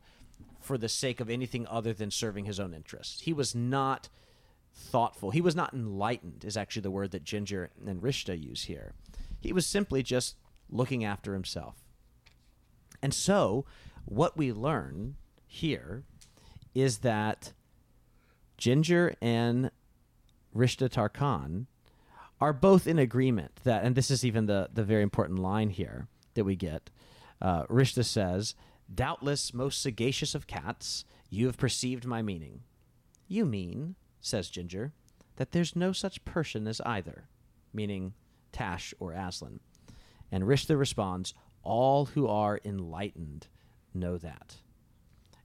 for 0.61 0.77
the 0.77 0.89
sake 0.89 1.21
of 1.21 1.31
anything 1.31 1.67
other 1.67 1.93
than 1.93 2.11
serving 2.11 2.45
his 2.45 2.61
own 2.61 2.75
interests. 2.75 3.23
He 3.23 3.33
was 3.33 3.55
not 3.55 4.09
thoughtful. 4.75 5.31
He 5.31 5.41
was 5.41 5.57
not 5.57 5.75
enlightened, 5.75 6.45
is 6.45 6.57
actually 6.57 6.83
the 6.83 6.91
word 6.91 7.11
that 7.13 7.25
Ginger 7.25 7.71
and 7.87 8.03
Rishda 8.03 8.41
use 8.41 8.65
here. 8.65 8.93
He 9.41 9.53
was 9.53 9.67
simply 9.67 10.03
just 10.03 10.37
looking 10.69 11.05
after 11.05 11.35
himself. 11.35 11.77
And 13.03 13.15
so, 13.15 13.65
what 14.05 14.37
we 14.37 14.53
learn 14.53 15.17
here 15.47 16.05
is 16.75 16.99
that 16.99 17.53
Ginger 18.59 19.15
and 19.21 19.71
Rishda 20.55 20.89
Tarkaan 20.89 21.67
are 22.41 22.53
both 22.53 22.87
in 22.87 22.99
agreement 22.99 23.61
that, 23.65 23.85
and 23.85 23.95
this 23.95 24.11
is 24.11 24.25
even 24.25 24.47
the, 24.47 24.69
the 24.73 24.85
very 24.85 25.03
important 25.03 25.39
line 25.39 25.71
here 25.71 26.09
that 26.35 26.45
we 26.45 26.57
get. 26.57 26.91
Uh, 27.41 27.65
Rishda 27.65 28.05
says, 28.05 28.55
Doubtless, 28.93 29.55
most 29.55 29.83
sagacious 29.83 30.35
of 30.35 30.47
cats, 30.47 31.05
you 31.29 31.47
have 31.47 31.57
perceived 31.57 32.07
my 32.07 32.23
meaning. 32.23 32.63
You 33.29 33.45
mean, 33.45 33.95
says 34.21 34.51
Ginger, 34.51 34.93
that 35.37 35.53
there's 35.53 35.77
no 35.77 35.93
such 35.93 36.25
person 36.25 36.67
as 36.67 36.81
either, 36.83 37.25
meaning 37.73 38.15
Tash 38.53 38.93
or 38.99 39.13
Aslan. 39.13 39.61
And 40.31 40.45
Rishda 40.45 40.79
responds, 40.79 41.35
All 41.63 42.07
who 42.07 42.27
are 42.27 42.61
enlightened 42.65 43.49
know 43.95 44.19
that. 44.19 44.57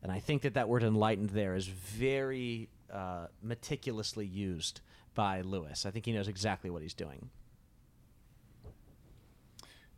And 0.02 0.12
I 0.12 0.20
think 0.20 0.44
that 0.44 0.54
that 0.54 0.70
word 0.70 0.84
enlightened 0.84 1.32
there 1.32 1.56
is 1.56 1.68
very 1.68 2.70
uh, 2.94 3.28
meticulously 3.42 4.26
used 4.26 4.82
by 5.16 5.42
Lewis. 5.42 5.86
I 5.86 5.92
think 5.92 6.06
he 6.06 6.12
knows 6.12 6.28
exactly 6.28 6.70
what 6.70 6.82
he's 6.82 6.94
doing. 6.94 7.30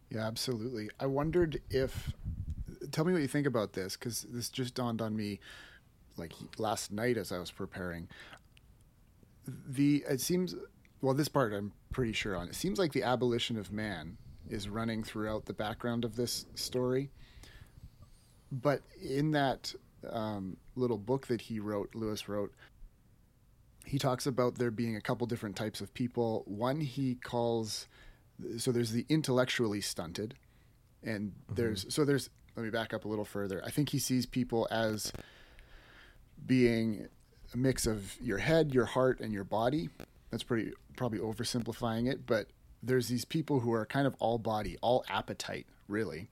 Yeah, 0.09 0.25
absolutely. 0.25 0.89
I 0.99 1.07
wondered 1.07 1.61
if. 1.69 2.13
Tell 2.91 3.03
me 3.03 3.11
what 3.11 3.21
you 3.21 3.27
think 3.27 3.47
about 3.47 3.73
this, 3.73 3.97
because 3.97 4.25
this 4.29 4.49
just 4.49 4.75
dawned 4.75 5.01
on 5.01 5.13
me, 5.15 5.39
like 6.15 6.31
last 6.57 6.91
night 6.91 7.17
as 7.17 7.33
I 7.33 7.39
was 7.39 7.51
preparing. 7.51 8.07
The 9.47 10.03
it 10.09 10.21
seems 10.21 10.55
well, 11.01 11.13
this 11.13 11.27
part 11.27 11.53
I'm 11.53 11.73
pretty 11.91 12.13
sure 12.13 12.35
on. 12.35 12.47
It 12.47 12.55
seems 12.55 12.79
like 12.79 12.93
the 12.93 13.03
abolition 13.03 13.57
of 13.57 13.71
man 13.71 14.17
is 14.49 14.69
running 14.69 15.03
throughout 15.03 15.45
the 15.45 15.53
background 15.53 16.05
of 16.05 16.15
this 16.15 16.45
story. 16.55 17.11
But 18.51 18.81
in 19.01 19.31
that 19.31 19.73
um, 20.09 20.57
little 20.75 20.97
book 20.97 21.27
that 21.27 21.41
he 21.41 21.59
wrote, 21.59 21.93
Lewis 21.93 22.29
wrote, 22.29 22.53
he 23.85 23.99
talks 23.99 24.25
about 24.25 24.55
there 24.55 24.71
being 24.71 24.95
a 24.95 25.01
couple 25.01 25.27
different 25.27 25.55
types 25.55 25.81
of 25.81 25.93
people. 25.93 26.43
One 26.45 26.81
he 26.81 27.15
calls 27.15 27.87
so 28.57 28.71
there's 28.71 28.91
the 28.91 29.05
intellectually 29.09 29.81
stunted, 29.81 30.35
and 31.03 31.33
there's 31.53 31.85
so 31.89 32.05
there's 32.05 32.29
let 32.55 32.63
me 32.63 32.69
back 32.69 32.93
up 32.93 33.05
a 33.05 33.07
little 33.07 33.25
further. 33.25 33.61
I 33.65 33.71
think 33.71 33.89
he 33.89 33.99
sees 33.99 34.25
people 34.25 34.67
as 34.71 35.11
being 36.45 37.07
a 37.53 37.57
mix 37.57 37.87
of 37.87 38.15
your 38.21 38.37
head, 38.37 38.73
your 38.73 38.85
heart, 38.85 39.19
and 39.19 39.33
your 39.33 39.43
body. 39.43 39.89
That's 40.31 40.43
pretty 40.43 40.73
probably 40.95 41.19
oversimplifying 41.19 42.11
it, 42.11 42.25
but 42.25 42.47
there's 42.83 43.07
these 43.07 43.25
people 43.25 43.61
who 43.61 43.71
are 43.71 43.85
kind 43.85 44.07
of 44.07 44.15
all 44.19 44.37
body, 44.37 44.77
all 44.81 45.05
appetite, 45.09 45.67
really. 45.87 46.29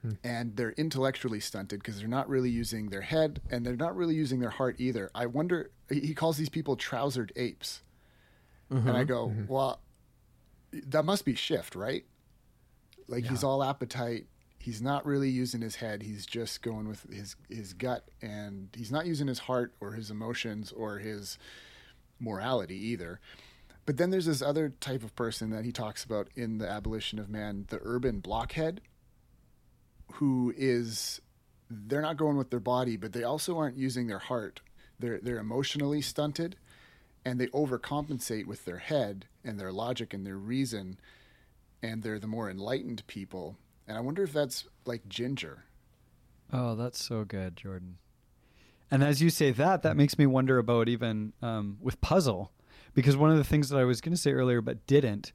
Hmm. 0.00 0.12
And 0.24 0.56
they're 0.56 0.72
intellectually 0.72 1.40
stunted 1.40 1.80
because 1.80 1.98
they're 1.98 2.08
not 2.08 2.28
really 2.28 2.50
using 2.50 2.88
their 2.88 3.02
head 3.02 3.40
and 3.50 3.64
they're 3.64 3.76
not 3.76 3.94
really 3.96 4.14
using 4.14 4.40
their 4.40 4.50
heart 4.50 4.76
either. 4.78 5.10
I 5.14 5.26
wonder, 5.26 5.70
he 5.88 6.14
calls 6.14 6.36
these 6.36 6.48
people 6.48 6.76
trousered 6.76 7.32
apes. 7.36 7.82
And 8.70 8.88
I 8.88 8.92
uh-huh. 8.92 9.04
go, 9.04 9.28
mm-hmm. 9.28 9.52
well, 9.52 9.80
that 10.72 11.04
must 11.04 11.24
be 11.24 11.34
shift, 11.34 11.74
right? 11.74 12.06
Like 13.06 13.26
he's 13.26 13.44
all 13.44 13.62
appetite. 13.62 14.26
He's 14.62 14.80
not 14.80 15.04
really 15.04 15.28
using 15.28 15.60
his 15.60 15.74
head. 15.74 16.04
He's 16.04 16.24
just 16.24 16.62
going 16.62 16.86
with 16.86 17.04
his 17.12 17.34
his 17.50 17.72
gut, 17.72 18.04
and 18.22 18.68
he's 18.76 18.92
not 18.92 19.06
using 19.06 19.26
his 19.26 19.40
heart 19.40 19.74
or 19.80 19.94
his 19.94 20.08
emotions 20.08 20.70
or 20.70 20.98
his 20.98 21.36
morality 22.20 22.76
either. 22.76 23.18
But 23.86 23.96
then 23.96 24.10
there's 24.10 24.26
this 24.26 24.40
other 24.40 24.68
type 24.78 25.02
of 25.02 25.16
person 25.16 25.50
that 25.50 25.64
he 25.64 25.72
talks 25.72 26.04
about 26.04 26.28
in 26.36 26.58
the 26.58 26.70
abolition 26.70 27.18
of 27.18 27.28
man, 27.28 27.66
the 27.70 27.80
urban 27.82 28.20
blockhead, 28.20 28.82
who 30.12 30.54
is 30.56 31.20
they're 31.68 32.00
not 32.00 32.16
going 32.16 32.36
with 32.36 32.50
their 32.50 32.60
body, 32.60 32.96
but 32.96 33.12
they 33.12 33.24
also 33.24 33.58
aren't 33.58 33.76
using 33.76 34.06
their 34.06 34.20
heart. 34.20 34.60
They're 34.96 35.18
they're 35.18 35.40
emotionally 35.40 36.02
stunted 36.02 36.54
and 37.24 37.40
they 37.40 37.48
overcompensate 37.48 38.46
with 38.46 38.64
their 38.64 38.78
head 38.78 39.26
and 39.42 39.58
their 39.58 39.72
logic 39.72 40.14
and 40.14 40.24
their 40.24 40.38
reason 40.38 41.00
and 41.82 42.04
they're 42.04 42.20
the 42.20 42.28
more 42.28 42.48
enlightened 42.48 43.04
people 43.08 43.56
and 43.86 43.96
i 43.96 44.00
wonder 44.00 44.22
if 44.22 44.32
that's 44.32 44.66
like 44.84 45.08
ginger. 45.08 45.64
Oh, 46.52 46.74
that's 46.74 47.02
so 47.02 47.24
good, 47.24 47.56
Jordan. 47.56 47.96
And 48.90 49.02
as 49.02 49.22
you 49.22 49.30
say 49.30 49.52
that, 49.52 49.82
that 49.82 49.96
makes 49.96 50.18
me 50.18 50.26
wonder 50.26 50.58
about 50.58 50.86
even 50.86 51.32
um, 51.40 51.78
with 51.80 51.98
Puzzle, 52.02 52.52
because 52.92 53.16
one 53.16 53.30
of 53.30 53.38
the 53.38 53.44
things 53.44 53.70
that 53.70 53.78
I 53.78 53.84
was 53.84 54.02
going 54.02 54.12
to 54.12 54.20
say 54.20 54.32
earlier 54.32 54.60
but 54.60 54.86
didn't 54.86 55.32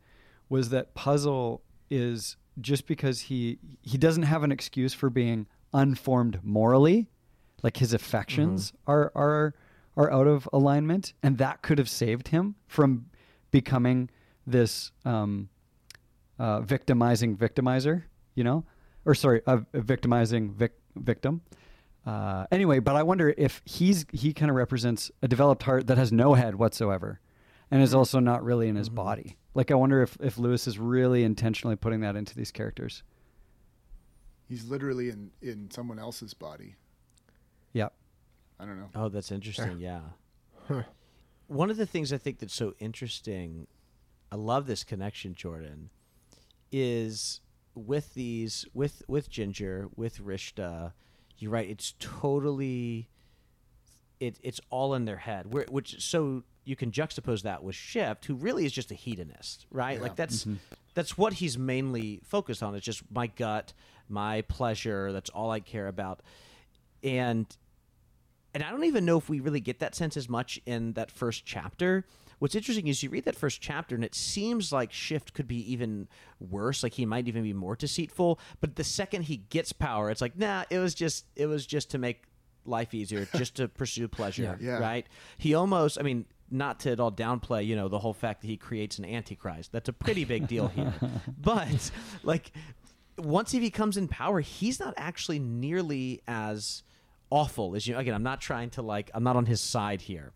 was 0.47 0.69
that 0.69 0.93
Puzzle 0.93 1.63
is 1.89 2.37
just 2.61 2.85
because 2.85 3.21
he 3.21 3.57
he 3.81 3.97
doesn't 3.97 4.23
have 4.23 4.43
an 4.43 4.51
excuse 4.51 4.93
for 4.93 5.09
being 5.09 5.47
unformed 5.73 6.39
morally, 6.43 7.07
like 7.63 7.77
his 7.77 7.93
affections 7.93 8.73
are 8.85 9.11
are 9.15 9.55
are 9.95 10.11
out 10.11 10.27
of 10.27 10.47
alignment, 10.53 11.13
and 11.23 11.39
that 11.39 11.63
could 11.63 11.79
have 11.79 11.89
saved 11.89 12.27
him 12.27 12.53
from 12.67 13.07
becoming 13.49 14.09
this 14.45 14.91
um, 15.03 15.49
uh, 16.37 16.61
victimizing 16.61 17.35
victimizer, 17.35 18.03
you 18.37 18.43
know, 18.45 18.63
or 19.03 19.13
sorry, 19.15 19.41
a, 19.47 19.61
a 19.73 19.81
victimizing 19.81 20.51
vic- 20.53 20.79
victim. 20.95 21.41
Uh, 22.05 22.45
anyway, 22.51 22.79
but 22.79 22.95
I 22.95 23.03
wonder 23.03 23.33
if 23.37 23.61
he's 23.65 24.05
he 24.13 24.31
kind 24.31 24.49
of 24.49 24.55
represents 24.55 25.11
a 25.21 25.27
developed 25.27 25.63
heart 25.63 25.87
that 25.87 25.97
has 25.97 26.11
no 26.13 26.35
head 26.35 26.55
whatsoever, 26.55 27.19
and 27.69 27.81
is 27.81 27.93
also 27.93 28.19
not 28.19 28.43
really 28.43 28.69
in 28.69 28.75
his 28.77 28.87
body. 28.89 29.35
Like 29.53 29.71
I 29.71 29.75
wonder 29.75 30.01
if 30.01 30.17
if 30.21 30.37
Lewis 30.37 30.67
is 30.67 30.77
really 30.79 31.23
intentionally 31.23 31.75
putting 31.75 31.99
that 32.01 32.15
into 32.15 32.33
these 32.35 32.51
characters. 32.51 33.03
he's 34.47 34.63
literally 34.65 35.09
in 35.09 35.31
in 35.41 35.69
someone 35.71 35.99
else's 35.99 36.33
body 36.33 36.75
Yeah. 37.73 37.89
i 38.59 38.65
don't 38.65 38.79
know 38.79 38.89
Oh, 38.95 39.09
that's 39.09 39.31
interesting. 39.31 39.79
Yeah. 39.89 40.01
One 41.47 41.69
of 41.69 41.77
the 41.77 41.85
things 41.85 42.11
I 42.13 42.17
think 42.17 42.39
that's 42.39 42.53
so 42.53 42.73
interesting, 42.79 43.67
I 44.31 44.35
love 44.35 44.65
this 44.67 44.83
connection, 44.83 45.33
Jordan, 45.33 45.89
is 46.71 47.39
with 47.77 48.13
these 48.13 48.65
with 48.73 49.03
with 49.07 49.29
Ginger, 49.29 49.89
with 49.95 50.19
Rishda, 50.19 50.93
you're 51.37 51.51
right, 51.51 51.69
it's 51.69 51.93
totally 51.99 53.09
it 54.19 54.39
it's 54.43 54.59
all 54.69 54.93
in 54.93 55.05
their 55.05 55.17
head. 55.17 55.53
Where 55.53 55.65
which 55.69 56.01
so 56.01 56.43
you 56.63 56.75
can 56.75 56.91
juxtapose 56.91 57.43
that 57.43 57.63
with 57.63 57.75
Shift, 57.75 58.25
who 58.25 58.35
really 58.35 58.65
is 58.65 58.71
just 58.71 58.91
a 58.91 58.95
hedonist, 58.95 59.65
right? 59.71 59.97
Yeah. 59.97 60.03
Like 60.03 60.15
that's 60.15 60.41
mm-hmm. 60.41 60.55
that's 60.93 61.17
what 61.17 61.33
he's 61.33 61.57
mainly 61.57 62.19
focused 62.25 62.61
on. 62.61 62.75
It's 62.75 62.85
just 62.85 63.03
my 63.11 63.27
gut, 63.27 63.73
my 64.09 64.41
pleasure, 64.41 65.11
that's 65.13 65.29
all 65.29 65.51
I 65.51 65.59
care 65.59 65.87
about. 65.87 66.21
And 67.03 67.45
and 68.53 68.63
I 68.63 68.71
don't 68.71 68.85
even 68.85 69.05
know 69.05 69.17
if 69.17 69.29
we 69.29 69.39
really 69.39 69.59
get 69.59 69.79
that 69.79 69.95
sense 69.95 70.17
as 70.17 70.27
much 70.27 70.59
in 70.65 70.93
that 70.93 71.11
first 71.11 71.45
chapter. 71.45 72.05
What's 72.39 72.55
interesting 72.55 72.87
is 72.87 73.01
you 73.01 73.09
read 73.09 73.25
that 73.25 73.35
first 73.35 73.61
chapter 73.61 73.95
and 73.95 74.03
it 74.03 74.13
seems 74.13 74.71
like 74.71 74.91
Shift 74.93 75.33
could 75.33 75.47
be 75.47 75.71
even 75.71 76.07
worse, 76.39 76.83
like 76.83 76.93
he 76.93 77.05
might 77.05 77.27
even 77.27 77.43
be 77.43 77.53
more 77.53 77.75
deceitful. 77.75 78.39
But 78.61 78.75
the 78.75 78.83
second 78.83 79.23
he 79.23 79.37
gets 79.37 79.73
power, 79.73 80.09
it's 80.11 80.21
like, 80.21 80.37
nah, 80.37 80.63
it 80.69 80.79
was 80.79 80.93
just 80.93 81.25
it 81.35 81.47
was 81.47 81.65
just 81.65 81.89
to 81.91 81.97
make 81.97 82.23
life 82.65 82.93
easier 82.93 83.27
just 83.35 83.55
to 83.55 83.67
pursue 83.67 84.07
pleasure, 84.07 84.57
Yeah. 84.61 84.77
Right? 84.79 85.07
He 85.37 85.53
almost, 85.55 85.97
I 85.99 86.03
mean, 86.03 86.25
not 86.51 86.79
to 86.81 86.91
at 86.91 86.99
all 86.99 87.11
downplay, 87.11 87.65
you 87.65 87.75
know, 87.75 87.87
the 87.87 87.99
whole 87.99 88.13
fact 88.13 88.41
that 88.41 88.47
he 88.47 88.55
creates 88.57 88.99
an 88.99 89.05
antichrist. 89.05 89.71
That's 89.71 89.89
a 89.89 89.93
pretty 89.93 90.23
big 90.23 90.47
deal 90.47 90.67
here. 90.75 90.93
but 91.41 91.91
like 92.23 92.51
once 93.17 93.51
he 93.51 93.59
becomes 93.59 93.97
in 93.97 94.07
power, 94.07 94.41
he's 94.41 94.79
not 94.79 94.93
actually 94.95 95.39
nearly 95.39 96.21
as 96.27 96.83
awful 97.29 97.75
as 97.75 97.87
you. 97.87 97.97
Again, 97.97 98.13
I'm 98.13 98.23
not 98.23 98.39
trying 98.41 98.69
to 98.71 98.81
like, 98.81 99.09
I'm 99.13 99.23
not 99.23 99.35
on 99.35 99.45
his 99.45 99.59
side 99.59 100.01
here, 100.01 100.31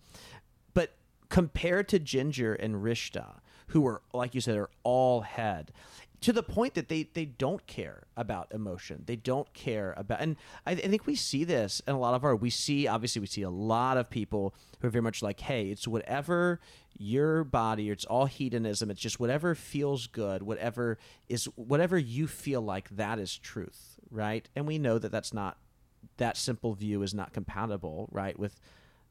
compared 1.31 1.87
to 1.87 1.97
Ginger 1.97 2.53
and 2.53 2.75
Rishda, 2.75 3.39
who 3.67 3.87
are 3.87 4.01
like 4.13 4.35
you 4.35 4.41
said, 4.41 4.57
are 4.57 4.69
all 4.83 5.21
head. 5.21 5.71
To 6.19 6.31
the 6.31 6.43
point 6.43 6.75
that 6.75 6.87
they, 6.87 7.09
they 7.11 7.25
don't 7.25 7.65
care 7.65 8.03
about 8.15 8.51
emotion. 8.53 9.05
They 9.07 9.15
don't 9.15 9.51
care 9.55 9.95
about, 9.97 10.21
and 10.21 10.35
I, 10.67 10.73
I 10.73 10.75
think 10.75 11.07
we 11.07 11.15
see 11.15 11.43
this 11.43 11.81
in 11.87 11.95
a 11.95 11.99
lot 11.99 12.13
of 12.13 12.23
our. 12.23 12.35
We 12.35 12.51
see 12.51 12.85
obviously 12.85 13.21
we 13.21 13.25
see 13.25 13.41
a 13.41 13.49
lot 13.49 13.97
of 13.97 14.07
people 14.07 14.53
who 14.79 14.87
are 14.87 14.91
very 14.91 15.01
much 15.01 15.23
like, 15.23 15.39
hey, 15.39 15.69
it's 15.69 15.87
whatever 15.87 16.59
your 16.95 17.43
body, 17.43 17.89
it's 17.89 18.05
all 18.05 18.25
hedonism. 18.25 18.91
It's 18.91 19.01
just 19.01 19.19
whatever 19.19 19.55
feels 19.55 20.05
good, 20.05 20.43
whatever 20.43 20.99
is 21.27 21.45
whatever 21.55 21.97
you 21.97 22.27
feel 22.27 22.61
like 22.61 22.89
that 22.89 23.17
is 23.17 23.35
truth, 23.35 23.97
right? 24.11 24.47
And 24.55 24.67
we 24.67 24.77
know 24.77 24.99
that 24.99 25.11
that's 25.11 25.33
not 25.33 25.57
that 26.17 26.37
simple 26.37 26.75
view 26.75 27.01
is 27.01 27.15
not 27.15 27.33
compatible, 27.33 28.09
right, 28.11 28.37
with 28.37 28.59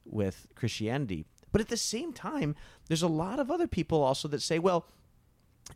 with 0.04 0.46
Christianity. 0.54 1.24
But 1.52 1.60
at 1.60 1.68
the 1.68 1.76
same 1.76 2.12
time, 2.12 2.54
there's 2.88 3.02
a 3.02 3.08
lot 3.08 3.38
of 3.40 3.50
other 3.50 3.66
people 3.66 4.02
also 4.02 4.28
that 4.28 4.42
say, 4.42 4.58
well, 4.58 4.86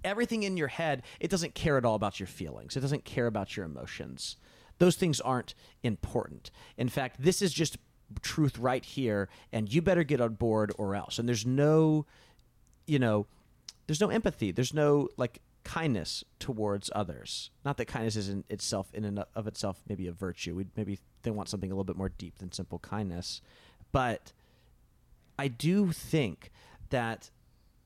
everything 0.03 0.43
in 0.43 0.57
your 0.57 0.68
head, 0.68 1.03
it 1.20 1.31
doesn't 1.31 1.55
care 1.55 1.77
at 1.77 1.85
all 1.85 1.95
about 1.95 2.20
your 2.20 2.27
feelings. 2.27 2.77
It 2.77 2.81
doesn't 2.81 3.05
care 3.05 3.27
about 3.27 3.57
your 3.57 3.66
emotions. 3.66 4.37
Those 4.79 4.97
things 4.97 5.20
aren't 5.20 5.55
important. 5.83 6.51
In 6.77 6.89
fact, 6.89 7.16
this 7.20 7.43
is 7.43 7.53
just 7.53 7.79
truth 8.22 8.59
right 8.59 8.85
here, 8.85 9.29
and 9.53 9.72
you 9.72 9.83
better 9.83 10.05
get 10.05 10.20
on 10.20 10.35
board 10.35 10.72
or 10.79 10.95
else. 10.95 11.18
And 11.18 11.29
there's 11.29 11.47
no, 11.47 12.07
you 12.87 12.99
know, 12.99 13.27
there's 13.87 14.01
no 14.01 14.09
empathy. 14.11 14.51
There's 14.51 14.75
no 14.75 15.09
like 15.16 15.41
kindness 15.62 16.25
towards 16.39 16.91
others. 16.95 17.51
Not 17.64 17.77
that 17.79 17.87
kindness 17.87 18.16
is 18.16 18.29
in 18.29 18.45
itself 18.51 18.93
in 18.93 19.05
and 19.05 19.25
of 19.35 19.47
itself 19.47 19.83
maybe 19.89 20.07
a 20.07 20.12
virtue. 20.12 20.55
We 20.55 20.66
maybe 20.77 20.99
they 21.22 21.31
want 21.31 21.49
something 21.49 21.70
a 21.70 21.75
little 21.75 21.85
bit 21.85 21.97
more 21.97 22.11
deep 22.11 22.39
than 22.39 22.53
simple 22.53 22.79
kindness, 22.79 23.41
but 23.93 24.33
I 25.39 25.49
do 25.49 25.93
think 25.93 26.51
that 26.91 27.30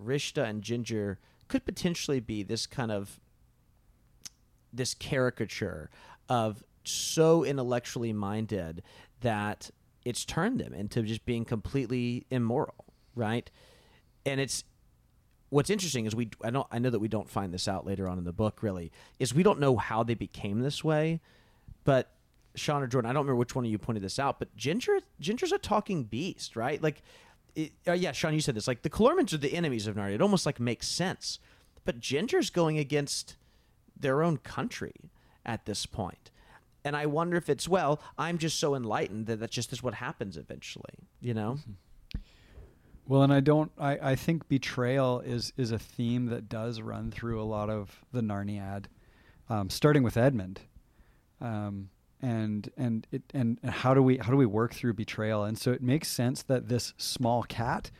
Rishda 0.02 0.44
and 0.44 0.62
Ginger 0.62 1.18
could 1.48 1.64
potentially 1.64 2.20
be 2.20 2.42
this 2.42 2.66
kind 2.66 2.92
of 2.92 3.20
this 4.72 4.94
caricature 4.94 5.90
of 6.28 6.62
so 6.84 7.44
intellectually 7.44 8.12
minded 8.12 8.82
that 9.20 9.70
it's 10.04 10.24
turned 10.24 10.60
them 10.60 10.74
into 10.74 11.02
just 11.02 11.24
being 11.24 11.44
completely 11.44 12.26
immoral, 12.30 12.84
right? 13.14 13.50
And 14.26 14.40
it's 14.40 14.64
what's 15.50 15.70
interesting 15.70 16.04
is 16.04 16.14
we 16.14 16.30
I 16.42 16.50
don't 16.50 16.66
I 16.70 16.78
know 16.78 16.90
that 16.90 16.98
we 16.98 17.08
don't 17.08 17.28
find 17.28 17.52
this 17.52 17.66
out 17.66 17.86
later 17.86 18.08
on 18.08 18.18
in 18.18 18.24
the 18.24 18.32
book 18.32 18.62
really 18.62 18.92
is 19.18 19.34
we 19.34 19.42
don't 19.42 19.58
know 19.58 19.76
how 19.76 20.02
they 20.02 20.14
became 20.14 20.60
this 20.60 20.84
way, 20.84 21.20
but 21.84 22.10
Sean 22.54 22.82
or 22.82 22.86
Jordan, 22.86 23.10
I 23.10 23.14
don't 23.14 23.22
remember 23.22 23.38
which 23.38 23.54
one 23.54 23.64
of 23.64 23.70
you 23.70 23.78
pointed 23.78 24.02
this 24.02 24.18
out, 24.18 24.38
but 24.38 24.54
Ginger 24.56 25.00
Ginger's 25.20 25.52
a 25.52 25.58
talking 25.58 26.04
beast, 26.04 26.56
right? 26.56 26.82
Like, 26.82 27.02
it, 27.58 27.72
uh, 27.88 27.92
yeah, 27.92 28.12
Sean, 28.12 28.34
you 28.34 28.40
said 28.40 28.54
this. 28.54 28.68
Like 28.68 28.82
the 28.82 28.90
Calormens 28.90 29.32
are 29.32 29.38
the 29.38 29.52
enemies 29.52 29.86
of 29.88 29.96
Narnia. 29.96 30.14
It 30.14 30.22
almost 30.22 30.46
like 30.46 30.60
makes 30.60 30.86
sense, 30.86 31.40
but 31.84 31.98
Ginger's 31.98 32.50
going 32.50 32.78
against 32.78 33.36
their 33.98 34.22
own 34.22 34.36
country 34.38 35.10
at 35.44 35.66
this 35.66 35.84
point. 35.84 36.30
And 36.84 36.94
I 36.94 37.06
wonder 37.06 37.36
if 37.36 37.48
it's 37.48 37.68
well, 37.68 38.00
I'm 38.16 38.38
just 38.38 38.60
so 38.60 38.76
enlightened 38.76 39.26
that 39.26 39.40
that 39.40 39.50
just 39.50 39.72
is 39.72 39.82
what 39.82 39.94
happens 39.94 40.36
eventually, 40.36 41.08
you 41.20 41.34
know? 41.34 41.58
Well, 43.08 43.22
and 43.22 43.32
I 43.32 43.40
don't. 43.40 43.72
I, 43.76 44.10
I 44.10 44.14
think 44.14 44.48
betrayal 44.48 45.20
is 45.20 45.52
is 45.56 45.72
a 45.72 45.78
theme 45.78 46.26
that 46.26 46.48
does 46.48 46.80
run 46.80 47.10
through 47.10 47.40
a 47.40 47.44
lot 47.44 47.70
of 47.70 48.04
the 48.12 48.20
Narniad, 48.20 48.84
um, 49.48 49.68
starting 49.68 50.02
with 50.04 50.16
Edmund, 50.16 50.60
um, 51.40 51.88
and 52.20 52.70
and 52.76 53.06
it 53.12 53.22
and, 53.34 53.58
and 53.62 53.72
how 53.72 53.94
do 53.94 54.02
we 54.02 54.18
how 54.18 54.30
do 54.30 54.36
we 54.36 54.46
work 54.46 54.74
through 54.74 54.94
betrayal? 54.94 55.44
And 55.44 55.58
so 55.58 55.72
it 55.72 55.82
makes 55.82 56.08
sense 56.08 56.42
that 56.44 56.68
this 56.68 56.94
small 56.96 57.42
cat, 57.42 57.90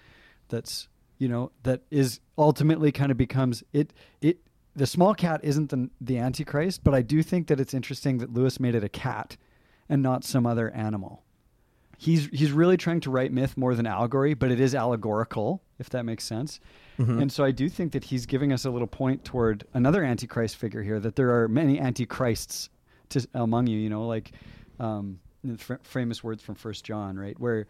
that's 0.49 0.89
you 1.19 1.29
know 1.29 1.53
that 1.63 1.83
is 1.91 2.21
ultimately 2.37 2.93
kind 2.93 3.11
of 3.11 3.17
becomes 3.17 3.63
it 3.73 3.93
it 4.21 4.39
the 4.75 4.87
small 4.87 5.15
cat 5.15 5.41
isn't 5.43 5.71
the 5.71 5.91
the 6.01 6.19
antichrist, 6.19 6.85
but 6.85 6.95
I 6.95 7.03
do 7.03 7.23
think 7.23 7.49
that 7.49 7.61
it's 7.61 7.75
interesting 7.75 8.19
that 8.19 8.33
Lewis 8.33 8.61
made 8.61 8.75
it 8.75 8.85
a 8.85 8.89
cat, 8.89 9.37
and 9.89 10.03
not 10.03 10.25
some 10.25 10.47
other 10.47 10.71
animal 10.71 11.23
he's 11.99 12.29
he's 12.29 12.53
really 12.53 12.77
trying 12.77 13.01
to 13.01 13.11
write 13.11 13.33
myth 13.33 13.57
more 13.57 13.75
than 13.75 13.87
allegory, 13.87 14.33
but 14.33 14.51
it 14.51 14.61
is 14.61 14.75
allegorical, 14.75 15.63
if 15.79 15.91
that 15.91 16.05
makes 16.05 16.25
sense. 16.25 16.61
Mm-hmm. 16.99 17.23
And 17.23 17.33
so 17.33 17.45
I 17.45 17.51
do 17.51 17.69
think 17.69 17.93
that 17.93 18.05
he's 18.05 18.25
giving 18.25 18.53
us 18.53 18.65
a 18.65 18.71
little 18.71 18.87
point 18.87 19.25
toward 19.25 19.65
another 19.75 20.03
antichrist 20.03 20.57
figure 20.57 20.83
here. 20.83 20.99
That 21.01 21.17
there 21.17 21.43
are 21.43 21.49
many 21.49 21.79
antichrists 21.79 22.71
to, 23.11 23.27
among 23.35 23.67
you. 23.67 23.79
You 23.79 23.91
know, 23.91 24.07
like 24.07 24.33
um, 24.81 25.19
the 25.45 25.59
fr- 25.59 25.75
famous 25.83 26.23
words 26.23 26.43
from 26.43 26.55
First 26.55 26.85
John, 26.85 27.19
right, 27.19 27.39
where 27.39 27.67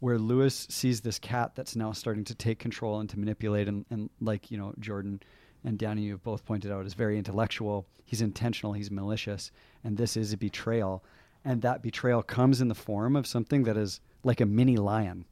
where 0.00 0.18
Lewis 0.18 0.66
sees 0.68 1.00
this 1.00 1.18
cat 1.18 1.52
that's 1.54 1.76
now 1.76 1.92
starting 1.92 2.24
to 2.24 2.34
take 2.34 2.58
control 2.58 3.00
and 3.00 3.08
to 3.10 3.18
manipulate, 3.18 3.68
and, 3.68 3.84
and 3.90 4.10
like 4.20 4.50
you 4.50 4.58
know 4.58 4.74
Jordan 4.80 5.20
and 5.64 5.78
Danny, 5.78 6.02
you've 6.02 6.24
both 6.24 6.44
pointed 6.44 6.72
out, 6.72 6.84
is 6.86 6.94
very 6.94 7.18
intellectual. 7.18 7.86
He's 8.04 8.20
intentional. 8.20 8.72
He's 8.72 8.90
malicious, 8.90 9.52
and 9.84 9.96
this 9.96 10.16
is 10.16 10.32
a 10.32 10.36
betrayal 10.36 11.04
and 11.44 11.62
that 11.62 11.82
betrayal 11.82 12.22
comes 12.22 12.60
in 12.60 12.68
the 12.68 12.74
form 12.74 13.16
of 13.16 13.26
something 13.26 13.64
that 13.64 13.76
is 13.76 14.00
like 14.24 14.40
a 14.40 14.46
mini 14.46 14.76
lion, 14.76 15.24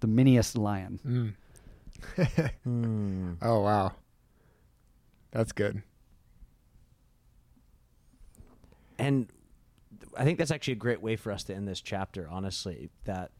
the 0.00 0.06
miniest 0.06 0.56
lion. 0.56 1.00
Mm. 1.06 1.34
Oh 3.42 3.60
wow, 3.60 3.92
that's 5.30 5.52
good. 5.52 5.82
And 8.98 9.28
I 10.16 10.24
think 10.24 10.38
that's 10.38 10.50
actually 10.50 10.74
a 10.74 10.76
great 10.76 11.02
way 11.02 11.16
for 11.16 11.32
us 11.32 11.44
to 11.44 11.54
end 11.54 11.68
this 11.68 11.80
chapter. 11.80 12.28
Honestly, 12.30 12.90
that 13.04 13.30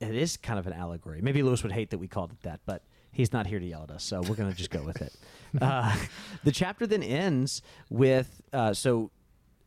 it 0.00 0.14
is 0.14 0.36
kind 0.36 0.58
of 0.58 0.66
an 0.66 0.72
allegory. 0.72 1.20
Maybe 1.20 1.42
Lewis 1.42 1.62
would 1.62 1.72
hate 1.72 1.90
that 1.90 1.98
we 1.98 2.08
called 2.08 2.32
it 2.32 2.42
that, 2.42 2.60
but 2.66 2.82
he's 3.10 3.32
not 3.32 3.46
here 3.46 3.58
to 3.58 3.66
yell 3.66 3.82
at 3.82 3.90
us, 3.90 4.04
so 4.04 4.20
we're 4.20 4.36
going 4.36 4.50
to 4.50 4.56
just 4.56 4.70
go 4.70 4.82
with 4.82 5.00
it. 5.02 5.12
Uh, 5.62 5.96
the 6.44 6.52
chapter 6.52 6.86
then 6.86 7.02
ends 7.02 7.62
with 7.88 8.42
uh, 8.52 8.74
so 8.74 9.10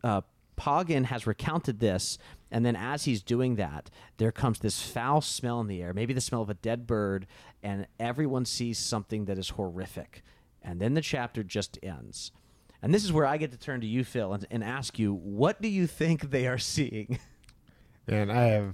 uh, 0.03 0.21
Poggin 0.55 1.05
has 1.05 1.25
recounted 1.25 1.79
this, 1.79 2.19
and 2.51 2.63
then 2.63 2.75
as 2.75 3.05
he's 3.05 3.23
doing 3.23 3.55
that, 3.55 3.89
there 4.17 4.31
comes 4.31 4.59
this 4.59 4.79
foul 4.79 5.21
smell 5.21 5.59
in 5.59 5.65
the 5.65 5.81
air, 5.81 5.91
maybe 5.91 6.13
the 6.13 6.21
smell 6.21 6.43
of 6.43 6.51
a 6.51 6.53
dead 6.53 6.85
bird, 6.85 7.25
and 7.63 7.87
everyone 7.99 8.45
sees 8.45 8.77
something 8.77 9.25
that 9.25 9.39
is 9.39 9.49
horrific. 9.49 10.21
And 10.61 10.79
then 10.79 10.93
the 10.93 11.01
chapter 11.01 11.43
just 11.43 11.79
ends. 11.81 12.31
And 12.81 12.93
this 12.93 13.03
is 13.03 13.13
where 13.13 13.25
I 13.25 13.37
get 13.37 13.51
to 13.51 13.57
turn 13.57 13.81
to 13.81 13.87
you, 13.87 14.03
Phil, 14.03 14.33
and, 14.33 14.45
and 14.49 14.63
ask 14.63 14.97
you, 14.97 15.13
what 15.13 15.61
do 15.61 15.67
you 15.67 15.85
think 15.87 16.31
they 16.31 16.47
are 16.47 16.57
seeing? 16.57 17.19
And 18.07 18.31
I 18.31 18.45
have, 18.45 18.73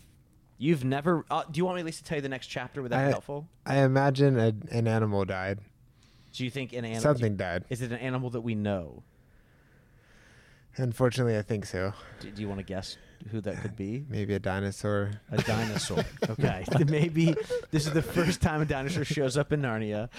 You've 0.57 0.83
never. 0.83 1.25
Uh, 1.29 1.43
do 1.51 1.57
you 1.59 1.65
want 1.65 1.75
me 1.75 1.81
at 1.81 1.85
least 1.85 1.99
to 1.99 2.03
tell 2.05 2.17
you 2.17 2.21
the 2.21 2.29
next 2.29 2.47
chapter? 2.47 2.81
Would 2.81 2.91
that 2.91 3.05
be 3.05 3.11
helpful? 3.11 3.47
I 3.65 3.79
imagine 3.79 4.39
a, 4.39 4.53
an 4.71 4.87
animal 4.87 5.25
died. 5.25 5.59
Do 6.31 6.43
you 6.43 6.49
think 6.49 6.73
an 6.73 6.85
animal? 6.85 7.01
Something 7.01 7.35
died. 7.35 7.65
Is 7.69 7.81
it 7.81 7.91
an 7.91 7.99
animal 7.99 8.29
that 8.31 8.41
we 8.41 8.55
know? 8.55 9.03
Unfortunately, 10.77 11.37
I 11.37 11.41
think 11.41 11.65
so. 11.65 11.93
Do, 12.19 12.31
do 12.31 12.41
you 12.41 12.47
want 12.47 12.59
to 12.59 12.63
guess 12.63 12.97
who 13.31 13.41
that 13.41 13.61
could 13.61 13.75
be? 13.75 14.05
Maybe 14.09 14.33
a 14.33 14.39
dinosaur. 14.39 15.11
A 15.31 15.37
dinosaur. 15.41 16.03
okay. 16.29 16.63
Maybe 16.87 17.35
this 17.71 17.85
is 17.87 17.93
the 17.93 18.01
first 18.01 18.41
time 18.41 18.61
a 18.61 18.65
dinosaur 18.65 19.05
shows 19.05 19.37
up 19.37 19.51
in 19.51 19.61
Narnia. 19.61 20.09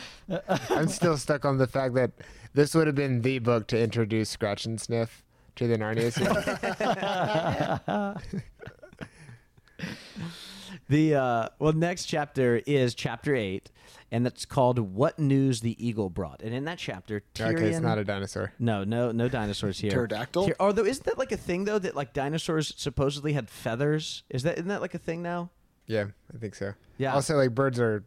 I'm 0.71 0.89
still 0.89 1.17
stuck 1.17 1.45
on 1.45 1.59
the 1.59 1.67
fact 1.67 1.95
that 1.95 2.13
this 2.55 2.75
would 2.75 2.87
have 2.87 2.97
been 2.97 3.23
the 3.23 3.39
book 3.39 3.67
to 3.69 3.79
introduce 3.81 4.31
Scratch 4.31 4.67
and 4.67 4.81
Sniff 4.81 5.25
to 5.57 5.67
the 5.67 5.77
Narnia 5.77 6.13
series. 6.13 6.45
The 10.89 11.15
uh, 11.15 11.49
well, 11.59 11.73
next 11.75 12.07
chapter 12.07 12.63
is 12.67 12.95
chapter 12.95 13.35
eight, 13.35 13.71
and 14.11 14.25
that's 14.25 14.47
called 14.47 14.79
"What 14.79 15.19
News 15.19 15.61
the 15.61 15.77
Eagle 15.85 16.09
Brought." 16.09 16.43
And 16.43 16.55
in 16.55 16.65
that 16.65 16.79
chapter, 16.79 17.23
Tirian. 17.35 17.55
okay, 17.57 17.67
it's 17.67 17.81
not 17.81 17.99
a 17.99 18.05
dinosaur. 18.05 18.53
no, 18.59 18.85
no, 18.85 19.13
no 19.13 19.29
dinosaurs 19.29 19.79
here. 19.79 19.91
Pterodactyl? 19.91 20.47
Tyr- 20.47 20.57
although, 20.59 20.87
isn't 20.87 21.05
that 21.05 21.19
like 21.19 21.33
a 21.33 21.37
thing 21.37 21.65
though 21.65 21.79
that 21.79 21.95
like 21.95 22.15
dinosaurs 22.15 22.73
supposedly 22.77 23.35
had 23.35 23.51
feathers? 23.51 24.23
Is 24.31 24.45
that 24.45 24.55
isn't 24.55 24.69
that 24.69 24.81
like 24.81 24.95
a 24.95 24.99
thing 24.99 25.23
now? 25.23 25.51
Yeah, 25.87 26.07
I 26.35 26.39
think 26.39 26.55
so. 26.55 26.73
Yeah. 26.97 27.15
Also, 27.15 27.37
like 27.37 27.55
birds 27.55 27.79
are 27.79 28.05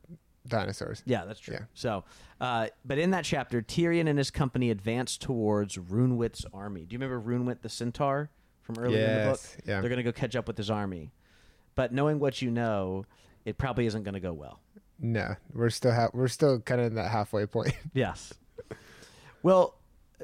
dinosaurs. 0.47 1.03
Yeah, 1.05 1.25
that's 1.25 1.39
true. 1.39 1.55
Yeah. 1.55 1.65
So, 1.73 2.03
uh, 2.39 2.67
but 2.83 2.97
in 2.97 3.11
that 3.11 3.25
chapter, 3.25 3.61
Tirian 3.61 4.07
and 4.07 4.17
his 4.17 4.31
company 4.31 4.71
advance 4.71 5.17
towards 5.17 5.77
Roonwit's 5.77 6.45
army. 6.53 6.85
Do 6.85 6.93
you 6.93 6.99
remember 6.99 7.21
Roonwit 7.21 7.61
the 7.61 7.69
centaur 7.69 8.29
from 8.61 8.77
earlier 8.79 8.99
in 8.99 9.17
the 9.19 9.31
book? 9.31 9.39
Yes, 9.43 9.57
yeah. 9.65 9.81
They're 9.81 9.89
going 9.89 9.97
to 9.97 10.03
go 10.03 10.11
catch 10.11 10.35
up 10.35 10.47
with 10.47 10.57
his 10.57 10.69
army. 10.69 11.11
But 11.75 11.93
knowing 11.93 12.19
what 12.19 12.41
you 12.41 12.51
know, 12.51 13.05
it 13.45 13.57
probably 13.57 13.85
isn't 13.85 14.03
going 14.03 14.13
to 14.13 14.19
go 14.19 14.33
well. 14.33 14.59
No, 14.99 15.35
we're 15.53 15.69
still 15.71 15.93
ha- 15.93 16.09
we're 16.13 16.27
still 16.27 16.59
kind 16.59 16.79
of 16.79 16.87
in 16.87 16.95
that 16.95 17.09
halfway 17.09 17.45
point. 17.45 17.73
Yes. 17.93 18.33
Well, 19.43 19.75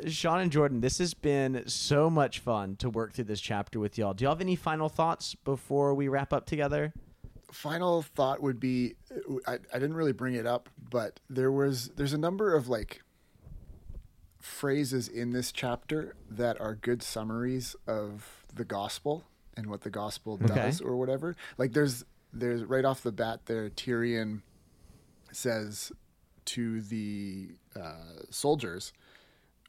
Sean 0.06 0.42
and 0.42 0.52
Jordan, 0.52 0.82
this 0.82 1.00
has 1.00 1.16
been 1.16 1.64
so 1.68 2.08
much 2.08 2.38
fun 2.40 2.76
to 2.78 2.90
work 2.90 3.14
through 3.14 3.24
this 3.26 3.42
chapter 3.42 3.80
with 3.80 3.98
y'all. 3.98 4.14
Do 4.14 4.24
y'all 4.24 4.34
have 4.34 4.42
any 4.42 4.56
final 4.56 4.90
thoughts 4.90 5.34
before 5.34 5.96
we 5.96 6.08
wrap 6.08 6.32
up 6.32 6.46
together? 6.46 6.94
Final 7.52 8.04
thought 8.04 8.44
would 8.44 8.60
be 8.60 8.96
I, 9.48 9.54
I 9.54 9.80
didn't 9.80 9.96
really 9.96 10.12
bring 10.12 10.36
it 10.36 10.46
up, 10.46 10.70
but 10.92 11.20
there 11.30 11.52
was 11.52 11.90
there's 11.96 12.14
a 12.14 12.18
number 12.18 12.54
of 12.54 12.68
like 12.68 13.02
phrases 14.40 15.08
in 15.08 15.32
this 15.32 15.52
chapter 15.52 16.16
that 16.30 16.60
are 16.62 16.76
good 16.76 17.02
summaries 17.02 17.76
of 17.88 18.46
the 18.54 18.66
gospel 18.66 19.24
and 19.58 19.68
what 19.68 19.82
the 19.82 19.90
gospel 19.90 20.40
Okay. 20.42 20.56
does 20.56 20.80
or 20.80 20.96
whatever. 20.96 21.36
Like 21.58 21.74
there's 21.74 22.06
there's 22.32 22.64
right 22.64 22.86
off 22.86 23.02
the 23.02 23.12
bat 23.12 23.42
there 23.48 23.70
Tirian 23.70 24.42
says 25.32 25.92
to 26.46 26.82
the 26.82 27.50
uh, 27.76 28.22
soldiers 28.30 28.94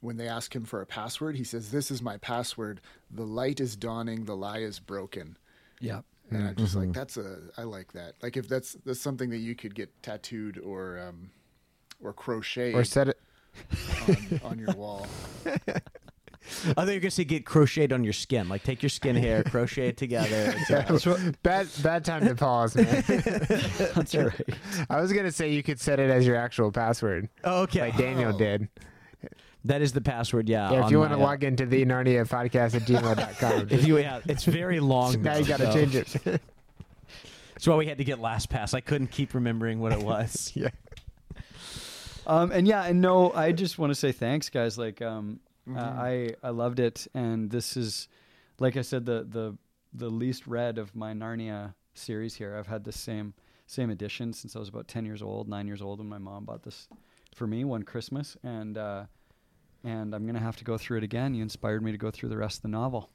when 0.01 0.15
they 0.15 0.29
ask 0.29 0.55
him 0.55 0.63
for 0.63 0.81
a 0.81 0.85
password, 0.85 1.35
he 1.35 1.43
says, 1.43 1.71
"This 1.71 1.91
is 1.91 2.01
my 2.01 2.15
password. 2.17 2.79
The 3.11 3.25
light 3.25 3.59
is 3.59 3.75
dawning. 3.75 4.23
The 4.23 4.35
lie 4.37 4.59
is 4.59 4.79
broken." 4.79 5.37
Yeah. 5.81 6.01
And 6.31 6.47
I'm 6.47 6.55
just 6.55 6.75
like, 6.75 6.93
that's 6.93 7.17
a, 7.17 7.39
I 7.57 7.63
like 7.63 7.91
that. 7.93 8.13
Like 8.21 8.37
if 8.37 8.47
that's 8.47 8.77
that's 8.85 9.01
something 9.01 9.29
that 9.31 9.39
you 9.39 9.55
could 9.55 9.73
get 9.75 9.89
tattooed 10.03 10.57
or 10.59 10.99
um, 10.99 11.31
or 12.01 12.13
crocheted 12.13 12.75
Or 12.75 12.83
set 12.85 13.09
it. 13.09 13.19
on, 14.07 14.39
on 14.51 14.59
your 14.59 14.71
wall. 14.75 15.05
I 16.65 16.73
thought 16.73 16.87
you 16.87 16.93
were 16.95 16.99
gonna 16.99 17.11
say 17.11 17.23
get 17.23 17.45
crocheted 17.45 17.93
on 17.93 18.03
your 18.03 18.13
skin. 18.13 18.49
Like 18.49 18.63
take 18.63 18.81
your 18.83 18.89
skin 18.89 19.15
hair, 19.15 19.43
crochet 19.43 19.89
it 19.89 19.97
together. 19.97 20.53
It's 20.69 21.05
what, 21.05 21.41
Bad 21.43 21.67
bad 21.83 22.03
time 22.05 22.25
to 22.27 22.35
pause, 22.35 22.75
man. 22.75 23.03
that's 23.95 24.15
right. 24.15 24.49
I 24.89 24.99
was 25.01 25.13
gonna 25.13 25.31
say 25.31 25.51
you 25.51 25.63
could 25.63 25.79
set 25.79 25.99
it 25.99 26.09
as 26.09 26.25
your 26.25 26.35
actual 26.35 26.71
password, 26.71 27.29
Oh, 27.43 27.61
okay. 27.63 27.81
like 27.81 27.97
Daniel 27.97 28.33
Oh. 28.33 28.37
did. 28.37 28.67
That 29.65 29.81
is 29.81 29.91
the 29.91 30.01
password. 30.01 30.47
Yeah. 30.47 30.71
Yeah, 30.71 30.85
if 30.85 30.91
you 30.91 30.99
want 30.99 31.11
to 31.11 31.17
uh, 31.17 31.21
log 31.21 31.43
into 31.43 31.65
the 31.65 31.83
Narnia 31.85 32.27
podcast 32.27 32.75
at 32.75 32.83
gmail.com. 32.83 33.67
If 33.71 33.85
you, 33.85 33.97
yeah, 33.97 34.21
it's 34.25 34.45
very 34.45 34.79
long. 34.79 35.21
now 35.21 35.33
though, 35.33 35.39
you 35.39 35.45
got 35.45 35.57
to 35.59 35.65
so- 35.65 35.73
change 35.73 35.95
it. 35.95 36.41
That's 37.53 37.67
why 37.67 37.75
we 37.75 37.85
had 37.87 37.97
to 37.97 38.05
get 38.05 38.19
LastPass. 38.19 38.73
I 38.73 38.79
couldn't 38.79 39.07
keep 39.11 39.33
remembering 39.33 39.81
what 39.81 39.91
it 39.91 39.99
was. 40.01 40.51
yeah. 40.55 40.69
Um, 42.25 42.51
and 42.51 42.67
yeah, 42.67 42.83
and 42.85 43.01
no, 43.01 43.33
I 43.33 43.51
just 43.51 43.77
want 43.77 43.89
to 43.91 43.95
say 43.95 44.11
thanks, 44.13 44.49
guys. 44.49 44.77
Like, 44.77 45.01
um, 45.01 45.39
uh, 45.75 45.79
Mm-hmm. 45.79 45.99
I 45.99 46.33
I 46.43 46.49
loved 46.49 46.79
it, 46.79 47.07
and 47.13 47.49
this 47.49 47.77
is, 47.77 48.07
like 48.59 48.77
I 48.77 48.81
said, 48.81 49.05
the 49.05 49.25
the 49.29 49.57
the 49.93 50.09
least 50.09 50.47
read 50.47 50.77
of 50.77 50.95
my 50.95 51.13
Narnia 51.13 51.73
series 51.93 52.35
here. 52.35 52.55
I've 52.55 52.67
had 52.67 52.83
the 52.83 52.91
same 52.91 53.33
same 53.67 53.89
edition 53.89 54.33
since 54.33 54.55
I 54.55 54.59
was 54.59 54.69
about 54.69 54.87
ten 54.87 55.05
years 55.05 55.21
old, 55.21 55.47
nine 55.47 55.67
years 55.67 55.81
old, 55.81 55.99
when 55.99 56.07
my 56.09 56.17
mom 56.17 56.45
bought 56.45 56.63
this 56.63 56.87
for 57.35 57.45
me 57.47 57.63
one 57.65 57.83
Christmas, 57.83 58.35
and 58.43 58.77
uh, 58.77 59.05
and 59.83 60.13
I'm 60.15 60.25
gonna 60.25 60.39
have 60.39 60.55
to 60.57 60.63
go 60.63 60.77
through 60.77 60.97
it 60.97 61.03
again. 61.03 61.33
You 61.33 61.43
inspired 61.43 61.83
me 61.83 61.91
to 61.91 61.97
go 61.97 62.11
through 62.11 62.29
the 62.29 62.37
rest 62.37 62.57
of 62.57 62.61
the 62.63 62.67
novel. 62.69 63.09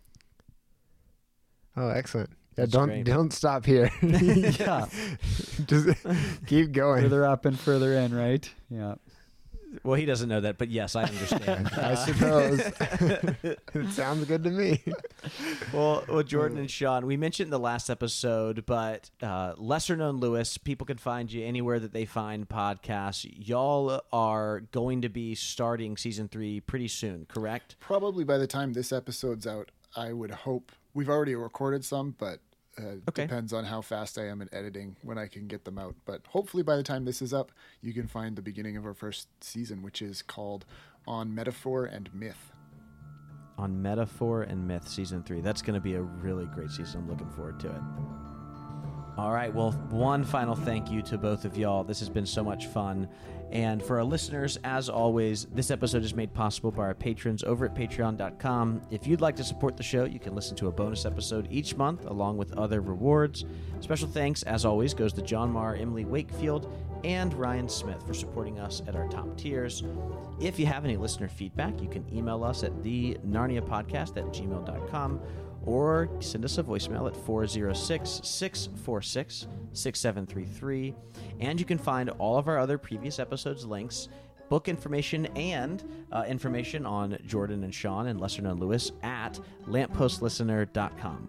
Oh, 1.77 1.89
excellent. 1.89 2.31
Yeah, 2.57 2.67
don't 2.67 2.87
great. 2.89 3.05
don't 3.05 3.33
stop 3.33 3.67
here. 3.67 3.91
yeah, 4.03 4.87
Just 5.67 5.89
keep 6.47 6.71
going. 6.71 7.03
further 7.03 7.25
up 7.27 7.47
and 7.47 7.59
further 7.59 7.95
in, 7.95 8.15
right? 8.15 8.49
Yeah. 8.71 8.95
Well, 9.83 9.95
he 9.95 10.07
doesn't 10.07 10.29
know 10.29 10.41
that, 10.41 10.59
but 10.59 10.71
yes, 10.71 10.97
I 10.97 11.05
understand. 11.05 11.69
I 11.77 11.95
suppose. 11.95 12.61
it 13.43 13.91
sounds 13.91 14.25
good 14.27 14.45
to 14.45 14.51
me. 14.51 14.83
well, 15.73 16.05
well, 16.09 16.23
Jordan 16.23 16.59
and 16.59 16.71
Sean, 16.71 17.07
we 17.07 17.17
mentioned 17.17 17.49
in 17.49 17.51
the 17.51 17.59
last 17.59 17.91
episode, 17.91 18.65
but 18.67 19.11
uh, 19.23 19.55
lesser 19.57 19.97
known 19.97 20.19
Lewis, 20.19 20.59
people 20.59 20.87
can 20.87 20.99
find 20.99 21.33
you 21.33 21.45
anywhere 21.45 21.81
that 21.81 21.93
they 21.93 22.05
find 22.05 22.49
podcasts. 22.49 23.31
Y'all 23.37 24.01
are 24.13 24.61
going 24.73 25.03
to 25.03 25.09
be 25.09 25.35
starting 25.35 25.97
season 25.97 26.29
three 26.29 26.61
pretty 26.61 26.89
soon, 26.89 27.27
correct? 27.27 27.77
Probably 27.81 28.25
by 28.25 28.39
the 28.39 28.47
time 28.47 28.73
this 28.73 28.93
episode's 28.93 29.47
out, 29.47 29.71
I 29.97 30.13
would 30.13 30.31
hope 30.31 30.73
we've 30.93 31.09
already 31.09 31.35
recorded 31.35 31.85
some, 31.85 32.15
but 32.19 32.41
uh, 32.79 32.97
Okay. 33.09 33.23
depends 33.27 33.53
on 33.53 33.65
how 33.65 33.81
fast 33.81 34.19
I 34.19 34.27
am 34.27 34.43
in 34.43 34.49
editing 34.53 34.97
when 35.03 35.19
I 35.19 35.27
can 35.27 35.47
get 35.47 35.65
them 35.65 35.79
out. 35.79 35.95
But 36.05 36.23
hopefully 36.29 36.63
by 36.63 36.77
the 36.77 36.83
time 36.83 37.05
this 37.05 37.23
is 37.23 37.33
up, 37.33 37.53
you 37.81 37.93
can 37.93 38.07
find 38.07 38.37
the 38.37 38.43
beginning 38.43 38.77
of 38.77 38.85
our 38.87 38.95
first 38.95 39.29
season, 39.41 39.83
which 39.83 40.03
is 40.03 40.23
called 40.23 40.65
"On 41.07 41.35
Metaphor 41.35 41.85
and 41.85 42.13
Myth." 42.15 42.51
On 43.57 43.81
Metaphor 43.81 44.43
and 44.43 44.67
Myth 44.67 44.89
season 44.89 45.23
three. 45.23 45.41
That's 45.41 45.63
going 45.63 45.75
to 45.75 45.81
be 45.81 45.95
a 45.95 46.03
really 46.03 46.47
great 46.47 46.71
season. 46.71 47.03
I'm 47.03 47.09
looking 47.09 47.31
forward 47.31 47.61
to 47.61 47.69
it. 47.69 47.81
All 49.17 49.31
right. 49.31 49.55
Well, 49.55 49.71
one 49.91 50.25
final 50.25 50.57
thank 50.57 50.91
you 50.91 51.01
to 51.03 51.17
both 51.17 51.45
of 51.45 51.57
y'all. 51.57 51.85
This 51.85 52.01
has 52.01 52.09
been 52.09 52.27
so 52.27 52.43
much 52.43 52.67
fun. 52.67 53.09
And 53.55 53.81
for 53.81 53.99
our 53.99 54.05
listeners, 54.05 54.59
as 54.65 54.89
always, 54.89 55.47
this 55.47 55.71
episode 55.71 56.03
is 56.03 56.13
made 56.13 56.35
possible 56.35 56.73
by 56.73 56.83
our 56.83 56.95
patrons 56.95 57.45
over 57.45 57.67
at 57.67 57.75
patreon.com. 57.75 58.83
If 58.91 59.07
you'd 59.07 59.21
like 59.21 59.37
to 59.37 59.45
support 59.45 59.77
the 59.77 59.83
show, 59.85 60.05
you 60.05 60.19
can 60.19 60.35
listen 60.35 60.57
to 60.57 60.67
a 60.67 60.73
bonus 60.73 61.07
episode 61.07 61.47
each 61.53 61.77
month 61.77 62.05
along 62.07 62.37
with 62.37 62.53
other 62.59 62.81
rewards. 62.81 63.45
Special 63.79 64.09
thanks, 64.09 64.43
as 64.43 64.65
always, 64.65 64.93
goes 64.93 65.13
to 65.13 65.23
John 65.23 65.53
Marr, 65.53 65.77
Emily 65.77 66.05
Wakefield, 66.05 66.69
and 67.05 67.33
Ryan 67.35 67.69
Smith 67.69 68.05
for 68.05 68.13
supporting 68.13 68.59
us 68.59 68.83
at 68.89 68.97
our 68.97 69.07
top 69.07 69.37
tiers. 69.37 69.85
If 70.41 70.59
you 70.59 70.67
have 70.67 70.85
any 70.85 70.97
listener 70.97 71.29
feedback, 71.29 71.81
you 71.81 71.89
can 71.89 72.05
email 72.13 72.43
us 72.43 72.65
at 72.65 72.83
the 72.83 73.17
Narnia 73.25 73.61
Podcast 73.61 74.17
at 74.17 74.25
gmail.com 74.33 75.21
or 75.67 76.09
send 76.21 76.45
us 76.45 76.59
a 76.59 76.63
voicemail 76.63 77.07
at 77.07 77.17
406 77.17 78.21
646 78.23 79.47
6733. 79.73 80.95
And 81.41 81.59
you 81.59 81.67
can 81.67 81.79
find 81.79 82.11
all 82.11 82.39
of 82.39 82.49
our 82.49 82.59
other 82.59 82.79
previous 82.79 83.19
episodes' 83.19 83.65
links, 83.65 84.09
book 84.49 84.69
information, 84.69 85.27
and 85.37 85.83
uh, 86.13 86.25
information 86.27 86.87
on 86.87 87.19
Jordan 87.27 87.65
and 87.65 87.75
Sean 87.75 88.07
and 88.07 88.21
Lesser 88.21 88.43
Known 88.43 88.59
Lewis 88.59 88.93
at 89.03 89.41
lamppostlistener.com. 89.67 91.29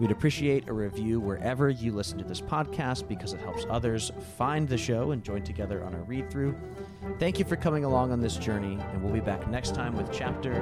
We'd 0.00 0.10
appreciate 0.10 0.68
a 0.68 0.72
review 0.72 1.20
wherever 1.20 1.70
you 1.70 1.92
listen 1.92 2.18
to 2.18 2.24
this 2.24 2.40
podcast 2.40 3.06
because 3.06 3.32
it 3.32 3.40
helps 3.40 3.64
others 3.70 4.10
find 4.36 4.68
the 4.68 4.78
show 4.78 5.12
and 5.12 5.22
join 5.22 5.44
together 5.44 5.84
on 5.84 5.94
our 5.94 6.02
read 6.02 6.30
through. 6.30 6.56
Thank 7.20 7.38
you 7.38 7.44
for 7.44 7.54
coming 7.54 7.84
along 7.84 8.10
on 8.10 8.20
this 8.20 8.36
journey, 8.36 8.76
and 8.80 9.02
we'll 9.02 9.14
be 9.14 9.20
back 9.20 9.48
next 9.48 9.74
time 9.74 9.96
with 9.96 10.10
Chapter 10.12 10.54